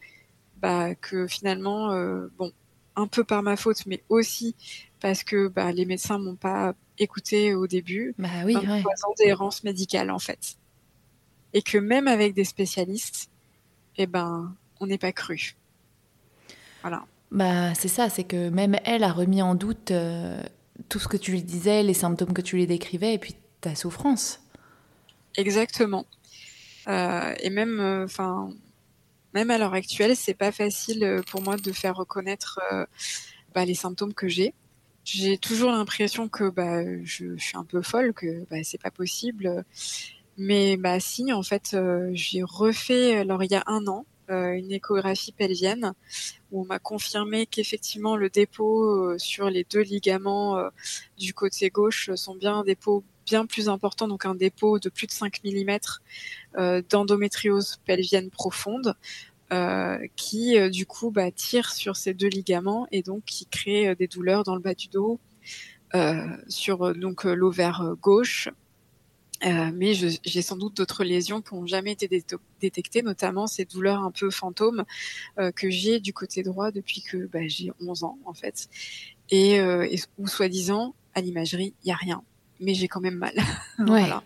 bah, 0.59 0.95
que 0.95 1.27
finalement, 1.27 1.97
bon, 2.37 2.53
un 2.95 3.07
peu 3.07 3.25
par 3.25 3.43
ma 3.43 3.57
faute, 3.57 3.87
mais 3.87 4.03
aussi 4.11 4.55
parce 5.01 5.25
que 5.25 5.49
bah, 5.49 5.73
les 5.73 5.87
médecins 5.87 6.19
m'ont 6.19 6.37
pas 6.37 6.75
écouté 6.99 7.55
au 7.55 7.67
début. 7.67 8.15
Bah 8.19 8.29
oui, 8.45 8.53
23 8.53 8.75
ans 8.77 9.15
d'errance 9.17 9.65
médicale 9.65 10.11
en 10.11 10.19
fait 10.19 10.59
et 11.57 11.63
que 11.63 11.79
même 11.79 12.07
avec 12.07 12.35
des 12.35 12.45
spécialistes, 12.45 13.31
eh 13.97 14.07
ben, 14.07 14.55
on 14.79 14.87
n'est 14.87 14.99
pas 14.99 15.13
cru. 15.13 15.57
Voilà. 16.83 17.03
Bah, 17.31 17.75
c'est 17.75 17.89
ça, 17.89 18.11
c'est 18.11 18.25
que 18.25 18.51
même 18.51 18.79
elle 18.85 19.03
a 19.03 19.11
remis 19.11 19.41
en 19.41 19.55
doute 19.55 19.91
euh, 19.91 20.43
tout 20.91 20.99
ce 20.99 21.09
que 21.09 21.17
tu 21.17 21.31
lui 21.31 21.43
disais, 21.43 21.83
les 21.83 21.95
symptômes 21.95 22.35
que 22.35 22.43
tu 22.43 22.57
lui 22.57 22.67
décrivais, 22.67 23.15
et 23.15 23.19
puis 23.19 23.37
ta 23.63 23.75
souffrance. 23.75 24.43
Exactement. 25.35 26.05
Euh, 26.89 27.35
et 27.41 27.49
même, 27.49 27.81
euh, 27.81 28.05
enfin, 28.05 28.51
même 29.33 29.51
à 29.51 29.57
l'heure 29.57 29.73
actuelle, 29.73 30.15
c'est 30.15 30.35
pas 30.35 30.53
facile 30.53 31.23
pour 31.31 31.41
moi 31.41 31.57
de 31.57 31.73
faire 31.73 31.97
reconnaître 31.97 32.61
bah, 33.55 33.65
les 33.65 33.75
symptômes 33.75 34.13
que 34.13 34.29
j'ai. 34.29 34.53
J'ai 35.05 35.39
toujours 35.39 35.73
l'impression 35.73 36.29
que 36.29 36.51
bah, 36.51 36.83
je, 37.03 37.35
je, 37.35 37.43
suis 37.43 37.57
un 37.57 37.65
peu 37.65 37.81
folle, 37.81 38.13
que 38.13 38.45
bah, 38.51 38.59
c'est 38.63 38.83
pas 38.83 38.91
possible. 38.91 39.65
Mais 40.39 40.77
bah 40.77 41.01
si, 41.01 41.33
en 41.33 41.43
fait, 41.43 41.73
euh, 41.75 42.11
j'ai 42.13 42.43
refait, 42.43 43.17
alors 43.17 43.43
il 43.43 43.51
y 43.51 43.55
a 43.55 43.63
un 43.67 43.87
an, 43.87 44.05
euh, 44.31 44.53
une 44.53 44.71
échographie 44.71 45.33
pelvienne 45.33 45.95
où 46.51 46.63
on 46.63 46.65
m'a 46.67 46.79
confirmé 46.79 47.47
qu'effectivement 47.47 48.17
le 48.17 48.29
dépôt 48.29 48.83
euh, 49.13 49.19
sur 49.19 49.49
les 49.49 49.65
deux 49.65 49.81
ligaments 49.81 50.59
du 51.17 51.33
côté 51.33 51.71
gauche 51.71 52.11
sont 52.17 52.35
bien 52.35 52.57
un 52.57 52.65
dépôt 52.65 53.05
bien 53.25 53.47
plus 53.47 53.69
important, 53.69 54.09
donc 54.09 54.27
un 54.27 54.35
dépôt 54.35 54.79
de 54.79 54.89
plus 54.89 55.07
de 55.07 55.13
5 55.13 55.41
mm 55.45 56.83
d'endométriose 56.91 57.79
pelvienne 57.87 58.31
profonde. 58.31 58.95
qui 60.17 60.71
du 60.71 60.87
coup 60.87 61.11
bah, 61.11 61.31
tire 61.31 61.73
sur 61.73 61.97
ces 61.97 62.15
deux 62.15 62.29
ligaments 62.29 62.87
et 62.93 63.03
donc 63.03 63.25
qui 63.25 63.47
crée 63.47 63.95
des 63.97 64.09
douleurs 64.09 64.45
dans 64.45 64.55
le 64.55 64.61
bas 64.61 64.75
du 64.75 64.89
dos, 64.89 65.19
sur 66.49 66.95
donc 66.95 67.25
l'ovaire 67.25 67.95
gauche 68.01 68.49
Euh, 69.45 69.71
mais 69.75 69.93
j'ai 69.95 70.43
sans 70.43 70.57
doute 70.57 70.77
d'autres 70.77 71.05
lésions 71.05 71.43
qui 71.43 71.55
n'ont 71.55 71.67
jamais 71.67 71.93
été 71.93 72.09
détectées, 72.61 73.03
notamment 73.03 73.47
ces 73.47 73.65
douleurs 73.65 74.03
un 74.03 74.11
peu 74.11 74.31
fantômes 74.31 74.85
euh, 75.39 75.53
que 75.53 75.69
j'ai 75.69 76.01
du 76.01 76.13
côté 76.13 76.43
droit 76.43 76.71
depuis 76.71 77.03
que 77.03 77.27
bah, 77.27 77.41
j'ai 77.47 77.71
11 77.81 78.05
ans 78.05 78.19
en 78.25 78.33
fait. 78.33 78.69
Et, 79.31 79.61
euh, 79.61 79.87
et 79.91 80.01
où 80.19 80.27
soi-disant, 80.27 80.95
à 81.15 81.21
l'imagerie, 81.21 81.75
il 81.83 81.87
n'y 81.87 81.93
a 81.93 81.97
rien. 81.97 82.23
Mais 82.61 82.75
j'ai 82.75 82.89
quand 82.89 83.01
même 83.01 83.17
mal. 83.17 83.35
voilà. 83.79 84.23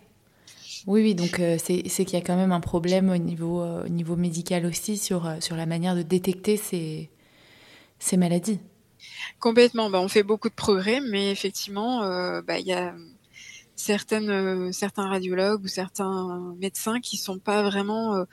Oui, 0.87 1.03
oui, 1.03 1.15
donc 1.15 1.41
euh, 1.41 1.59
c'est 1.59 1.83
qu'il 1.83 2.13
y 2.13 2.17
a 2.17 2.25
quand 2.25 2.37
même 2.37 2.53
un 2.53 2.61
problème 2.61 3.11
au 3.11 3.19
niveau, 3.19 3.63
au 3.63 3.89
niveau 3.89 4.17
médical 4.17 4.65
aussi 4.65 4.97
sur, 4.97 5.31
sur 5.41 5.57
la 5.57 5.67
manière 5.67 5.97
de 5.97 6.03
détecter 6.03 6.57
ces, 6.57 7.11
ces 7.99 8.17
maladies. 8.17 8.61
Complètement. 9.41 9.91
Bah, 9.91 10.01
on 10.01 10.09
fait 10.09 10.23
beaucoup 10.23 10.49
de 10.49 10.55
progrès, 10.55 11.01
mais 11.01 11.31
effectivement, 11.31 12.01
bah, 12.43 12.59
il 12.61 12.67
y 12.67 12.73
a 12.73 12.95
certaines, 13.81 14.31
euh, 14.31 14.73
certains 14.73 15.09
radiologues 15.09 15.65
ou 15.65 15.69
certains 15.69 16.55
médecins 16.59 17.01
qui 17.01 17.17
sont 17.17 17.39
pas 17.39 17.63
vraiment 17.63 18.15
euh, 18.15 18.25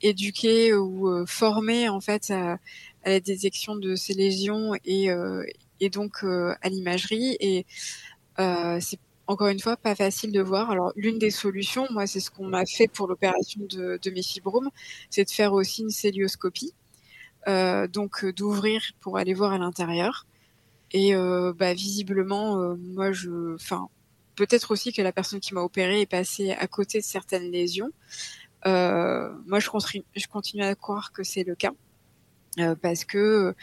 éduqués 0.00 0.74
ou 0.74 1.08
euh, 1.08 1.26
formés 1.26 1.88
en 1.88 2.00
fait 2.00 2.30
à, 2.30 2.58
la 3.04 3.20
détection 3.20 3.74
de 3.76 3.96
ces 3.96 4.14
lésions 4.14 4.74
et, 4.84 5.08
et 5.80 5.90
donc 5.90 6.22
à 6.22 6.68
l'imagerie 6.68 7.36
et 7.40 7.66
c'est 8.38 9.00
encore 9.26 9.48
une 9.48 9.58
fois 9.58 9.76
pas 9.76 9.96
facile 9.96 10.30
de 10.30 10.40
voir. 10.40 10.70
Alors 10.70 10.92
l'une 10.94 11.18
des 11.18 11.32
solutions, 11.32 11.88
moi 11.90 12.06
c'est 12.06 12.20
ce 12.20 12.30
qu'on 12.30 12.46
m'a 12.46 12.64
fait 12.64 12.86
pour 12.86 13.08
l'opération 13.08 13.60
de, 13.68 13.98
de, 14.00 14.10
mes 14.12 14.22
fibromes, 14.22 14.70
c'est 15.10 15.24
de 15.24 15.30
faire 15.30 15.52
aussi 15.52 15.82
une 15.82 15.90
célioscopie, 15.90 16.74
donc 17.92 18.24
d'ouvrir 18.36 18.80
pour 19.00 19.18
aller 19.18 19.34
voir 19.34 19.52
à 19.52 19.58
l'intérieur. 19.58 20.24
Et 20.92 21.12
bah, 21.58 21.74
visiblement, 21.74 22.76
moi 22.76 23.10
je, 23.10 23.56
enfin 23.56 23.88
peut-être 24.36 24.70
aussi 24.70 24.92
que 24.92 25.02
la 25.02 25.12
personne 25.12 25.40
qui 25.40 25.54
m'a 25.54 25.62
opéré 25.62 26.02
est 26.02 26.06
passée 26.06 26.52
à 26.52 26.66
côté 26.66 26.98
de 26.98 27.04
certaines 27.04 27.50
lésions. 27.50 27.90
Euh, 28.66 29.32
moi, 29.46 29.58
je 29.58 29.68
continue, 30.28 30.62
à 30.62 30.74
croire 30.74 31.12
que 31.12 31.22
c'est 31.22 31.44
le 31.44 31.54
cas 31.54 31.72
euh, 32.58 32.74
parce 32.74 33.04
que 33.04 33.54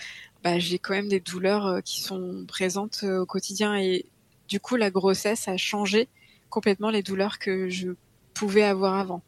bah, 0.44 0.60
j'ai 0.60 0.80
quand 0.80 0.94
même 0.94 1.08
des 1.08 1.20
douleurs 1.20 1.66
euh, 1.68 1.82
qui 1.82 2.02
sont 2.02 2.46
présentes 2.48 3.04
au 3.04 3.26
quotidien 3.26 3.78
et 3.78 4.06
du 4.48 4.60
coup, 4.60 4.76
la 4.76 4.90
grossesse 4.90 5.48
a 5.48 5.58
changé 5.58 6.08
complètement 6.50 6.90
les 6.90 7.04
douleurs 7.04 7.40
que 7.40 7.70
je 7.70 7.90
pouvais 8.34 8.64
avoir 8.64 8.96
avant. 8.96 9.22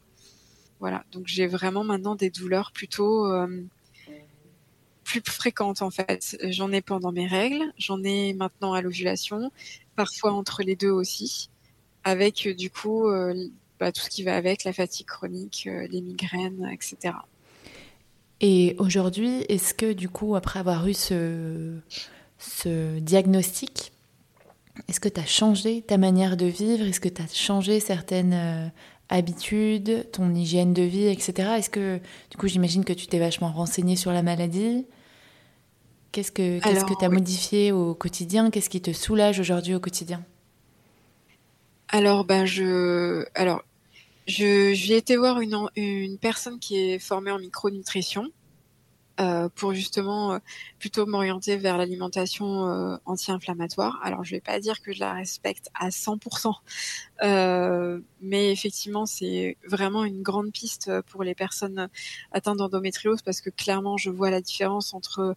Voilà, 0.80 1.04
donc 1.12 1.28
j'ai 1.28 1.46
vraiment 1.46 1.84
maintenant 1.84 2.16
des 2.16 2.28
douleurs 2.28 2.72
plutôt 2.72 3.24
plus 5.04 5.22
fréquentes 5.24 5.80
en 5.80 5.90
fait. 5.90 6.36
J'en 6.42 6.72
ai 6.72 6.80
pendant 6.80 7.12
mes 7.12 7.26
règles, 7.26 7.72
j'en 7.78 8.02
ai 8.02 8.34
maintenant 8.34 8.72
à 8.72 8.82
l'ovulation, 8.82 9.52
parfois 9.96 10.32
entre 10.32 10.62
les 10.62 10.76
deux 10.76 10.90
aussi, 10.90 11.50
avec 12.04 12.46
euh, 12.46 12.54
du 12.54 12.70
coup 12.70 13.08
euh, 13.08 13.48
bah, 13.80 13.92
tout 13.92 14.02
ce 14.02 14.10
qui 14.10 14.22
va 14.22 14.36
avec, 14.36 14.64
la 14.64 14.72
fatigue 14.72 15.06
chronique, 15.06 15.64
euh, 15.66 15.86
les 15.90 16.00
migraines, 16.00 16.68
etc. 16.72 17.14
Et 18.40 18.74
aujourd'hui, 18.78 19.44
est-ce 19.48 19.72
que 19.72 19.92
du 19.92 20.08
coup, 20.08 20.34
après 20.34 20.58
avoir 20.58 20.86
eu 20.88 20.94
ce, 20.94 21.78
ce 22.38 22.98
diagnostic, 22.98 23.92
est-ce 24.88 24.98
que 24.98 25.08
tu 25.08 25.20
as 25.20 25.26
changé 25.26 25.82
ta 25.82 25.96
manière 25.96 26.36
de 26.36 26.46
vivre? 26.46 26.84
Est-ce 26.84 26.98
que 26.98 27.08
tu 27.08 27.22
as 27.22 27.32
changé 27.32 27.78
certaines 27.78 28.72
habitudes, 29.10 30.10
ton 30.10 30.34
hygiène 30.34 30.72
de 30.72 30.82
vie, 30.82 31.06
etc. 31.06 31.50
Est-ce 31.58 31.70
que, 31.70 32.00
du 32.30 32.36
coup, 32.36 32.48
j'imagine 32.48 32.84
que 32.84 32.92
tu 32.92 33.06
t'es 33.06 33.20
vachement 33.20 33.52
renseigné 33.52 33.94
sur 33.94 34.10
la 34.10 34.22
maladie? 34.22 34.86
Qu'est-ce 36.12 36.30
que 36.30 36.98
tu 36.98 37.04
as 37.04 37.08
modifié 37.08 37.72
au 37.72 37.94
quotidien? 37.94 38.50
Qu'est-ce 38.50 38.70
qui 38.70 38.82
te 38.82 38.92
soulage 38.92 39.40
aujourd'hui 39.40 39.74
au 39.74 39.80
quotidien? 39.80 40.24
Alors, 41.88 42.24
ben, 42.24 42.44
je, 42.44 43.24
alors, 43.34 43.62
je, 44.26 44.72
j'ai 44.74 44.96
été 44.96 45.16
voir 45.16 45.40
une, 45.40 45.56
une 45.76 46.18
personne 46.18 46.58
qui 46.58 46.78
est 46.78 46.98
formée 46.98 47.30
en 47.30 47.38
micronutrition 47.38 48.30
euh, 49.20 49.48
pour 49.54 49.74
justement 49.74 50.34
euh, 50.34 50.38
plutôt 50.78 51.06
m'orienter 51.06 51.56
vers 51.56 51.76
l'alimentation 51.76 52.68
euh, 52.68 52.96
anti-inflammatoire. 53.04 54.00
Alors, 54.02 54.24
je 54.24 54.32
vais 54.32 54.40
pas 54.40 54.58
dire 54.60 54.82
que 54.82 54.92
je 54.92 55.00
la 55.00 55.12
respecte 55.12 55.68
à 55.78 55.90
100%, 55.90 56.54
mais 58.20 58.52
effectivement, 58.52 59.06
c'est 59.06 59.56
vraiment 59.68 60.04
une 60.04 60.22
grande 60.22 60.52
piste 60.52 60.90
pour 61.08 61.24
les 61.24 61.34
personnes 61.34 61.88
atteintes 62.32 62.58
d'endométriose 62.58 63.22
parce 63.22 63.40
que 63.40 63.50
clairement, 63.50 63.96
je 63.96 64.10
vois 64.10 64.30
la 64.30 64.40
différence 64.40 64.94
entre 64.94 65.36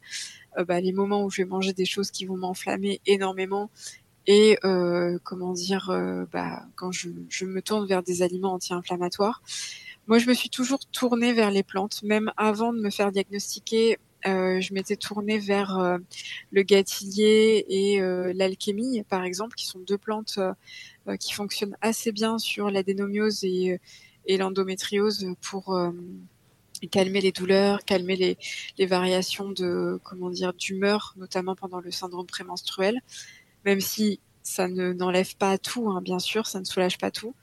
euh, 0.57 0.65
bah, 0.65 0.79
les 0.79 0.91
moments 0.93 1.23
où 1.23 1.29
je 1.29 1.41
vais 1.41 1.47
manger 1.47 1.73
des 1.73 1.85
choses 1.85 2.11
qui 2.11 2.25
vont 2.25 2.37
m'enflammer 2.37 3.01
énormément 3.05 3.69
et 4.27 4.57
euh, 4.63 5.19
comment 5.23 5.53
dire 5.53 5.89
euh, 5.89 6.25
bah, 6.31 6.63
quand 6.75 6.91
je, 6.91 7.09
je, 7.29 7.45
me 7.45 7.61
tourne 7.61 7.85
vers 7.87 8.03
des 8.03 8.21
aliments 8.21 8.53
anti-inflammatoires. 8.53 9.41
Moi, 10.07 10.19
je 10.19 10.27
me 10.29 10.35
suis 10.35 10.49
toujours 10.49 10.85
tournée 10.85 11.33
vers 11.33 11.49
les 11.49 11.63
plantes, 11.63 12.03
même 12.03 12.31
avant 12.37 12.73
de 12.73 12.79
me 12.79 12.91
faire 12.91 13.11
diagnostiquer. 13.11 13.97
Euh, 14.27 14.61
je 14.61 14.73
m'étais 14.73 14.95
tournée 14.95 15.39
vers 15.39 15.79
euh, 15.79 15.97
le 16.51 16.61
gâtillier 16.61 17.65
et 17.69 18.01
euh, 18.01 18.31
l'alchémie, 18.35 19.03
par 19.03 19.23
exemple, 19.23 19.55
qui 19.55 19.65
sont 19.65 19.79
deux 19.79 19.97
plantes 19.97 20.39
qui 21.19 21.33
fonctionnent 21.33 21.77
assez 21.81 22.11
bien 22.11 22.39
sur 22.39 22.71
l'adénomiose 22.71 23.43
et, 23.43 23.79
et 24.25 24.37
l'endométriose 24.37 25.27
pour 25.39 25.77
calmer 26.89 27.21
les 27.21 27.31
douleurs, 27.31 27.85
calmer 27.85 28.15
les, 28.15 28.37
les 28.79 28.85
variations 28.87 29.51
de 29.51 29.99
comment 30.03 30.31
dire 30.31 30.53
d'humeur, 30.53 31.13
notamment 31.15 31.55
pendant 31.55 31.79
le 31.79 31.91
syndrome 31.91 32.25
prémenstruel, 32.25 33.01
même 33.65 33.81
si 33.81 34.19
ça 34.41 34.67
ne 34.67 34.93
n'enlève 34.93 35.35
pas 35.35 35.59
tout, 35.59 35.89
hein, 35.91 36.01
bien 36.01 36.17
sûr, 36.17 36.47
ça 36.47 36.59
ne 36.59 36.65
soulage 36.65 36.97
pas 36.97 37.11
tout. 37.11 37.35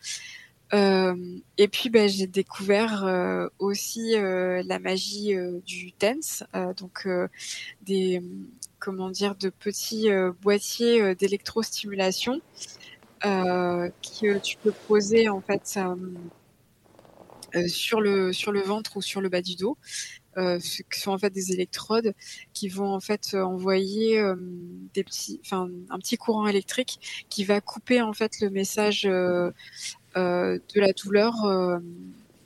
Euh, 0.75 1.15
et 1.59 1.69
puis 1.69 1.91
ben, 1.91 2.09
j'ai 2.09 2.27
découvert 2.27 3.05
euh, 3.05 3.49
aussi 3.59 4.17
euh, 4.17 4.63
la 4.65 4.79
magie 4.79 5.35
du 5.67 5.93
TENS, 5.93 6.45
euh, 6.55 6.73
donc 6.73 7.07
des 7.83 8.23
comment 8.79 9.11
dire 9.11 9.35
de 9.37 9.51
petits 9.51 10.09
boîtiers 10.41 11.15
d'électrostimulation 11.15 12.41
que 13.23 14.39
tu 14.39 14.57
peux 14.57 14.73
poser 14.89 15.29
en 15.29 15.41
fait 15.41 15.79
sur 17.69 18.01
le 18.01 18.33
sur 18.33 18.51
le 18.51 18.61
ventre 18.61 18.97
ou 18.97 19.03
sur 19.03 19.21
le 19.21 19.29
bas 19.29 19.43
du 19.43 19.57
dos, 19.57 19.77
euh, 20.39 20.59
qui 20.59 21.01
sont 21.01 21.13
en 21.13 21.19
fait 21.19 21.31
des 21.31 21.53
électrodes 21.53 22.15
qui 22.55 22.69
vont 22.69 22.93
en 22.95 23.01
fait 23.01 23.35
envoyer 23.35 24.21
des 24.95 25.05
petits, 25.05 25.41
enfin 25.45 25.69
un 25.91 25.99
petit 25.99 26.17
courant 26.17 26.47
électrique 26.47 27.27
qui 27.29 27.45
va 27.45 27.61
couper 27.61 28.01
en 28.01 28.15
fait 28.15 28.41
le 28.41 28.51
message 28.51 29.07
de 30.15 30.81
la 30.81 30.93
douleur 30.93 31.35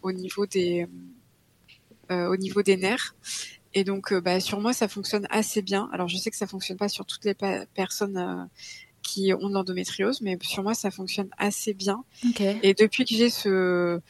au 0.02 0.12
niveau 0.12 0.46
des 0.46 0.86
au 2.10 2.36
niveau 2.36 2.62
des 2.62 2.76
nerfs. 2.76 3.14
Et 3.74 3.84
donc, 3.84 4.14
bah, 4.14 4.40
sur 4.40 4.60
moi, 4.60 4.72
ça 4.72 4.88
fonctionne 4.88 5.26
assez 5.28 5.60
bien. 5.60 5.90
Alors, 5.92 6.08
je 6.08 6.16
sais 6.16 6.30
que 6.30 6.36
ça 6.36 6.46
fonctionne 6.46 6.78
pas 6.78 6.88
sur 6.88 7.04
toutes 7.04 7.24
les 7.24 7.34
personnes 7.74 8.48
qui 9.02 9.32
ont 9.32 9.48
de 9.48 9.54
l'endométriose, 9.54 10.20
mais 10.20 10.38
sur 10.42 10.62
moi, 10.62 10.74
ça 10.74 10.90
fonctionne 10.90 11.28
assez 11.36 11.74
bien. 11.74 12.04
Okay. 12.30 12.58
Et 12.62 12.74
depuis 12.74 13.04
que 13.04 13.14
j'ai 13.14 13.30
ce 13.30 14.00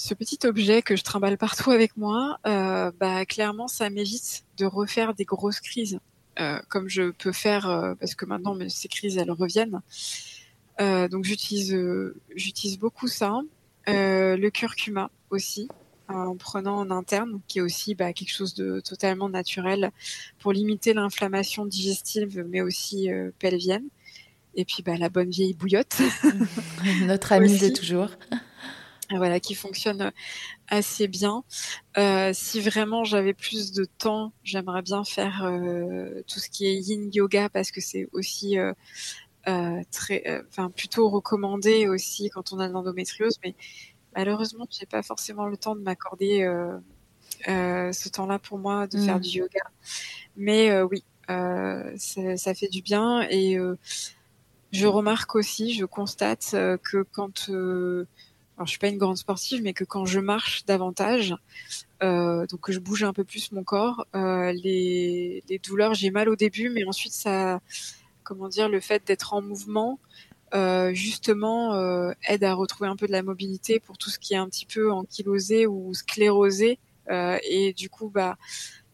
ce 0.00 0.14
petit 0.14 0.38
objet 0.46 0.80
que 0.80 0.96
je 0.96 1.04
trimballe 1.04 1.36
partout 1.36 1.72
avec 1.72 1.94
moi, 1.98 2.38
euh, 2.46 2.90
bah, 2.98 3.26
clairement, 3.26 3.68
ça 3.68 3.90
m'évite 3.90 4.44
de 4.56 4.64
refaire 4.64 5.12
des 5.12 5.26
grosses 5.26 5.60
crises, 5.60 6.00
euh, 6.38 6.58
comme 6.70 6.88
je 6.88 7.10
peux 7.10 7.32
faire, 7.32 7.68
euh, 7.68 7.94
parce 8.00 8.14
que 8.14 8.24
maintenant, 8.24 8.56
ces 8.70 8.88
crises, 8.88 9.18
elles 9.18 9.30
reviennent. 9.30 9.82
Euh, 10.80 11.08
donc, 11.08 11.24
j'utilise, 11.24 11.74
euh, 11.74 12.16
j'utilise 12.34 12.78
beaucoup 12.78 13.08
ça. 13.08 13.40
Euh, 13.88 14.36
le 14.36 14.50
curcuma 14.50 15.10
aussi, 15.30 15.68
en 16.08 16.36
prenant 16.36 16.76
en 16.78 16.90
interne, 16.90 17.40
qui 17.48 17.58
est 17.58 17.62
aussi 17.62 17.94
bah, 17.94 18.12
quelque 18.12 18.32
chose 18.32 18.54
de 18.54 18.80
totalement 18.80 19.28
naturel 19.28 19.90
pour 20.38 20.52
limiter 20.52 20.92
l'inflammation 20.92 21.66
digestive, 21.66 22.44
mais 22.48 22.60
aussi 22.60 23.08
pelvienne. 23.38 23.84
Et 24.54 24.64
puis, 24.64 24.82
bah, 24.82 24.96
la 24.96 25.08
bonne 25.08 25.30
vieille 25.30 25.54
bouillotte. 25.54 25.98
Notre 27.06 27.32
amie 27.32 27.58
de 27.58 27.68
toujours 27.68 28.10
voilà, 29.18 29.40
qui 29.40 29.54
fonctionne 29.54 30.12
assez 30.68 31.08
bien. 31.08 31.42
Euh, 31.98 32.30
si 32.32 32.60
vraiment 32.60 33.04
j'avais 33.04 33.34
plus 33.34 33.72
de 33.72 33.84
temps, 33.84 34.32
j'aimerais 34.44 34.82
bien 34.82 35.04
faire 35.04 35.42
euh, 35.44 36.22
tout 36.28 36.38
ce 36.38 36.48
qui 36.48 36.66
est 36.66 36.74
Yin 36.76 37.10
Yoga 37.12 37.48
parce 37.48 37.70
que 37.70 37.80
c'est 37.80 38.08
aussi 38.12 38.56
très, 39.90 40.22
euh, 40.26 40.42
enfin 40.48 40.70
plutôt 40.70 41.08
recommandé 41.08 41.88
aussi 41.88 42.30
quand 42.30 42.52
on 42.52 42.58
a 42.58 42.68
l'endométriose. 42.68 43.38
Mais 43.44 43.54
malheureusement, 44.14 44.66
j'ai 44.70 44.86
pas 44.86 45.02
forcément 45.02 45.46
le 45.46 45.56
temps 45.56 45.74
de 45.74 45.80
m'accorder 45.80 46.48
ce 47.46 48.08
temps-là 48.08 48.38
pour 48.38 48.58
moi 48.58 48.86
de 48.86 48.98
faire 48.98 49.18
mmh. 49.18 49.20
du 49.20 49.38
yoga. 49.38 49.60
Mais 50.36 50.82
oui, 50.82 51.04
ça, 51.28 52.36
ça, 52.36 52.54
fait 52.54 52.68
du 52.68 52.82
bien 52.82 53.22
et 53.30 53.58
je 54.72 54.86
remarque 54.86 55.34
aussi, 55.34 55.74
je 55.74 55.84
constate 55.84 56.50
que 56.82 57.02
quand 57.12 57.48
alors 58.60 58.66
je 58.66 58.72
suis 58.72 58.78
pas 58.78 58.88
une 58.88 58.98
grande 58.98 59.16
sportive, 59.16 59.62
mais 59.62 59.72
que 59.72 59.84
quand 59.84 60.04
je 60.04 60.20
marche 60.20 60.66
davantage, 60.66 61.34
euh, 62.02 62.46
donc 62.46 62.60
que 62.60 62.72
je 62.72 62.78
bouge 62.78 63.04
un 63.04 63.14
peu 63.14 63.24
plus 63.24 63.52
mon 63.52 63.64
corps, 63.64 64.06
euh, 64.14 64.52
les, 64.52 65.42
les, 65.48 65.58
douleurs, 65.58 65.94
j'ai 65.94 66.10
mal 66.10 66.28
au 66.28 66.36
début, 66.36 66.68
mais 66.68 66.84
ensuite 66.84 67.14
ça, 67.14 67.62
comment 68.30 68.48
dire, 68.48 68.68
le 68.68 68.78
fait 68.78 69.04
d'être 69.06 69.34
en 69.34 69.42
mouvement 69.42 69.98
justement 70.92 72.12
aide 72.28 72.44
à 72.44 72.54
retrouver 72.54 72.88
un 72.88 72.96
peu 72.96 73.06
de 73.06 73.12
la 73.12 73.22
mobilité 73.22 73.78
pour 73.78 73.98
tout 73.98 74.10
ce 74.10 74.18
qui 74.18 74.34
est 74.34 74.36
un 74.36 74.48
petit 74.48 74.66
peu 74.66 74.90
ankylosé 74.90 75.66
ou 75.66 75.94
sclérosé. 75.94 76.78
et 77.08 77.72
du 77.76 77.88
coup, 77.88 78.08
bah, 78.08 78.36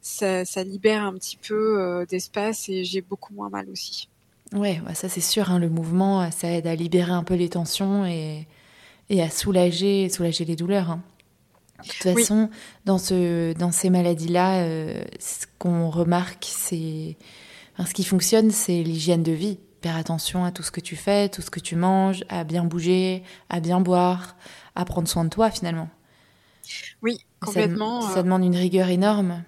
ça, 0.00 0.44
ça 0.44 0.64
libère 0.64 1.02
un 1.02 1.14
petit 1.14 1.36
peu 1.36 2.04
d'espace 2.08 2.68
et 2.68 2.84
j'ai 2.84 3.00
beaucoup 3.00 3.32
moins 3.32 3.48
mal 3.48 3.70
aussi. 3.70 4.08
Ouais, 4.52 4.80
bah, 4.84 4.94
ça 4.94 5.08
c'est 5.08 5.20
sûr, 5.20 5.50
hein, 5.50 5.58
le 5.58 5.68
mouvement, 5.68 6.30
ça 6.30 6.50
aide 6.50 6.66
à 6.66 6.74
libérer 6.74 7.12
un 7.12 7.24
peu 7.24 7.34
les 7.34 7.48
tensions 7.48 8.04
et, 8.04 8.46
et 9.08 9.22
à 9.22 9.30
soulager, 9.30 10.08
soulager 10.08 10.44
les 10.44 10.56
douleurs. 10.56 10.90
Hein. 10.90 11.02
De 11.82 11.88
toute 11.88 12.02
façon, 12.02 12.48
dans, 12.84 12.98
ce, 12.98 13.52
dans 13.52 13.70
ces 13.70 13.90
maladies-là, 13.90 14.62
euh, 14.62 15.04
ce 15.18 15.46
qu'on 15.58 15.90
remarque, 15.90 16.46
c'est. 16.48 17.16
Ce 17.84 17.92
qui 17.92 18.04
fonctionne, 18.04 18.50
c'est 18.50 18.82
l'hygiène 18.82 19.22
de 19.22 19.32
vie. 19.32 19.58
Faire 19.82 19.96
attention 19.96 20.44
à 20.44 20.50
tout 20.50 20.62
ce 20.62 20.70
que 20.70 20.80
tu 20.80 20.96
fais, 20.96 21.28
tout 21.28 21.42
ce 21.42 21.50
que 21.50 21.60
tu 21.60 21.76
manges, 21.76 22.24
à 22.28 22.44
bien 22.44 22.64
bouger, 22.64 23.22
à 23.50 23.60
bien 23.60 23.80
boire, 23.80 24.36
à 24.74 24.84
prendre 24.84 25.06
soin 25.06 25.24
de 25.24 25.30
toi 25.30 25.50
finalement. 25.50 25.88
Oui, 27.02 27.18
complètement. 27.40 28.00
Ça, 28.00 28.14
ça 28.14 28.22
demande 28.22 28.44
une 28.44 28.56
rigueur 28.56 28.88
énorme. 28.88 29.44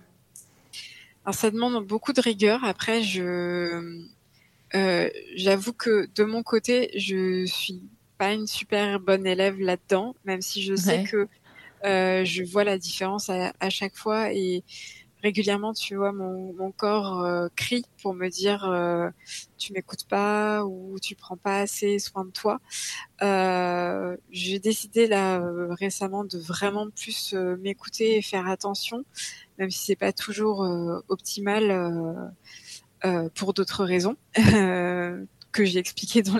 Alors, 1.24 1.34
ça 1.34 1.50
demande 1.50 1.84
beaucoup 1.84 2.12
de 2.12 2.20
rigueur. 2.20 2.64
Après, 2.64 3.02
je. 3.02 4.06
Euh, 4.74 5.10
j'avoue 5.34 5.72
que 5.72 6.08
de 6.14 6.24
mon 6.24 6.42
côté, 6.42 6.90
je 6.94 7.46
suis 7.46 7.82
pas 8.18 8.32
une 8.32 8.46
super 8.46 9.00
bonne 9.00 9.26
élève 9.26 9.58
là-dedans, 9.58 10.14
même 10.24 10.42
si 10.42 10.62
je 10.62 10.74
sais 10.74 11.04
que 11.04 11.28
euh, 11.84 12.24
je 12.24 12.42
vois 12.42 12.64
la 12.64 12.76
différence 12.76 13.30
à, 13.30 13.52
à, 13.60 13.70
chaque 13.70 13.96
fois 13.96 14.32
et 14.32 14.64
régulièrement, 15.22 15.72
tu 15.72 15.96
vois, 15.96 16.12
mon, 16.12 16.52
mon 16.54 16.70
corps 16.70 17.20
euh, 17.24 17.48
crie 17.56 17.84
pour 18.02 18.14
me 18.14 18.28
dire 18.28 18.64
euh, 18.64 19.10
tu 19.56 19.72
m'écoutes 19.72 20.06
pas 20.06 20.64
ou 20.64 20.98
tu 21.00 21.14
prends 21.14 21.36
pas 21.36 21.60
assez 21.60 21.98
soin 21.98 22.24
de 22.24 22.30
toi. 22.30 22.60
Euh, 23.22 24.16
j'ai 24.30 24.58
décidé 24.58 25.06
là 25.06 25.42
récemment 25.70 26.24
de 26.24 26.38
vraiment 26.38 26.88
plus 26.90 27.34
m'écouter 27.34 28.16
et 28.16 28.22
faire 28.22 28.48
attention, 28.48 29.04
même 29.58 29.70
si 29.70 29.84
c'est 29.86 29.96
pas 29.96 30.12
toujours 30.12 30.60
optimal 31.08 32.32
pour 33.34 33.54
d'autres 33.54 33.84
raisons 33.84 34.16
que 35.52 35.64
j'ai 35.64 35.78
expliqué 35.78 36.22
dans, 36.22 36.38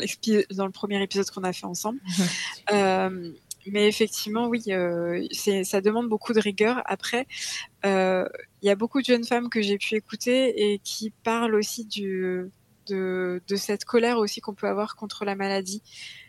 dans, 0.51 0.67
le 0.67 0.73
premier 0.73 1.03
épisode 1.03 1.29
qu'on 1.31 1.45
a 1.45 1.53
fait 1.53 1.67
ensemble. 1.67 2.01
mais 3.67 3.89
effectivement, 3.89 4.49
oui, 4.49 4.63
euh, 4.69 5.27
ça 5.65 5.81
demande 5.81 6.09
beaucoup 6.09 6.33
de 6.33 6.41
rigueur. 6.41 6.83
Après, 6.87 7.27
euh, 7.85 8.29
il 8.63 8.67
y 8.67 8.71
a 8.71 8.75
beaucoup 8.75 9.01
de 9.01 9.07
jeunes 9.07 9.25
femmes 9.25 9.49
que 9.49 9.61
j'ai 9.61 9.79
pu 9.79 9.95
écouter 9.95 10.73
et 10.73 10.79
qui 10.79 11.11
parlent 11.11 11.55
aussi 11.55 11.85
du, 11.85 12.51
de, 12.89 13.43
de 13.47 13.57
cette 13.57 13.85
colère 13.85 14.19
aussi 14.19 14.41
qu'on 14.41 14.55
peut 14.55 14.69
avoir 14.69 14.97
contre 14.97 15.25
la 15.25 15.35
maladie. 15.35 15.83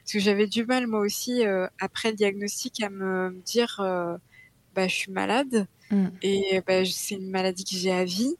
Parce 0.03 0.13
que 0.13 0.19
j'avais 0.19 0.47
du 0.47 0.65
mal, 0.65 0.87
moi 0.87 0.99
aussi, 0.99 1.45
euh, 1.45 1.67
après 1.79 2.11
le 2.11 2.15
diagnostic, 2.15 2.81
à 2.81 2.89
me 2.89 3.39
dire, 3.45 3.79
euh, 3.79 4.17
bah, 4.75 4.87
je 4.87 4.95
suis 4.95 5.11
malade 5.11 5.67
mm. 5.91 6.07
et 6.21 6.61
bah, 6.67 6.85
c'est 6.85 7.15
une 7.15 7.29
maladie 7.29 7.63
que 7.63 7.75
j'ai 7.75 7.91
à 7.91 8.05
vie 8.05 8.35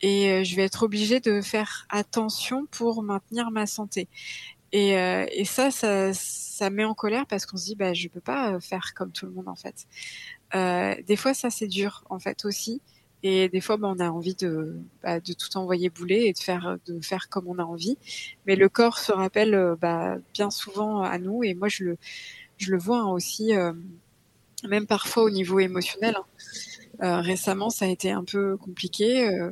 et 0.00 0.30
euh, 0.30 0.44
je 0.44 0.56
vais 0.56 0.62
être 0.62 0.82
obligée 0.82 1.20
de 1.20 1.40
faire 1.40 1.86
attention 1.90 2.66
pour 2.70 3.02
maintenir 3.02 3.50
ma 3.50 3.66
santé. 3.66 4.08
Et, 4.72 4.98
euh, 4.98 5.26
et 5.32 5.44
ça, 5.44 5.70
ça, 5.70 6.12
ça, 6.56 6.70
met 6.70 6.84
en 6.84 6.94
colère 6.94 7.26
parce 7.26 7.46
qu'on 7.46 7.56
se 7.56 7.66
dit, 7.66 7.74
bah, 7.74 7.94
je 7.94 8.08
peux 8.08 8.20
pas 8.20 8.54
euh, 8.54 8.60
faire 8.60 8.94
comme 8.94 9.12
tout 9.12 9.26
le 9.26 9.32
monde 9.32 9.48
en 9.48 9.54
fait. 9.56 9.86
Euh, 10.54 10.94
des 11.06 11.16
fois, 11.16 11.34
ça 11.34 11.50
c'est 11.50 11.68
dur 11.68 12.04
en 12.10 12.18
fait 12.18 12.44
aussi. 12.44 12.80
Et 13.22 13.48
des 13.48 13.60
fois, 13.60 13.76
bah, 13.76 13.92
on 13.94 13.98
a 13.98 14.10
envie 14.10 14.34
de, 14.34 14.76
bah, 15.02 15.20
de 15.20 15.32
tout 15.32 15.56
envoyer 15.56 15.90
bouler 15.90 16.26
et 16.26 16.32
de 16.32 16.38
faire, 16.38 16.76
de 16.86 17.00
faire 17.00 17.28
comme 17.28 17.48
on 17.48 17.58
a 17.58 17.64
envie. 17.64 17.98
Mais 18.46 18.56
le 18.56 18.68
corps 18.68 18.98
se 18.98 19.12
rappelle 19.12 19.76
bah, 19.80 20.16
bien 20.34 20.50
souvent 20.50 21.02
à 21.02 21.18
nous. 21.18 21.42
Et 21.42 21.54
moi, 21.54 21.68
je 21.68 21.84
le, 21.84 21.98
je 22.58 22.70
le 22.70 22.78
vois 22.78 23.00
hein, 23.00 23.08
aussi, 23.08 23.54
euh, 23.54 23.72
même 24.68 24.86
parfois 24.86 25.24
au 25.24 25.30
niveau 25.30 25.58
émotionnel. 25.58 26.16
Hein. 26.18 26.24
Euh, 27.02 27.20
récemment, 27.20 27.70
ça 27.70 27.84
a 27.84 27.88
été 27.88 28.10
un 28.10 28.24
peu 28.24 28.56
compliqué. 28.56 29.28
Euh, 29.28 29.50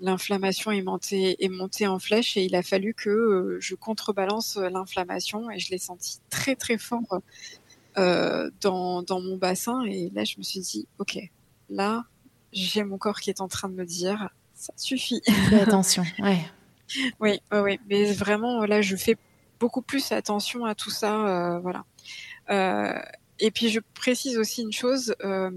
l'inflammation 0.00 0.70
est 0.70 0.82
montée, 0.82 1.42
est 1.44 1.48
montée 1.48 1.86
en 1.86 1.98
flèche 1.98 2.36
et 2.36 2.44
il 2.44 2.54
a 2.54 2.62
fallu 2.62 2.94
que 2.94 3.10
euh, 3.10 3.58
je 3.60 3.74
contrebalance 3.74 4.56
l'inflammation 4.56 5.50
et 5.50 5.58
je 5.58 5.70
l'ai 5.70 5.78
senti 5.78 6.18
très 6.30 6.56
très 6.56 6.78
fort 6.78 7.20
dans, 7.96 9.02
dans 9.02 9.20
mon 9.20 9.36
bassin. 9.36 9.82
Et 9.84 10.10
là, 10.14 10.24
je 10.24 10.36
me 10.38 10.42
suis 10.42 10.60
dit, 10.60 10.86
ok, 10.98 11.18
là, 11.70 12.04
j'ai 12.52 12.84
mon 12.84 12.98
corps 12.98 13.20
qui 13.20 13.30
est 13.30 13.40
en 13.40 13.48
train 13.48 13.68
de 13.68 13.74
me 13.74 13.84
dire, 13.84 14.30
ça 14.54 14.72
suffit. 14.76 15.22
Fais 15.48 15.60
attention, 15.60 16.04
ouais. 16.18 16.40
oui, 17.20 17.40
oui, 17.52 17.80
mais 17.88 18.12
vraiment, 18.12 18.64
là, 18.66 18.82
je 18.82 18.96
fais 18.96 19.16
beaucoup 19.58 19.80
plus 19.80 20.12
attention 20.12 20.66
à 20.66 20.74
tout 20.74 20.90
ça, 20.90 21.58
voilà. 21.62 21.84
et 23.38 23.50
puis, 23.50 23.70
je 23.70 23.80
précise 23.94 24.36
aussi 24.36 24.62
une 24.62 24.72
chose. 24.72 25.14
Euh, 25.24 25.50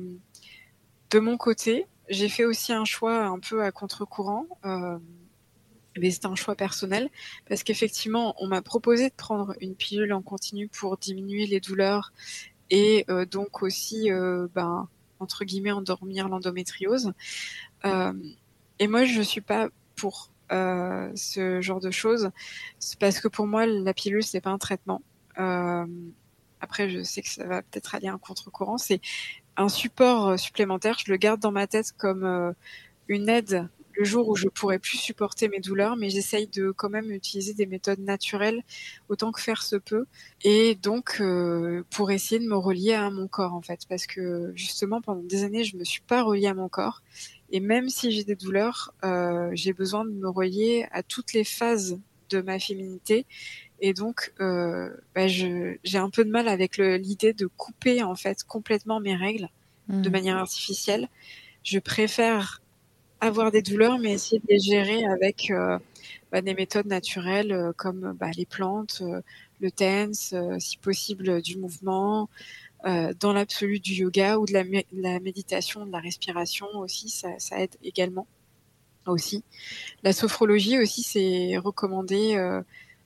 de 1.12 1.20
mon 1.20 1.38
côté, 1.38 1.88
j'ai 2.10 2.30
fait 2.30 2.46
aussi 2.46 2.74
un 2.74 2.86
choix 2.86 3.26
un 3.26 3.40
peu 3.40 3.64
à 3.64 3.72
contre-courant. 3.72 4.46
Euh, 4.66 4.98
mais 5.98 6.12
c'est 6.12 6.26
un 6.26 6.36
choix 6.36 6.56
personnel 6.56 7.10
parce 7.48 7.64
qu'effectivement, 7.64 8.36
on 8.40 8.48
m'a 8.48 8.62
proposé 8.62 9.10
de 9.10 9.16
prendre 9.16 9.54
une 9.60 9.76
pilule 9.76 10.14
en 10.14 10.22
continu 10.22 10.68
pour 10.68 10.98
diminuer 10.98 11.46
les 11.46 11.60
douleurs 11.60 12.14
et 12.70 13.06
euh, 13.10 13.26
donc 13.26 13.64
aussi, 13.64 14.12
euh, 14.12 14.48
ben, 14.54 14.88
entre 15.20 15.44
guillemets, 15.44 15.72
endormir 15.72 16.30
l'endométriose. 16.30 17.14
Et 17.84 18.88
moi, 18.88 19.04
je 19.04 19.22
suis 19.22 19.42
pas 19.42 19.70
pour 19.96 20.32
ce 20.50 21.60
genre 21.62 21.80
de 21.80 21.92
choses 21.92 22.32
parce 23.00 23.20
que 23.20 23.28
pour 23.28 23.46
moi, 23.46 23.66
la 23.66 23.94
pilule, 23.94 24.24
c'est 24.24 24.42
pas 24.42 24.52
un 24.52 24.58
traitement. 24.58 25.02
Après, 26.62 26.90
je 26.90 27.04
sais 27.04 27.22
que 27.22 27.30
ça 27.30 27.46
va 27.46 27.62
peut-être 27.62 27.96
aller 27.96 28.08
à 28.08 28.18
contre-courant. 28.18 28.78
C'est 28.78 29.02
un 29.60 29.70
support 29.70 30.30
euh, 30.30 30.38
supplémentaire. 30.38 30.98
Je 31.06 31.12
le 31.12 31.18
garde 31.18 31.40
dans 31.42 31.52
ma 31.52 31.68
tête 31.68 31.92
comme 31.98 32.24
euh, 32.24 32.52
une 33.08 33.30
aide 33.30 33.68
le 33.94 34.06
jour 34.06 34.30
où 34.30 34.36
je 34.38 34.48
pourrais 34.48 34.80
plus 34.80 34.98
supporter 34.98 35.50
mes 35.50 35.60
douleurs, 35.60 35.98
mais 35.98 36.10
j'essaye 36.10 36.48
de 36.48 36.72
quand 36.72 36.90
même 36.90 37.12
utiliser 37.12 37.54
des 37.54 37.66
méthodes 37.66 38.00
naturelles 38.00 38.64
autant 39.10 39.34
que 39.34 39.42
faire 39.42 39.62
se 39.62 39.76
peut, 39.76 40.06
et 40.42 40.76
donc 40.76 41.18
euh, 41.20 41.84
pour 41.90 42.10
essayer 42.10 42.40
de 42.40 42.48
me 42.48 42.56
relier 42.56 42.94
à 42.94 43.10
mon 43.10 43.28
corps 43.28 43.54
en 43.54 43.62
fait, 43.62 43.82
parce 43.90 44.08
que 44.08 44.54
justement 44.56 45.02
pendant 45.02 45.24
des 45.24 45.44
années 45.44 45.66
je 45.66 45.76
me 45.76 45.84
suis 45.84 46.00
pas 46.00 46.24
reliée 46.24 46.48
à 46.48 46.54
mon 46.54 46.70
corps, 46.70 47.02
et 47.52 47.60
même 47.60 47.90
si 47.90 48.10
j'ai 48.12 48.24
des 48.24 48.36
douleurs, 48.36 48.94
j'ai 49.52 49.74
besoin 49.74 50.06
de 50.06 50.12
me 50.12 50.30
relier 50.30 50.88
à 50.92 51.04
toutes 51.04 51.34
les 51.34 51.44
phases 51.44 52.00
de 52.30 52.42
ma 52.42 52.60
féminité, 52.60 53.26
et 53.82 53.94
donc 53.94 54.34
euh, 54.40 54.90
bah, 55.16 55.28
j'ai 55.28 55.80
un 55.96 56.10
peu 56.10 56.26
de 56.26 56.30
mal 56.30 56.48
avec 56.48 56.78
l'idée 56.78 57.34
de 57.34 57.48
couper 57.48 58.04
en 58.04 58.16
fait 58.16 58.44
complètement 58.44 59.00
mes 59.00 59.16
règles 59.16 59.50
de 59.88 60.10
mmh. 60.10 60.12
manière 60.12 60.38
artificielle. 60.38 61.08
Je 61.64 61.80
préfère 61.80 62.62
avoir 63.22 63.52
des 63.52 63.62
douleurs, 63.62 64.00
mais 64.00 64.14
essayer 64.14 64.40
de 64.40 64.46
les 64.50 64.60
gérer 64.60 65.06
avec 65.06 65.50
euh, 65.52 65.80
bah, 66.32 66.42
des 66.42 66.54
méthodes 66.54 66.86
naturelles 66.86 67.52
euh, 67.52 67.74
comme 67.76 68.16
bah, 68.20 68.32
les 68.36 68.46
plantes, 68.46 69.02
le 69.60 69.72
tense, 69.72 70.34
si 70.60 70.78
possible 70.78 71.42
du 71.42 71.58
mouvement, 71.58 72.30
dans 72.86 73.34
l'absolu 73.34 73.80
du 73.80 73.94
yoga 73.94 74.38
ou 74.38 74.46
de 74.46 74.54
la, 74.54 74.64
la, 74.94 75.20
méditation, 75.20 75.86
de 75.86 75.92
la 75.92 76.00
respiration 76.00 76.68
aussi, 76.76 77.10
ça, 77.10 77.28
ça 77.38 77.60
aide 77.60 77.76
également 77.84 78.26
aussi. 79.12 79.44
La 80.04 80.14
sophrologie 80.14 80.78
aussi, 80.80 81.04
c'est 81.04 81.58
recommandé 81.58 82.38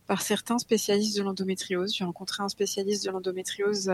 par 0.08 0.22
certains 0.22 0.60
spécialistes 0.60 1.18
de 1.18 1.24
l'endométriose. 1.24 1.93
J'ai 1.95 2.04
rencontré 2.04 2.43
un 2.43 2.49
spécialiste 2.49 3.06
de 3.06 3.12
l'endométriose 3.12 3.91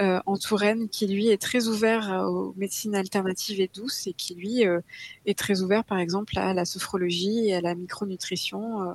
euh, 0.00 0.20
en 0.26 0.36
Touraine 0.36 0.88
qui 0.88 1.06
lui 1.06 1.28
est 1.28 1.40
très 1.40 1.66
ouvert 1.66 2.12
euh, 2.12 2.24
aux 2.24 2.54
médecines 2.56 2.94
alternatives 2.94 3.60
et 3.60 3.68
douces 3.72 4.06
et 4.06 4.12
qui 4.12 4.34
lui 4.34 4.64
euh, 4.64 4.80
est 5.26 5.36
très 5.36 5.60
ouvert 5.60 5.82
par 5.84 5.98
exemple 5.98 6.38
à 6.38 6.54
la 6.54 6.64
sophrologie 6.64 7.48
et 7.48 7.56
à 7.56 7.60
la 7.60 7.74
micronutrition 7.74 8.82
euh, 8.82 8.94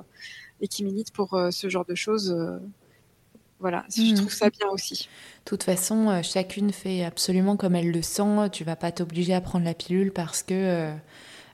et 0.62 0.68
qui 0.68 0.82
milite 0.82 1.12
pour 1.12 1.34
euh, 1.34 1.50
ce 1.50 1.68
genre 1.68 1.84
de 1.84 1.94
choses. 1.94 2.34
voilà, 3.60 3.80
mmh. 3.80 3.92
je 3.96 4.14
trouve 4.14 4.32
ça 4.32 4.48
bien 4.48 4.68
aussi. 4.68 5.08
De 5.44 5.50
toute 5.50 5.64
façon, 5.64 6.22
chacune 6.22 6.72
fait 6.72 7.04
absolument 7.04 7.56
comme 7.56 7.74
elle 7.74 7.90
le 7.90 8.02
sent. 8.02 8.50
Tu 8.52 8.64
vas 8.64 8.76
pas 8.76 8.92
t'obliger 8.92 9.34
à 9.34 9.40
prendre 9.40 9.64
la 9.64 9.74
pilule 9.74 10.12
parce 10.12 10.42
que 10.42 10.94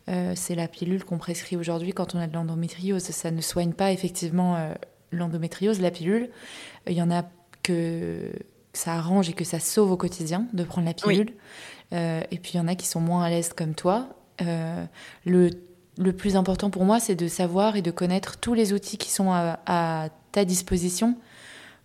c'est 0.06 0.54
la 0.54 0.66
pilule 0.66 1.04
qu'on 1.04 1.18
prescrit 1.18 1.56
aujourd'hui 1.56 1.92
quand 1.92 2.14
on 2.14 2.18
a 2.18 2.26
de 2.26 2.34
l'endométriose. 2.34 3.02
Ça 3.02 3.30
ne 3.30 3.40
soigne 3.40 3.72
pas 3.72 3.92
effectivement 3.92 4.72
l'endométriose, 5.12 5.80
la 5.80 5.90
pilule. 5.90 6.30
Il 6.86 6.94
y 6.94 7.02
en 7.02 7.10
a 7.10 7.24
que 7.62 8.32
ça 8.72 8.94
arrange 8.94 9.28
et 9.28 9.32
que 9.32 9.44
ça 9.44 9.60
sauve 9.60 9.90
au 9.90 9.96
quotidien 9.96 10.46
de 10.52 10.64
prendre 10.64 10.86
la 10.86 10.94
pilule. 10.94 11.28
Oui. 11.30 11.36
Euh, 11.92 12.22
et 12.30 12.38
puis 12.38 12.52
il 12.54 12.56
y 12.56 12.60
en 12.60 12.68
a 12.68 12.74
qui 12.74 12.86
sont 12.86 13.00
moins 13.00 13.24
à 13.24 13.30
l'aise 13.30 13.52
comme 13.52 13.74
toi. 13.74 14.08
Euh, 14.42 14.84
le, 15.24 15.50
le, 15.98 16.12
plus 16.12 16.36
important 16.36 16.70
pour 16.70 16.84
moi, 16.84 17.00
c'est 17.00 17.16
de 17.16 17.28
savoir 17.28 17.76
et 17.76 17.82
de 17.82 17.90
connaître 17.90 18.38
tous 18.38 18.54
les 18.54 18.72
outils 18.72 18.96
qui 18.96 19.10
sont 19.10 19.32
à, 19.32 19.58
à, 19.66 20.08
ta 20.32 20.44
disposition 20.44 21.16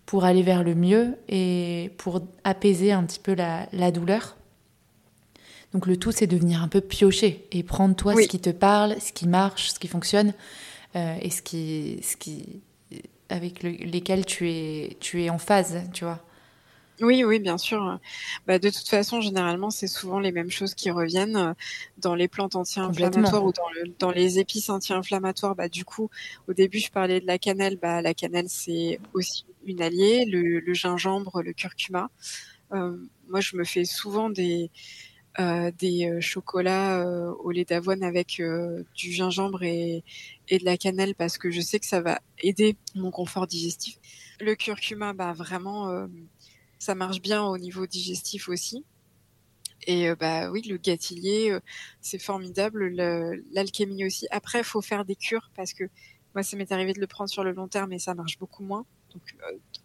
pour 0.06 0.24
aller 0.24 0.42
vers 0.42 0.62
le 0.62 0.76
mieux 0.76 1.16
et 1.28 1.90
pour 1.98 2.20
apaiser 2.44 2.92
un 2.92 3.02
petit 3.02 3.18
peu 3.18 3.34
la, 3.34 3.66
la 3.72 3.90
douleur. 3.90 4.35
Donc 5.76 5.86
le 5.86 5.98
tout, 5.98 6.10
c'est 6.10 6.26
de 6.26 6.38
venir 6.38 6.62
un 6.62 6.68
peu 6.68 6.80
piocher 6.80 7.46
et 7.52 7.62
prendre 7.62 7.94
toi 7.94 8.14
oui. 8.14 8.24
ce 8.24 8.28
qui 8.28 8.40
te 8.40 8.48
parle, 8.48 8.98
ce 8.98 9.12
qui 9.12 9.28
marche, 9.28 9.72
ce 9.72 9.78
qui 9.78 9.88
fonctionne 9.88 10.32
euh, 10.96 11.18
et 11.20 11.28
ce 11.28 11.42
qui, 11.42 12.00
ce 12.02 12.16
qui 12.16 12.62
avec 13.28 13.62
lesquels 13.62 14.24
tu 14.24 14.48
es, 14.50 14.96
tu 15.00 15.22
es 15.22 15.28
en 15.28 15.36
phase, 15.36 15.82
tu 15.92 16.04
vois. 16.04 16.24
Oui, 17.02 17.24
oui, 17.24 17.40
bien 17.40 17.58
sûr. 17.58 18.00
Bah, 18.46 18.58
de 18.58 18.70
toute 18.70 18.88
façon, 18.88 19.20
généralement, 19.20 19.68
c'est 19.68 19.86
souvent 19.86 20.18
les 20.18 20.32
mêmes 20.32 20.50
choses 20.50 20.74
qui 20.74 20.90
reviennent 20.90 21.36
euh, 21.36 21.52
dans 21.98 22.14
les 22.14 22.26
plantes 22.26 22.56
anti-inflammatoires 22.56 23.44
ou 23.44 23.52
dans, 23.52 23.68
le, 23.74 23.92
dans, 23.98 24.10
les 24.12 24.38
épices 24.38 24.70
anti-inflammatoires. 24.70 25.56
Bah, 25.56 25.68
du 25.68 25.84
coup, 25.84 26.08
au 26.48 26.54
début, 26.54 26.78
je 26.78 26.90
parlais 26.90 27.20
de 27.20 27.26
la 27.26 27.36
cannelle. 27.36 27.76
Bah, 27.76 28.00
la 28.00 28.14
cannelle, 28.14 28.48
c'est 28.48 28.98
aussi 29.12 29.44
une 29.66 29.82
alliée. 29.82 30.24
Le, 30.24 30.60
le, 30.60 30.72
gingembre, 30.72 31.42
le 31.42 31.52
curcuma. 31.52 32.08
Euh, 32.72 32.96
moi, 33.28 33.40
je 33.40 33.58
me 33.58 33.64
fais 33.64 33.84
souvent 33.84 34.30
des, 34.30 34.70
euh, 35.38 35.70
des 35.70 36.08
euh, 36.08 36.20
chocolats 36.22 37.02
euh, 37.02 37.30
au 37.40 37.50
lait 37.50 37.66
d'avoine 37.66 38.02
avec 38.02 38.40
du 38.94 39.12
gingembre 39.12 39.62
et, 39.62 40.02
et, 40.48 40.58
de 40.58 40.64
la 40.64 40.78
cannelle 40.78 41.14
parce 41.14 41.36
que 41.36 41.50
je 41.50 41.60
sais 41.60 41.78
que 41.78 41.84
ça 41.84 42.00
va 42.00 42.20
aider 42.38 42.76
mon 42.94 43.10
confort 43.10 43.46
digestif. 43.46 43.98
Le 44.40 44.54
curcuma, 44.54 45.12
bah 45.12 45.34
vraiment, 45.34 46.08
ça 46.78 46.94
marche 46.94 47.20
bien 47.20 47.44
au 47.44 47.58
niveau 47.58 47.86
digestif 47.86 48.48
aussi. 48.48 48.84
Et 49.86 50.14
bah 50.14 50.50
oui, 50.50 50.62
le 50.62 50.78
gâtillier, 50.78 51.56
c'est 52.00 52.18
formidable. 52.18 52.88
L'alchimie 53.52 54.04
aussi. 54.04 54.26
Après, 54.30 54.62
faut 54.62 54.82
faire 54.82 55.04
des 55.04 55.16
cures 55.16 55.50
parce 55.54 55.72
que 55.72 55.84
moi, 56.34 56.42
ça 56.42 56.56
m'est 56.56 56.72
arrivé 56.72 56.92
de 56.92 57.00
le 57.00 57.06
prendre 57.06 57.30
sur 57.30 57.44
le 57.44 57.52
long 57.52 57.68
terme 57.68 57.92
et 57.92 57.98
ça 57.98 58.14
marche 58.14 58.38
beaucoup 58.38 58.62
moins. 58.62 58.84
Donc, 59.12 59.22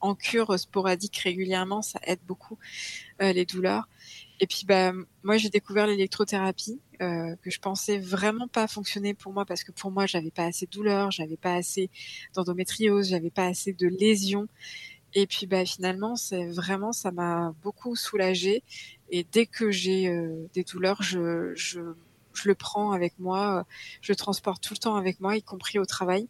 en 0.02 0.16
cure 0.16 0.58
sporadique 0.60 1.18
régulièrement, 1.18 1.82
ça 1.82 2.00
aide 2.04 2.20
beaucoup 2.28 2.58
les 3.20 3.46
douleurs. 3.46 3.88
Et 4.42 4.48
puis 4.48 4.66
bah 4.66 4.92
moi 5.24 5.38
j'ai 5.38 5.50
découvert 5.50 5.86
l'électrothérapie 5.88 6.82
euh, 7.02 7.36
que 7.44 7.52
je 7.52 7.60
pensais 7.60 8.00
vraiment 8.00 8.48
pas 8.48 8.68
fonctionner 8.68 9.14
pour 9.14 9.34
moi 9.34 9.46
parce 9.46 9.64
que 9.64 9.72
pour 9.72 9.92
moi 9.92 10.08
j'avais 10.08 10.32
pas 10.32 10.46
assez 10.46 10.66
de 10.66 10.72
douleur, 10.72 11.12
j'avais 11.12 11.38
pas 11.38 11.54
assez 11.56 11.92
d'endométriose, 12.34 13.10
j'avais 13.10 13.30
pas 13.30 13.46
assez 13.46 13.72
de 13.74 13.88
lésions. 13.88 14.48
Et 15.14 15.28
puis 15.28 15.48
bah 15.48 15.66
finalement 15.66 16.16
c'est 16.16 16.48
vraiment 16.48 16.94
ça 16.94 17.12
m'a 17.12 17.54
beaucoup 17.64 17.96
soulagée 17.96 18.64
et 19.12 19.26
dès 19.32 19.46
que 19.46 19.72
j'ai 19.72 20.10
euh, 20.10 20.48
des 20.54 20.64
douleurs 20.64 21.04
je, 21.04 21.54
je 21.56 21.82
je 22.34 22.48
le 22.50 22.56
prends 22.56 22.94
avec 22.94 23.20
moi, 23.20 23.66
je 24.02 24.12
le 24.14 24.16
transporte 24.16 24.64
tout 24.64 24.74
le 24.74 24.80
temps 24.80 24.96
avec 24.96 25.20
moi, 25.22 25.38
y 25.38 25.44
compris 25.44 25.80
au 25.80 25.86
travail. 25.86 26.30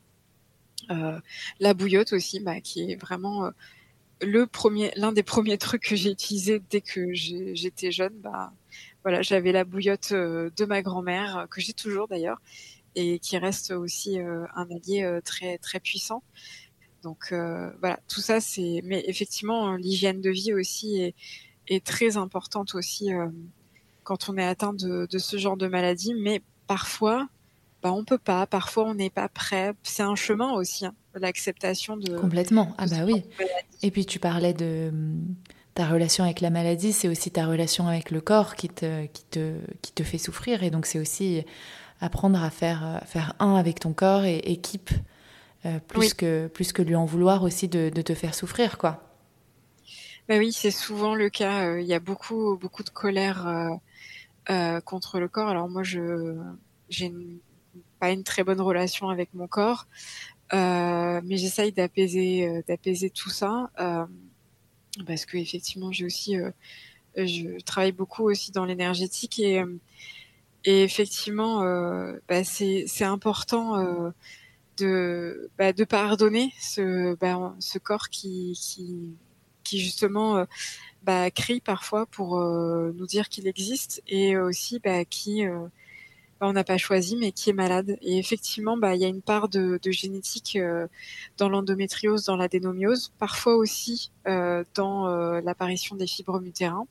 Euh, 0.89 1.19
la 1.59 1.73
bouillotte 1.73 2.13
aussi, 2.13 2.39
bah, 2.39 2.59
qui 2.61 2.91
est 2.91 2.95
vraiment 2.95 3.45
euh, 3.45 3.51
le 4.21 4.45
premier, 4.45 4.91
l'un 4.95 5.11
des 5.11 5.23
premiers 5.23 5.57
trucs 5.57 5.83
que 5.83 5.95
j'ai 5.95 6.11
utilisé 6.11 6.61
dès 6.69 6.81
que 6.81 7.13
j'étais 7.13 7.91
jeune, 7.91 8.13
bah 8.15 8.53
voilà, 9.03 9.21
j'avais 9.21 9.51
la 9.51 9.63
bouillotte 9.63 10.11
euh, 10.11 10.49
de 10.55 10.65
ma 10.65 10.81
grand-mère 10.81 11.47
que 11.49 11.59
j'ai 11.59 11.73
toujours 11.73 12.07
d'ailleurs 12.07 12.39
et 12.95 13.19
qui 13.19 13.37
reste 13.37 13.71
aussi 13.71 14.19
euh, 14.19 14.45
un 14.55 14.67
allié 14.69 15.03
euh, 15.03 15.21
très 15.21 15.57
très 15.57 15.79
puissant. 15.79 16.23
Donc 17.03 17.33
voilà, 17.79 17.99
tout 18.07 18.21
ça 18.21 18.39
c'est, 18.39 18.81
mais 18.83 19.03
effectivement 19.07 19.75
l'hygiène 19.75 20.21
de 20.21 20.29
vie 20.29 20.53
aussi 20.53 21.01
est, 21.01 21.15
est 21.67 21.83
très 21.83 22.15
importante 22.15 22.75
aussi 22.75 23.09
quand 24.03 24.29
on 24.29 24.37
est 24.37 24.45
atteint 24.45 24.73
de, 24.73 25.07
de 25.09 25.17
ce 25.17 25.37
genre 25.37 25.57
de 25.57 25.65
maladie, 25.65 26.13
mais 26.13 26.43
parfois 26.67 27.27
bah, 27.81 27.91
on 27.91 28.03
peut 28.03 28.17
pas, 28.17 28.45
parfois 28.45 28.85
on 28.85 28.95
n'est 28.95 29.09
pas 29.09 29.29
prêt. 29.29 29.73
C'est 29.83 30.03
un 30.03 30.15
chemin 30.15 30.51
aussi, 30.51 30.85
hein, 30.85 30.93
l'acceptation 31.15 31.97
de. 31.97 32.17
Complètement. 32.17 32.73
Ah 32.77 32.85
bah 32.87 33.05
oui. 33.05 33.23
Et 33.81 33.91
puis 33.91 34.05
tu 34.05 34.19
parlais 34.19 34.53
de 34.53 34.89
hum, 34.89 35.35
ta 35.73 35.87
relation 35.87 36.23
avec 36.23 36.41
la 36.41 36.49
maladie, 36.49 36.93
c'est 36.93 37.07
aussi 37.07 37.31
ta 37.31 37.45
relation 37.45 37.87
avec 37.87 38.11
le 38.11 38.21
corps 38.21 38.55
qui 38.55 38.69
te, 38.69 39.05
qui 39.07 39.23
te, 39.25 39.55
qui 39.81 39.91
te 39.93 40.03
fait 40.03 40.17
souffrir. 40.17 40.63
Et 40.63 40.69
donc 40.69 40.85
c'est 40.85 40.99
aussi 40.99 41.43
apprendre 42.01 42.43
à 42.43 42.49
faire, 42.49 43.01
faire 43.05 43.35
un 43.39 43.55
avec 43.55 43.79
ton 43.79 43.93
corps 43.93 44.25
et 44.25 44.37
équipe, 44.39 44.89
euh, 45.65 45.79
plus, 45.87 46.13
que, 46.13 46.47
plus 46.47 46.73
que 46.73 46.81
lui 46.81 46.95
en 46.95 47.05
vouloir 47.05 47.43
aussi 47.43 47.67
de, 47.67 47.89
de 47.89 48.01
te 48.01 48.15
faire 48.15 48.33
souffrir, 48.33 48.79
quoi. 48.79 49.03
Bah 50.27 50.37
oui, 50.37 50.51
c'est 50.51 50.71
souvent 50.71 51.13
le 51.13 51.29
cas. 51.29 51.65
Euh, 51.65 51.81
il 51.81 51.87
y 51.87 51.93
a 51.93 51.99
beaucoup, 51.99 52.57
beaucoup 52.57 52.83
de 52.83 52.89
colère 52.89 53.47
euh, 54.49 54.81
contre 54.81 55.19
le 55.19 55.27
corps. 55.27 55.49
Alors 55.49 55.69
moi, 55.69 55.83
je 55.83 56.35
j'ai 56.89 57.05
une 57.05 57.39
pas 58.01 58.09
une 58.09 58.23
très 58.23 58.43
bonne 58.43 58.59
relation 58.59 59.09
avec 59.09 59.31
mon 59.35 59.47
corps, 59.47 59.85
euh, 60.53 61.21
mais 61.23 61.37
j'essaye 61.37 61.71
d'apaiser, 61.71 62.47
euh, 62.47 62.61
d'apaiser 62.67 63.11
tout 63.11 63.29
ça 63.29 63.69
euh, 63.79 64.05
parce 65.05 65.25
que 65.25 65.37
effectivement 65.37 65.91
j'ai 65.91 66.05
aussi, 66.05 66.35
je 67.15 67.61
travaille 67.63 67.91
beaucoup 67.91 68.23
aussi 68.23 68.51
dans 68.51 68.65
l'énergétique 68.65 69.39
et 69.39 69.63
et 70.63 70.83
effectivement, 70.83 71.61
bah, 72.27 72.43
c'est 72.43 72.85
c'est 72.87 73.05
important 73.05 74.11
de 74.77 75.49
bah, 75.57 75.71
de 75.73 75.83
pardonner 75.85 76.53
ce 76.59 77.15
bah, 77.15 77.55
ce 77.59 77.79
corps 77.79 78.09
qui 78.09 78.59
qui 78.61 79.15
qui 79.63 79.79
justement 79.79 80.45
bah, 81.03 81.31
crie 81.31 81.61
parfois 81.61 82.05
pour 82.05 82.37
nous 82.39 83.07
dire 83.07 83.29
qu'il 83.29 83.47
existe 83.47 84.03
et 84.07 84.37
aussi 84.37 84.79
bah, 84.79 85.05
qui 85.05 85.45
bah, 86.41 86.47
on 86.47 86.53
n'a 86.53 86.63
pas 86.63 86.77
choisi, 86.77 87.15
mais 87.15 87.31
qui 87.31 87.51
est 87.51 87.53
malade. 87.53 87.97
Et 88.01 88.17
effectivement, 88.17 88.75
bah, 88.75 88.95
il 88.95 89.01
y 89.01 89.05
a 89.05 89.07
une 89.07 89.21
part 89.21 89.47
de, 89.47 89.79
génétique 89.85 90.55
euh, 90.55 90.87
dans 91.37 91.49
l'endométriose, 91.49 92.25
dans 92.25 92.35
l'adénomiose, 92.35 93.13
parfois 93.19 93.55
aussi 93.55 94.11
euh, 94.27 94.63
dans 94.73 95.07
euh, 95.07 95.39
l'apparition 95.41 95.95
des 95.95 96.07
fibromes 96.07 96.47
utérins. 96.47 96.87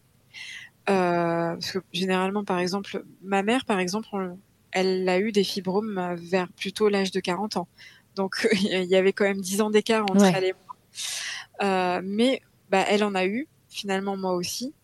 parce 0.86 1.72
que 1.72 1.80
généralement, 1.92 2.44
par 2.44 2.60
exemple, 2.60 3.04
ma 3.22 3.42
mère, 3.42 3.64
par 3.64 3.80
exemple, 3.80 4.36
elle 4.70 5.08
a 5.08 5.18
eu 5.18 5.32
des 5.32 5.42
fibromes 5.42 6.14
vers 6.14 6.46
plutôt 6.52 6.88
l'âge 6.88 7.10
de 7.10 7.18
40 7.18 7.56
ans. 7.56 7.68
Donc, 8.14 8.46
il 8.52 8.84
y 8.84 8.94
avait 8.94 9.12
quand 9.12 9.24
même 9.24 9.40
10 9.40 9.62
ans 9.62 9.70
d'écart 9.70 10.04
entre 10.08 10.26
elle 10.26 10.44
et 10.44 10.54
moi. 11.60 12.00
mais 12.04 12.40
bah, 12.70 12.84
elle 12.86 13.02
en 13.02 13.16
a 13.16 13.26
eu, 13.26 13.48
finalement 13.68 14.16
moi 14.16 14.34
aussi. 14.34 14.74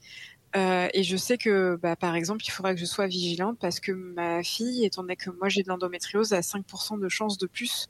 Euh, 0.57 0.89
et 0.95 1.03
je 1.03 1.17
sais 1.17 1.37
que, 1.37 1.77
bah, 1.83 1.97
par 1.97 2.15
exemple, 2.15 2.45
il 2.47 2.51
faudra 2.51 2.73
que 2.75 2.81
je 2.81 2.87
sois 2.87 3.07
vigilante 3.07 3.59
parce 3.61 3.79
que 3.79 3.93
ma 3.93 4.43
fille, 4.43 4.85
étant 4.85 5.03
donné 5.03 5.17
que 5.17 5.31
moi 5.31 5.49
j'ai 5.49 5.63
de 5.63 5.69
l'endométriose, 5.69 6.33
a 6.33 6.41
5% 6.41 6.99
de 6.99 7.09
chance 7.09 7.37
de 7.37 7.47
plus 7.47 7.89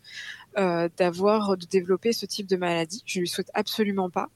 euh, 0.59 0.89
d'avoir, 0.97 1.57
de 1.57 1.67
développer 1.67 2.13
ce 2.13 2.27
type 2.27 2.47
de 2.47 2.57
maladie. 2.57 3.03
Je 3.07 3.21
lui 3.21 3.29
souhaite 3.29 3.51
absolument 3.55 4.11
pas. 4.11 4.31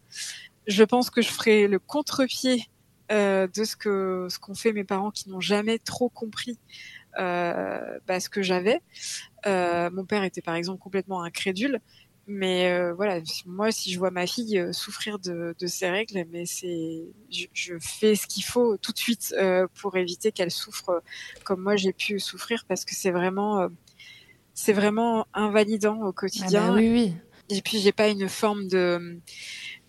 Je 0.67 0.85
pense 0.85 1.11
que 1.11 1.23
je 1.23 1.29
ferai 1.29 1.67
le 1.67 1.79
contre-pied 1.81 2.71
euh, 3.11 3.49
de 3.49 3.65
ce 3.65 3.75
que 3.75 4.29
ce 4.31 4.39
qu'ont 4.39 4.55
fait 4.55 4.73
mes 4.73 4.85
parents 4.85 5.11
qui 5.11 5.29
n'ont 5.29 5.41
jamais 5.41 5.79
trop 5.79 6.09
compris 6.09 6.59
bah, 7.17 8.21
ce 8.21 8.29
que 8.29 8.43
j'avais. 8.43 8.81
Mon 9.47 10.05
père 10.05 10.23
était 10.23 10.43
par 10.43 10.55
exemple 10.55 10.81
complètement 10.81 11.23
incrédule. 11.23 11.81
Mais 12.33 12.71
euh, 12.71 12.95
voilà, 12.95 13.19
moi, 13.45 13.73
si 13.73 13.93
je 13.93 13.99
vois 13.99 14.13
ma 14.13 14.25
fille 14.25 14.57
euh, 14.57 14.73
souffrir 14.73 15.19
de, 15.19 15.53
de 15.59 15.67
ces 15.67 15.91
règles, 15.91 16.25
mais 16.31 16.47
c'est, 16.47 17.03
je, 17.29 17.47
je, 17.53 17.75
fais 17.81 18.15
ce 18.15 18.29
qu'il 18.29 18.45
faut 18.45 18.77
tout 18.77 18.93
de 18.93 18.99
suite 18.99 19.35
euh, 19.37 19.67
pour 19.81 19.97
éviter 19.97 20.31
qu'elle 20.31 20.53
souffre 20.53 21.03
comme 21.43 21.61
moi 21.61 21.75
j'ai 21.75 21.93
pu 21.93 22.21
souffrir, 22.21 22.65
parce 22.69 22.85
que 22.85 22.95
c'est 22.95 23.11
vraiment, 23.11 23.69
c'est 24.55 24.73
vraiment 24.73 25.27
invalidant 25.35 26.01
au 26.03 26.13
quotidien. 26.13 26.67
Ah 26.67 26.69
bah 26.69 26.77
oui, 26.77 26.93
oui. 26.93 27.15
Et 27.49 27.63
puis 27.63 27.81
j'ai 27.81 27.91
pas 27.91 28.07
une 28.07 28.29
forme 28.29 28.69
de, 28.69 29.19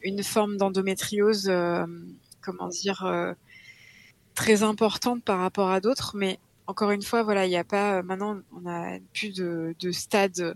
une 0.01 0.23
forme 0.23 0.57
d'endométriose, 0.57 1.51
comment 2.41 2.69
dire, 2.69 3.35
très 4.33 4.63
importante 4.63 5.23
par 5.23 5.37
rapport 5.37 5.69
à 5.69 5.79
d'autres, 5.79 6.13
mais 6.15 6.39
encore 6.65 6.89
une 6.89 7.03
fois, 7.03 7.21
voilà, 7.21 7.45
il 7.45 7.49
n'y 7.49 7.57
a 7.57 7.63
pas, 7.63 8.01
maintenant, 8.01 8.39
on 8.51 8.67
a 8.67 8.97
plus 9.13 9.31
de, 9.31 9.75
de 9.79 9.91
stade 9.91 10.55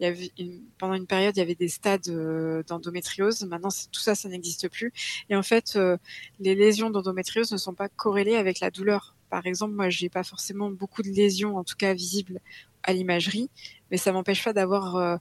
il 0.00 0.04
y 0.04 0.06
avait 0.06 0.30
pendant 0.78 0.94
une 0.94 1.06
période, 1.06 1.36
il 1.36 1.40
y 1.40 1.42
avait 1.42 1.54
des 1.54 1.68
stades 1.68 2.08
euh, 2.08 2.62
d'endométriose. 2.64 3.42
Maintenant, 3.44 3.70
tout 3.92 4.00
ça, 4.00 4.14
ça 4.14 4.28
n'existe 4.28 4.68
plus. 4.68 4.92
Et 5.30 5.36
en 5.36 5.42
fait, 5.42 5.76
euh, 5.76 5.96
les 6.38 6.54
lésions 6.54 6.90
d'endométriose 6.90 7.52
ne 7.52 7.56
sont 7.56 7.74
pas 7.74 7.88
corrélées 7.88 8.36
avec 8.36 8.60
la 8.60 8.70
douleur. 8.70 9.14
Par 9.30 9.46
exemple, 9.46 9.74
moi, 9.74 9.88
j'ai 9.88 10.08
pas 10.08 10.22
forcément 10.22 10.70
beaucoup 10.70 11.02
de 11.02 11.08
lésions, 11.08 11.56
en 11.56 11.64
tout 11.64 11.76
cas 11.76 11.94
visibles 11.94 12.40
à 12.82 12.92
l'imagerie, 12.92 13.50
mais 13.90 13.96
ça 13.96 14.12
m'empêche 14.12 14.44
pas 14.44 14.52
d'avoir 14.52 14.96
euh, 14.96 15.16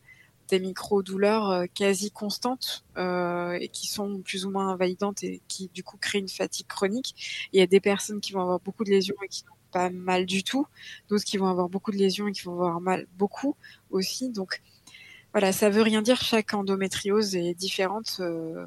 des 0.50 0.60
micro-douleurs 0.60 1.66
quasi 1.74 2.12
constantes 2.12 2.86
et 2.96 3.68
qui 3.70 3.88
sont 3.88 4.22
plus 4.22 4.46
ou 4.46 4.52
moins 4.52 4.70
invalidantes 4.70 5.24
et 5.24 5.42
qui 5.48 5.72
du 5.74 5.84
coup 5.84 5.98
créent 5.98 6.20
une 6.20 6.30
fatigue 6.30 6.68
chronique. 6.68 7.50
il 7.52 7.60
y 7.60 7.64
a 7.64 7.66
des 7.66 7.80
personnes 7.80 8.22
qui 8.22 8.32
vont 8.32 8.42
avoir 8.42 8.60
beaucoup 8.60 8.84
de 8.84 8.92
lésions 8.92 9.16
et 9.24 9.28
qui 9.28 9.44
n'ont 9.46 9.55
pas 9.76 9.90
mal 9.90 10.26
du 10.26 10.42
tout, 10.42 10.66
d'autres 11.10 11.26
qui 11.26 11.36
vont 11.36 11.48
avoir 11.48 11.68
beaucoup 11.68 11.92
de 11.92 11.98
lésions 11.98 12.30
et 12.30 12.32
qui 12.32 12.44
vont 12.44 12.54
avoir 12.54 12.80
mal 12.80 13.08
beaucoup 13.18 13.58
aussi. 13.92 14.30
Donc 14.30 14.62
voilà, 15.34 15.52
ça 15.52 15.70
veut 15.70 15.82
rien 15.82 16.02
dire. 16.02 16.22
Chaque 16.22 16.54
endométriose 16.54 17.36
est 17.36 17.54
différente. 17.54 18.22
Euh, 18.22 18.66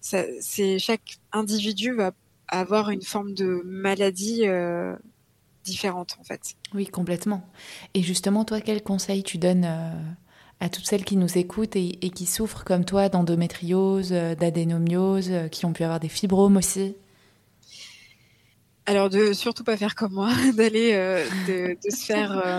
c'est 0.00 0.78
chaque 0.78 1.18
individu 1.30 1.92
va 1.92 2.12
avoir 2.48 2.88
une 2.88 3.02
forme 3.02 3.34
de 3.34 3.60
maladie 3.66 4.46
euh, 4.46 4.96
différente 5.62 6.16
en 6.18 6.24
fait. 6.24 6.54
Oui, 6.72 6.86
complètement. 6.86 7.46
Et 7.92 8.02
justement, 8.02 8.46
toi, 8.46 8.62
quel 8.62 8.82
conseil 8.82 9.22
tu 9.24 9.36
donnes 9.36 9.66
euh, 9.66 9.90
à 10.60 10.70
toutes 10.70 10.86
celles 10.86 11.04
qui 11.04 11.18
nous 11.18 11.36
écoutent 11.36 11.76
et, 11.76 11.98
et 12.00 12.08
qui 12.08 12.24
souffrent 12.24 12.64
comme 12.64 12.86
toi 12.86 13.10
d'endométriose, 13.10 14.08
d'adénomiose, 14.08 15.30
qui 15.50 15.66
ont 15.66 15.74
pu 15.74 15.84
avoir 15.84 16.00
des 16.00 16.08
fibromes 16.08 16.56
aussi? 16.56 16.96
Alors 18.86 19.10
de 19.10 19.32
surtout 19.32 19.64
pas 19.64 19.76
faire 19.76 19.94
comme 19.94 20.12
moi, 20.12 20.32
d'aller 20.56 20.92
euh, 20.94 21.24
de, 21.46 21.76
de, 21.84 21.90
se 21.90 22.06
faire 22.06 22.32
euh, 22.32 22.58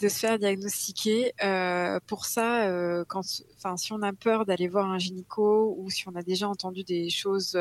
de 0.00 0.08
se 0.08 0.18
faire 0.18 0.38
diagnostiquer. 0.38 1.32
Euh, 1.42 2.00
pour 2.06 2.26
ça, 2.26 2.66
euh, 2.66 3.04
quand, 3.08 3.22
enfin, 3.56 3.76
si 3.76 3.92
on 3.92 4.02
a 4.02 4.12
peur 4.12 4.44
d'aller 4.44 4.68
voir 4.68 4.90
un 4.90 4.98
gynéco 4.98 5.74
ou 5.78 5.88
si 5.88 6.08
on 6.08 6.16
a 6.16 6.22
déjà 6.22 6.48
entendu 6.48 6.82
des 6.82 7.08
choses, 7.10 7.58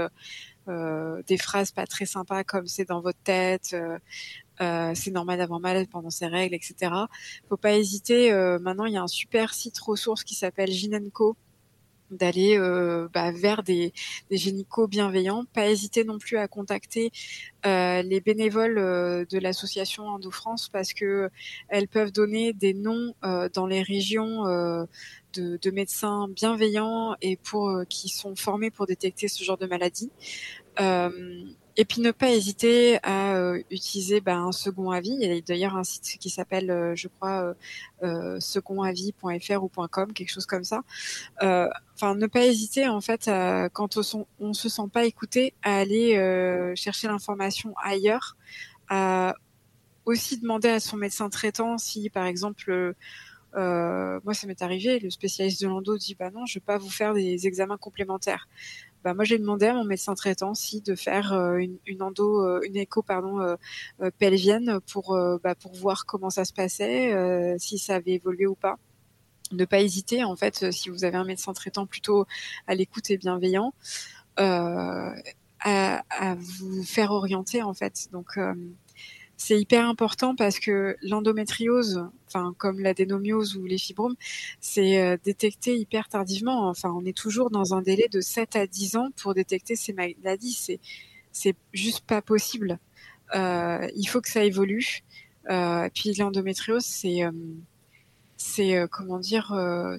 des 0.67 1.37
phrases 1.37 1.71
pas 1.71 1.85
très 1.85 2.07
sympas 2.07 2.43
comme 2.43 2.65
c'est 2.65 2.85
dans 2.85 2.99
votre 2.99 3.19
tête, 3.23 3.75
c'est 4.59 5.11
normal 5.11 5.37
d'avoir 5.37 5.59
mal 5.59 5.87
pendant 5.87 6.09
ses 6.09 6.25
règles, 6.25 6.55
etc. 6.55 6.91
Faut 7.47 7.57
pas 7.57 7.73
hésiter. 7.73 8.31
maintenant, 8.59 8.85
il 8.85 8.93
y 8.93 8.97
a 8.97 9.03
un 9.03 9.07
super 9.07 9.53
site 9.53 9.77
ressource 9.77 10.23
qui 10.23 10.33
s'appelle 10.33 10.71
Ginenco 10.71 11.37
d'aller 12.11 12.57
euh, 12.57 13.07
bah, 13.13 13.31
vers 13.31 13.63
des, 13.63 13.93
des 14.29 14.37
génicaux 14.37 14.87
bienveillants. 14.87 15.45
Pas 15.53 15.69
hésiter 15.69 16.03
non 16.03 16.17
plus 16.17 16.37
à 16.37 16.47
contacter 16.47 17.11
euh, 17.65 18.01
les 18.01 18.21
bénévoles 18.21 18.77
euh, 18.77 19.25
de 19.29 19.39
l'association 19.39 20.09
Indo-France 20.13 20.69
parce 20.69 20.93
que 20.93 21.29
elles 21.69 21.87
peuvent 21.87 22.11
donner 22.11 22.53
des 22.53 22.73
noms 22.73 23.13
dans 23.53 23.67
les 23.67 23.81
régions 23.81 24.43
de, 24.43 25.57
de, 25.57 25.71
médecins 25.71 26.27
bienveillants 26.29 27.15
et 27.21 27.37
pour 27.37 27.83
qui 27.89 28.09
sont 28.09 28.35
formés 28.35 28.71
pour 28.71 28.85
détecter 28.85 29.27
ce 29.27 29.43
genre 29.43 29.57
de 29.57 29.65
maladie. 29.65 30.11
Et 31.77 31.83
puis 31.83 32.01
ne 32.01 32.11
pas 32.11 32.29
hésiter 32.29 32.99
à 33.03 33.35
euh, 33.35 33.61
utiliser 33.69 34.21
bah, 34.21 34.37
un 34.37 34.53
second 34.53 34.91
avis. 34.91 35.17
Il 35.19 35.21
y 35.21 35.37
a 35.37 35.41
d'ailleurs 35.41 35.75
un 35.75 35.83
site 35.83 36.17
qui 36.19 36.29
s'appelle, 36.29 36.71
euh, 36.71 36.95
je 36.95 37.09
crois, 37.09 37.41
euh, 37.41 37.53
euh 38.03 38.39
secondavis.fr 38.39 39.63
ou 39.63 39.69
.com, 39.69 40.13
quelque 40.13 40.31
chose 40.31 40.45
comme 40.45 40.63
ça. 40.63 40.83
Enfin, 41.41 42.15
ne 42.15 42.27
pas 42.27 42.45
hésiter 42.45 42.87
en 42.87 43.01
fait, 43.01 43.29
quand 43.73 43.97
on, 43.97 44.25
on 44.39 44.53
se 44.53 44.69
sent 44.69 44.89
pas 44.91 45.05
écouté, 45.05 45.53
à 45.63 45.77
aller 45.77 46.15
chercher 46.75 47.07
l'information 47.07 47.73
ailleurs. 47.83 48.37
À 48.89 49.35
aussi 50.05 50.39
demander 50.39 50.69
à 50.69 50.79
son 50.79 50.97
médecin 50.97 51.29
traitant 51.29 51.79
si, 51.79 52.09
par 52.09 52.25
exemple, 52.25 52.95
moi, 53.53 54.33
ça 54.33 54.47
m'est 54.47 54.61
arrivé, 54.61 54.99
le 54.99 55.09
spécialiste 55.09 55.61
de 55.61 55.67
l'endo 55.67 55.97
dit 55.97 56.15
bah 56.15 56.31
non, 56.31 56.45
je 56.45 56.55
vais 56.55 56.63
pas 56.65 56.77
vous 56.77 56.89
faire 56.89 57.13
des 57.13 57.47
examens 57.47 57.77
complémentaires. 57.77 58.47
Bah, 59.05 59.13
moi 59.13 59.23
j'ai 59.23 59.37
demandé 59.37 59.67
à 59.67 59.75
mon 59.75 59.83
médecin 59.83 60.15
traitant 60.15 60.55
si 60.55 60.81
de 60.81 60.95
faire 60.95 61.31
euh, 61.31 61.59
euh, 61.59 62.59
une 62.65 62.75
écho 62.75 63.05
euh, 63.07 63.55
pelvienne 64.17 64.79
pour 64.91 65.15
bah, 65.43 65.53
pour 65.53 65.75
voir 65.75 66.07
comment 66.07 66.31
ça 66.31 66.43
se 66.43 66.51
passait, 66.51 67.55
si 67.59 67.77
ça 67.77 67.95
avait 67.95 68.13
évolué 68.13 68.47
ou 68.47 68.55
pas. 68.55 68.77
Ne 69.51 69.65
pas 69.65 69.79
hésiter 69.81 70.23
en 70.23 70.35
fait 70.35 70.71
si 70.71 70.89
vous 70.89 71.05
avez 71.05 71.17
un 71.17 71.23
médecin 71.23 71.53
traitant 71.53 71.85
plutôt 71.85 72.25
à 72.65 72.73
l'écoute 72.73 73.11
et 73.11 73.17
bienveillant. 73.17 73.73
À, 74.37 75.13
vous 76.37 76.83
faire 76.83 77.11
orienter 77.11 77.61
en 77.61 77.75
fait. 77.75 78.07
Donc 78.11 78.39
c'est 79.37 79.59
hyper 79.59 79.87
important 79.87 80.35
parce 80.35 80.59
que 80.59 80.95
l'endométriose, 81.01 82.05
enfin 82.27 82.53
comme 82.57 82.79
l'adénomiose 82.79 83.57
ou 83.57 83.65
les 83.65 83.77
fibromes, 83.77 84.15
c'est 84.61 85.01
euh, 85.01 85.17
détecté 85.23 85.77
hyper 85.77 86.07
tardivement. 86.07 86.69
Enfin, 86.69 86.91
on 86.95 87.05
est 87.05 87.15
toujours 87.15 87.49
dans 87.49 87.73
un 87.73 87.81
délai 87.81 88.07
de 88.11 88.21
7 88.21 88.55
à 88.55 88.67
10 88.67 88.95
ans 88.95 89.09
pour 89.21 89.33
détecter 89.33 89.75
ces 89.75 89.93
maladies. 89.93 90.53
C'est 90.53 90.79
c'est 91.31 91.55
juste 91.73 92.05
pas 92.05 92.21
possible. 92.21 92.79
Euh, 93.35 93.87
il 93.95 94.05
faut 94.05 94.21
que 94.21 94.29
ça 94.29 94.43
évolue. 94.43 95.03
Euh, 95.49 95.89
puis 95.93 96.13
l'endométriose, 96.13 96.85
c'est 96.85 97.21
comment 98.89 99.19
dire 99.19 99.53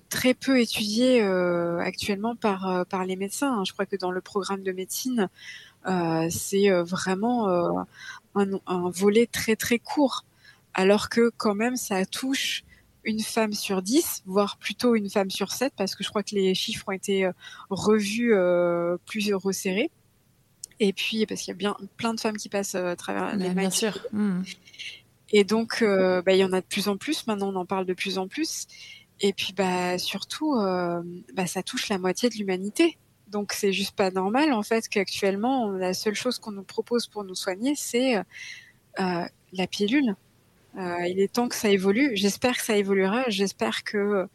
très 0.08 0.32
peu 0.34 0.60
étudié 0.60 1.20
actuellement 1.20 2.36
par 2.36 3.04
les 3.06 3.16
médecins. 3.16 3.64
Je 3.64 3.72
crois 3.72 3.86
que 3.86 3.96
dans 3.96 4.10
le 4.10 4.22
programme 4.22 4.62
de 4.62 4.72
médecine, 4.72 5.28
c'est 6.30 6.70
vraiment 6.82 7.86
un, 8.36 8.90
volet 8.90 9.26
très 9.26 9.56
très 9.56 9.78
court, 9.78 10.24
alors 10.74 11.08
que 11.08 11.30
quand 11.36 11.54
même 11.54 11.76
ça 11.76 12.04
touche 12.06 12.64
une 13.04 13.20
femme 13.20 13.52
sur 13.52 13.82
dix, 13.82 14.22
voire 14.26 14.58
plutôt 14.58 14.94
une 14.94 15.08
femme 15.08 15.30
sur 15.30 15.52
sept, 15.52 15.72
parce 15.76 15.94
que 15.94 16.02
je 16.02 16.08
crois 16.08 16.22
que 16.22 16.34
les 16.34 16.54
chiffres 16.54 16.84
ont 16.88 16.92
été 16.92 17.24
euh, 17.24 17.32
revus 17.70 18.34
euh, 18.34 18.96
plus 19.06 19.32
resserrés. 19.34 19.90
Et 20.80 20.92
puis 20.92 21.24
parce 21.24 21.40
qu'il 21.40 21.52
y 21.52 21.54
a 21.54 21.56
bien 21.56 21.76
plein 21.96 22.12
de 22.12 22.20
femmes 22.20 22.36
qui 22.36 22.48
passent 22.48 22.74
euh, 22.74 22.90
à 22.90 22.96
travers 22.96 23.34
les 23.36 23.50
Bien 23.50 23.70
sûr. 23.70 23.98
Hmm. 24.12 24.42
Et 25.32 25.44
donc 25.44 25.82
bah, 25.82 26.32
il 26.32 26.38
y 26.38 26.44
en 26.44 26.52
a 26.52 26.60
de 26.60 26.66
plus 26.66 26.88
en 26.88 26.96
plus. 26.96 27.26
Maintenant 27.26 27.52
on 27.52 27.56
en 27.56 27.66
parle 27.66 27.86
de 27.86 27.94
plus 27.94 28.18
en 28.18 28.28
plus. 28.28 28.66
Et 29.20 29.32
puis 29.32 29.52
bah 29.56 29.98
surtout 29.98 30.54
bah, 30.54 31.46
ça 31.46 31.64
touche 31.64 31.88
la 31.88 31.98
moitié 31.98 32.28
de 32.28 32.34
l'humanité. 32.34 32.96
Donc 33.36 33.52
c'est 33.52 33.74
juste 33.74 33.94
pas 33.94 34.10
normal 34.10 34.54
en 34.54 34.62
fait 34.62 34.88
qu'actuellement 34.88 35.68
la 35.68 35.92
seule 35.92 36.14
chose 36.14 36.38
qu'on 36.38 36.52
nous 36.52 36.62
propose 36.62 37.06
pour 37.06 37.22
nous 37.22 37.34
soigner 37.34 37.74
c'est 37.76 38.16
euh, 38.16 38.22
la 39.52 39.66
pilule. 39.66 40.16
Euh, 40.78 41.06
il 41.06 41.20
est 41.20 41.30
temps 41.30 41.46
que 41.46 41.54
ça 41.54 41.68
évolue. 41.68 42.12
J'espère 42.14 42.56
que 42.56 42.62
ça 42.62 42.78
évoluera. 42.78 43.24
J'espère 43.28 43.84
que 43.84 44.26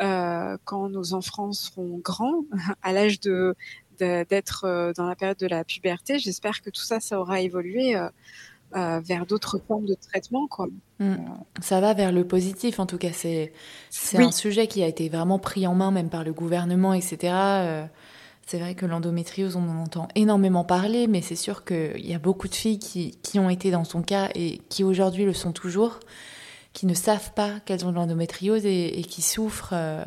euh, 0.00 0.56
quand 0.64 0.88
nos 0.88 1.12
enfants 1.12 1.50
seront 1.50 1.98
grands, 1.98 2.44
à 2.84 2.92
l'âge 2.92 3.18
de 3.18 3.56
d'être 3.98 4.92
dans 4.94 5.06
la 5.06 5.16
période 5.16 5.38
de 5.38 5.48
la 5.48 5.64
puberté, 5.64 6.18
j'espère 6.20 6.60
que 6.60 6.70
tout 6.70 6.82
ça, 6.82 7.00
ça 7.00 7.18
aura 7.18 7.40
évolué 7.40 7.96
euh, 8.74 9.00
vers 9.00 9.26
d'autres 9.26 9.58
formes 9.68 9.86
de 9.86 9.94
traitement. 9.94 10.48
Quoi. 10.48 10.66
Mm. 10.98 11.14
Ça 11.62 11.80
va 11.80 11.94
vers 11.94 12.10
le 12.10 12.26
positif, 12.26 12.80
en 12.80 12.84
tout 12.84 12.98
cas. 12.98 13.12
C'est 13.12 13.52
c'est 13.90 14.18
un 14.18 14.32
sujet 14.32 14.66
qui 14.66 14.82
a 14.82 14.88
été 14.88 15.08
vraiment 15.08 15.38
pris 15.38 15.68
en 15.68 15.74
main, 15.74 15.92
même 15.92 16.10
par 16.10 16.24
le 16.24 16.32
gouvernement, 16.32 16.92
etc. 16.92 17.32
C'est 18.46 18.60
vrai 18.60 18.76
que 18.76 18.86
l'endométriose, 18.86 19.56
on 19.56 19.68
en 19.68 19.82
entend 19.82 20.06
énormément 20.14 20.62
parler, 20.62 21.08
mais 21.08 21.20
c'est 21.20 21.34
sûr 21.34 21.64
qu'il 21.64 22.06
y 22.06 22.14
a 22.14 22.20
beaucoup 22.20 22.46
de 22.46 22.54
filles 22.54 22.78
qui, 22.78 23.18
qui, 23.22 23.40
ont 23.40 23.50
été 23.50 23.72
dans 23.72 23.82
son 23.82 24.02
cas 24.02 24.28
et 24.36 24.58
qui 24.68 24.84
aujourd'hui 24.84 25.24
le 25.24 25.32
sont 25.32 25.50
toujours, 25.50 25.98
qui 26.72 26.86
ne 26.86 26.94
savent 26.94 27.32
pas 27.34 27.58
qu'elles 27.60 27.84
ont 27.84 27.90
de 27.90 27.96
l'endométriose 27.96 28.64
et, 28.64 29.04
qui 29.08 29.20
souffrent 29.20 29.72
euh, 29.72 30.04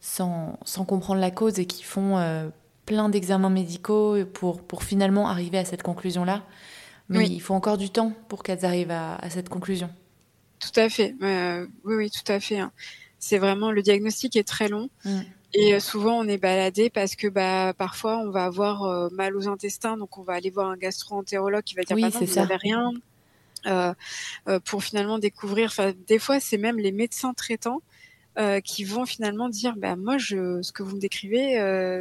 sans, 0.00 0.56
sans, 0.64 0.84
comprendre 0.84 1.20
la 1.20 1.32
cause 1.32 1.58
et 1.58 1.66
qui 1.66 1.82
font 1.82 2.16
euh, 2.16 2.48
plein 2.86 3.08
d'examens 3.08 3.50
médicaux 3.50 4.24
pour, 4.32 4.62
pour 4.62 4.84
finalement 4.84 5.28
arriver 5.28 5.58
à 5.58 5.64
cette 5.64 5.82
conclusion-là. 5.82 6.44
Mais 7.08 7.26
il 7.26 7.40
faut 7.40 7.54
encore 7.54 7.76
du 7.76 7.90
temps 7.90 8.12
pour 8.28 8.44
qu'elles 8.44 8.64
arrivent 8.64 8.92
à, 8.92 9.16
à, 9.16 9.30
cette 9.30 9.48
conclusion. 9.48 9.90
Tout 10.60 10.80
à 10.80 10.88
fait. 10.88 11.14
Euh, 11.22 11.66
oui, 11.84 11.96
oui, 11.96 12.10
tout 12.10 12.32
à 12.32 12.38
fait. 12.38 12.60
Hein. 12.60 12.72
C'est 13.18 13.38
vraiment 13.38 13.70
le 13.72 13.82
diagnostic 13.82 14.36
est 14.36 14.46
très 14.46 14.68
long. 14.68 14.88
Mm. 15.04 15.20
Et 15.54 15.74
euh, 15.74 15.80
souvent, 15.80 16.18
on 16.18 16.28
est 16.28 16.38
baladé 16.38 16.90
parce 16.90 17.16
que 17.16 17.28
bah, 17.28 17.72
parfois, 17.72 18.18
on 18.18 18.30
va 18.30 18.44
avoir 18.44 18.82
euh, 18.82 19.08
mal 19.12 19.36
aux 19.36 19.48
intestins, 19.48 19.96
donc 19.96 20.18
on 20.18 20.22
va 20.22 20.34
aller 20.34 20.50
voir 20.50 20.68
un 20.68 20.76
gastro-entérologue 20.76 21.62
qui 21.62 21.74
va 21.74 21.82
dire 21.82 21.96
oui, 21.96 22.02
bah 22.02 22.10
non, 22.12 22.26
vous 22.26 22.34
n'avez 22.34 22.56
rien. 22.56 22.92
Euh, 23.66 23.94
euh, 24.48 24.60
pour 24.60 24.84
finalement 24.84 25.18
découvrir. 25.18 25.66
Enfin, 25.66 25.92
des 26.06 26.18
fois, 26.18 26.40
c'est 26.40 26.58
même 26.58 26.78
les 26.78 26.92
médecins 26.92 27.32
traitants 27.32 27.80
euh, 28.36 28.60
qui 28.60 28.84
vont 28.84 29.06
finalement 29.06 29.48
dire, 29.48 29.74
bah 29.76 29.96
moi, 29.96 30.18
je, 30.18 30.60
ce 30.60 30.72
que 30.72 30.82
vous 30.82 30.96
me 30.96 31.00
décrivez, 31.00 31.54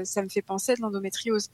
ça 0.03 0.23
me 0.23 0.29
fait 0.29 0.41
penser 0.41 0.73
à 0.73 0.75
de 0.75 0.81
l'endométriose. 0.81 1.49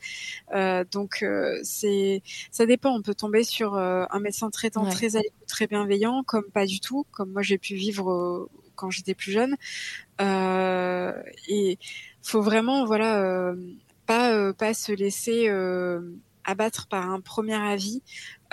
donc, 0.91 1.25
c'est, 1.63 2.23
ça 2.51 2.65
dépend. 2.65 2.95
On 2.95 3.01
peut 3.01 3.15
tomber 3.15 3.43
sur 3.43 3.75
un 3.75 4.19
médecin 4.19 4.49
traitant 4.49 4.89
très 4.89 5.15
à 5.15 5.21
très 5.47 5.67
bienveillant, 5.67 6.23
comme 6.23 6.45
pas 6.45 6.65
du 6.65 6.79
tout, 6.79 7.05
comme 7.11 7.31
moi 7.31 7.41
j'ai 7.41 7.57
pu 7.57 7.75
vivre 7.75 8.49
quand 8.79 8.89
j'étais 8.89 9.15
plus 9.15 9.31
jeune. 9.31 9.55
Euh, 10.21 11.13
et 11.47 11.77
faut 12.21 12.41
vraiment, 12.41 12.85
voilà, 12.85 13.21
euh, 13.21 13.55
pas 14.05 14.33
euh, 14.33 14.53
pas 14.53 14.73
se 14.73 14.91
laisser 14.91 15.49
abattre 16.49 16.87
par 16.87 17.09
un 17.09 17.21
premier 17.21 17.55
avis. 17.55 18.01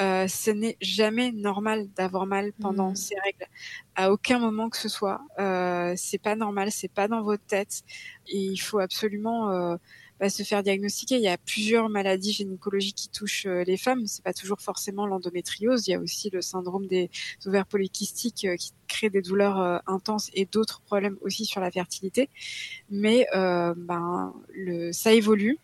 Euh, 0.00 0.28
ce 0.28 0.50
n'est 0.50 0.76
jamais 0.80 1.32
normal 1.32 1.88
d'avoir 1.96 2.26
mal 2.26 2.52
pendant 2.60 2.90
mmh. 2.90 2.96
ces 2.96 3.14
règles. 3.24 3.46
À 3.94 4.12
aucun 4.12 4.38
moment 4.38 4.68
que 4.68 4.76
ce 4.76 4.88
soit, 4.88 5.20
euh, 5.38 5.94
c'est 5.96 6.18
pas 6.18 6.36
normal, 6.36 6.70
c'est 6.70 6.92
pas 6.92 7.08
dans 7.08 7.22
votre 7.22 7.44
tête. 7.44 7.82
Et 8.26 8.38
il 8.38 8.58
faut 8.58 8.78
absolument 8.78 9.50
euh, 9.50 9.76
va 10.20 10.30
se 10.30 10.42
faire 10.42 10.62
diagnostiquer. 10.62 11.16
Il 11.16 11.22
y 11.22 11.28
a 11.28 11.38
plusieurs 11.38 11.88
maladies 11.88 12.32
gynécologiques 12.32 12.96
qui 12.96 13.08
touchent 13.08 13.46
euh, 13.46 13.64
les 13.64 13.76
femmes. 13.76 14.06
C'est 14.06 14.24
pas 14.24 14.32
toujours 14.32 14.60
forcément 14.60 15.06
l'endométriose. 15.06 15.86
Il 15.86 15.90
y 15.90 15.94
a 15.94 16.00
aussi 16.00 16.30
le 16.30 16.40
syndrome 16.42 16.86
des 16.86 17.10
ovaires 17.44 17.66
polykystiques 17.66 18.46
euh, 18.46 18.56
qui 18.56 18.72
crée 18.88 19.10
des 19.10 19.22
douleurs 19.22 19.60
euh, 19.60 19.78
intenses 19.86 20.30
et 20.34 20.46
d'autres 20.46 20.80
problèmes 20.80 21.16
aussi 21.20 21.44
sur 21.44 21.60
la 21.60 21.70
fertilité. 21.70 22.28
Mais 22.90 23.26
ben, 23.32 24.34
le, 24.54 24.92
ça 24.92 25.12
évolue 25.12 25.58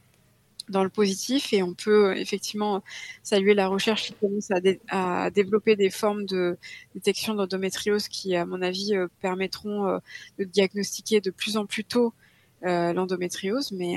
dans 0.69 0.85
le 0.85 0.91
positif 0.91 1.53
et 1.53 1.63
on 1.63 1.75
peut 1.75 2.17
effectivement 2.17 2.83
saluer 3.23 3.55
la 3.55 3.69
recherche 3.69 4.07
qui 4.07 4.13
commence 4.15 4.51
à, 4.51 5.25
à 5.25 5.31
développer 5.31 5.77
des 5.77 5.91
formes 5.91 6.25
de 6.25 6.57
détection 6.95 7.35
d'endométriose 7.35 8.09
qui, 8.09 8.37
à 8.37 8.45
mon 8.47 8.63
avis, 8.63 8.95
permettront 9.21 10.01
de 10.39 10.45
diagnostiquer 10.45 11.21
de 11.21 11.31
plus 11.31 11.57
en 11.57 11.67
plus 11.67 11.85
tôt 11.85 12.13
l'endométriose. 12.63 13.73
Mais 13.73 13.97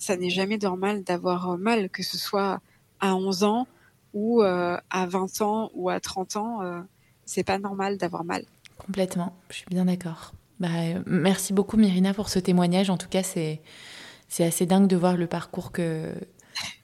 ça 0.00 0.16
n'est 0.16 0.30
jamais 0.30 0.56
normal 0.56 1.04
d'avoir 1.04 1.50
euh, 1.50 1.56
mal, 1.56 1.90
que 1.90 2.02
ce 2.02 2.18
soit 2.18 2.60
à 2.98 3.14
11 3.14 3.44
ans 3.44 3.68
ou 4.14 4.42
euh, 4.42 4.76
à 4.88 5.06
20 5.06 5.42
ans 5.42 5.70
ou 5.74 5.90
à 5.90 6.00
30 6.00 6.36
ans. 6.36 6.62
Euh, 6.62 6.80
c'est 7.26 7.44
pas 7.44 7.58
normal 7.58 7.98
d'avoir 7.98 8.24
mal. 8.24 8.44
Complètement, 8.78 9.36
je 9.50 9.56
suis 9.56 9.66
bien 9.70 9.84
d'accord. 9.84 10.32
Bah, 10.58 10.68
merci 11.06 11.52
beaucoup 11.52 11.76
Myrina 11.76 12.12
pour 12.14 12.28
ce 12.28 12.38
témoignage. 12.38 12.90
En 12.90 12.96
tout 12.96 13.08
cas, 13.08 13.22
c'est 13.22 13.60
c'est 14.28 14.44
assez 14.44 14.66
dingue 14.66 14.88
de 14.88 14.96
voir 14.96 15.16
le 15.16 15.26
parcours 15.26 15.70
que 15.70 16.14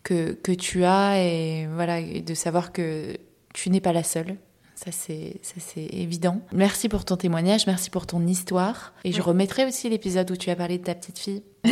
que, 0.03 0.33
que 0.33 0.53
tu 0.53 0.85
as 0.85 1.23
et 1.23 1.67
voilà 1.67 2.01
et 2.01 2.21
de 2.21 2.35
savoir 2.35 2.73
que 2.73 3.17
tu 3.55 3.71
n'es 3.71 3.81
pas 3.81 3.93
la 3.93 4.03
seule. 4.03 4.37
Ça 4.77 4.93
c'est, 4.93 5.41
ça 5.41 5.55
c'est 5.59 5.89
évident. 5.91 6.43
Merci 6.53 6.91
pour 6.91 7.07
ton 7.07 7.17
témoignage, 7.17 7.67
merci 7.67 7.89
pour 7.89 8.07
ton 8.07 8.27
histoire. 8.27 8.93
Et 9.05 9.13
je 9.13 9.23
remettrai 9.23 9.65
aussi 9.65 9.89
l'épisode 9.89 10.31
où 10.31 10.37
tu 10.37 10.51
as 10.51 10.57
parlé 10.57 10.77
de 10.77 10.85
ta 10.85 10.95
petite 10.95 11.19
fille. 11.19 11.43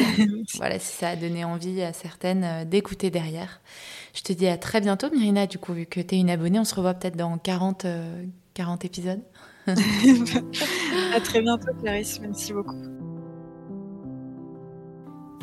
voilà, 0.57 0.79
si 0.79 0.97
ça 0.97 1.11
a 1.11 1.17
donné 1.17 1.45
envie 1.45 1.83
à 1.83 1.93
certaines 1.93 2.45
euh, 2.45 2.65
d'écouter 2.65 3.11
derrière. 3.11 3.61
Je 4.15 4.23
te 4.23 4.33
dis 4.33 4.47
à 4.47 4.57
très 4.57 4.81
bientôt, 4.81 5.11
Myrina, 5.11 5.47
du 5.47 5.59
coup, 5.59 5.75
vu 5.75 5.85
que 5.85 6.01
tu 6.01 6.15
es 6.15 6.19
une 6.19 6.31
abonnée, 6.31 6.59
on 6.59 6.65
se 6.65 6.75
revoit 6.75 6.95
peut-être 6.95 7.17
dans 7.17 7.37
40, 7.37 7.87
40 8.55 8.85
euh, 8.85 8.87
épisodes. 8.87 9.23
à 9.67 11.21
très 11.21 11.43
bientôt, 11.43 11.73
Clarisse. 11.83 12.19
Merci 12.21 12.55
beaucoup. 12.55 12.94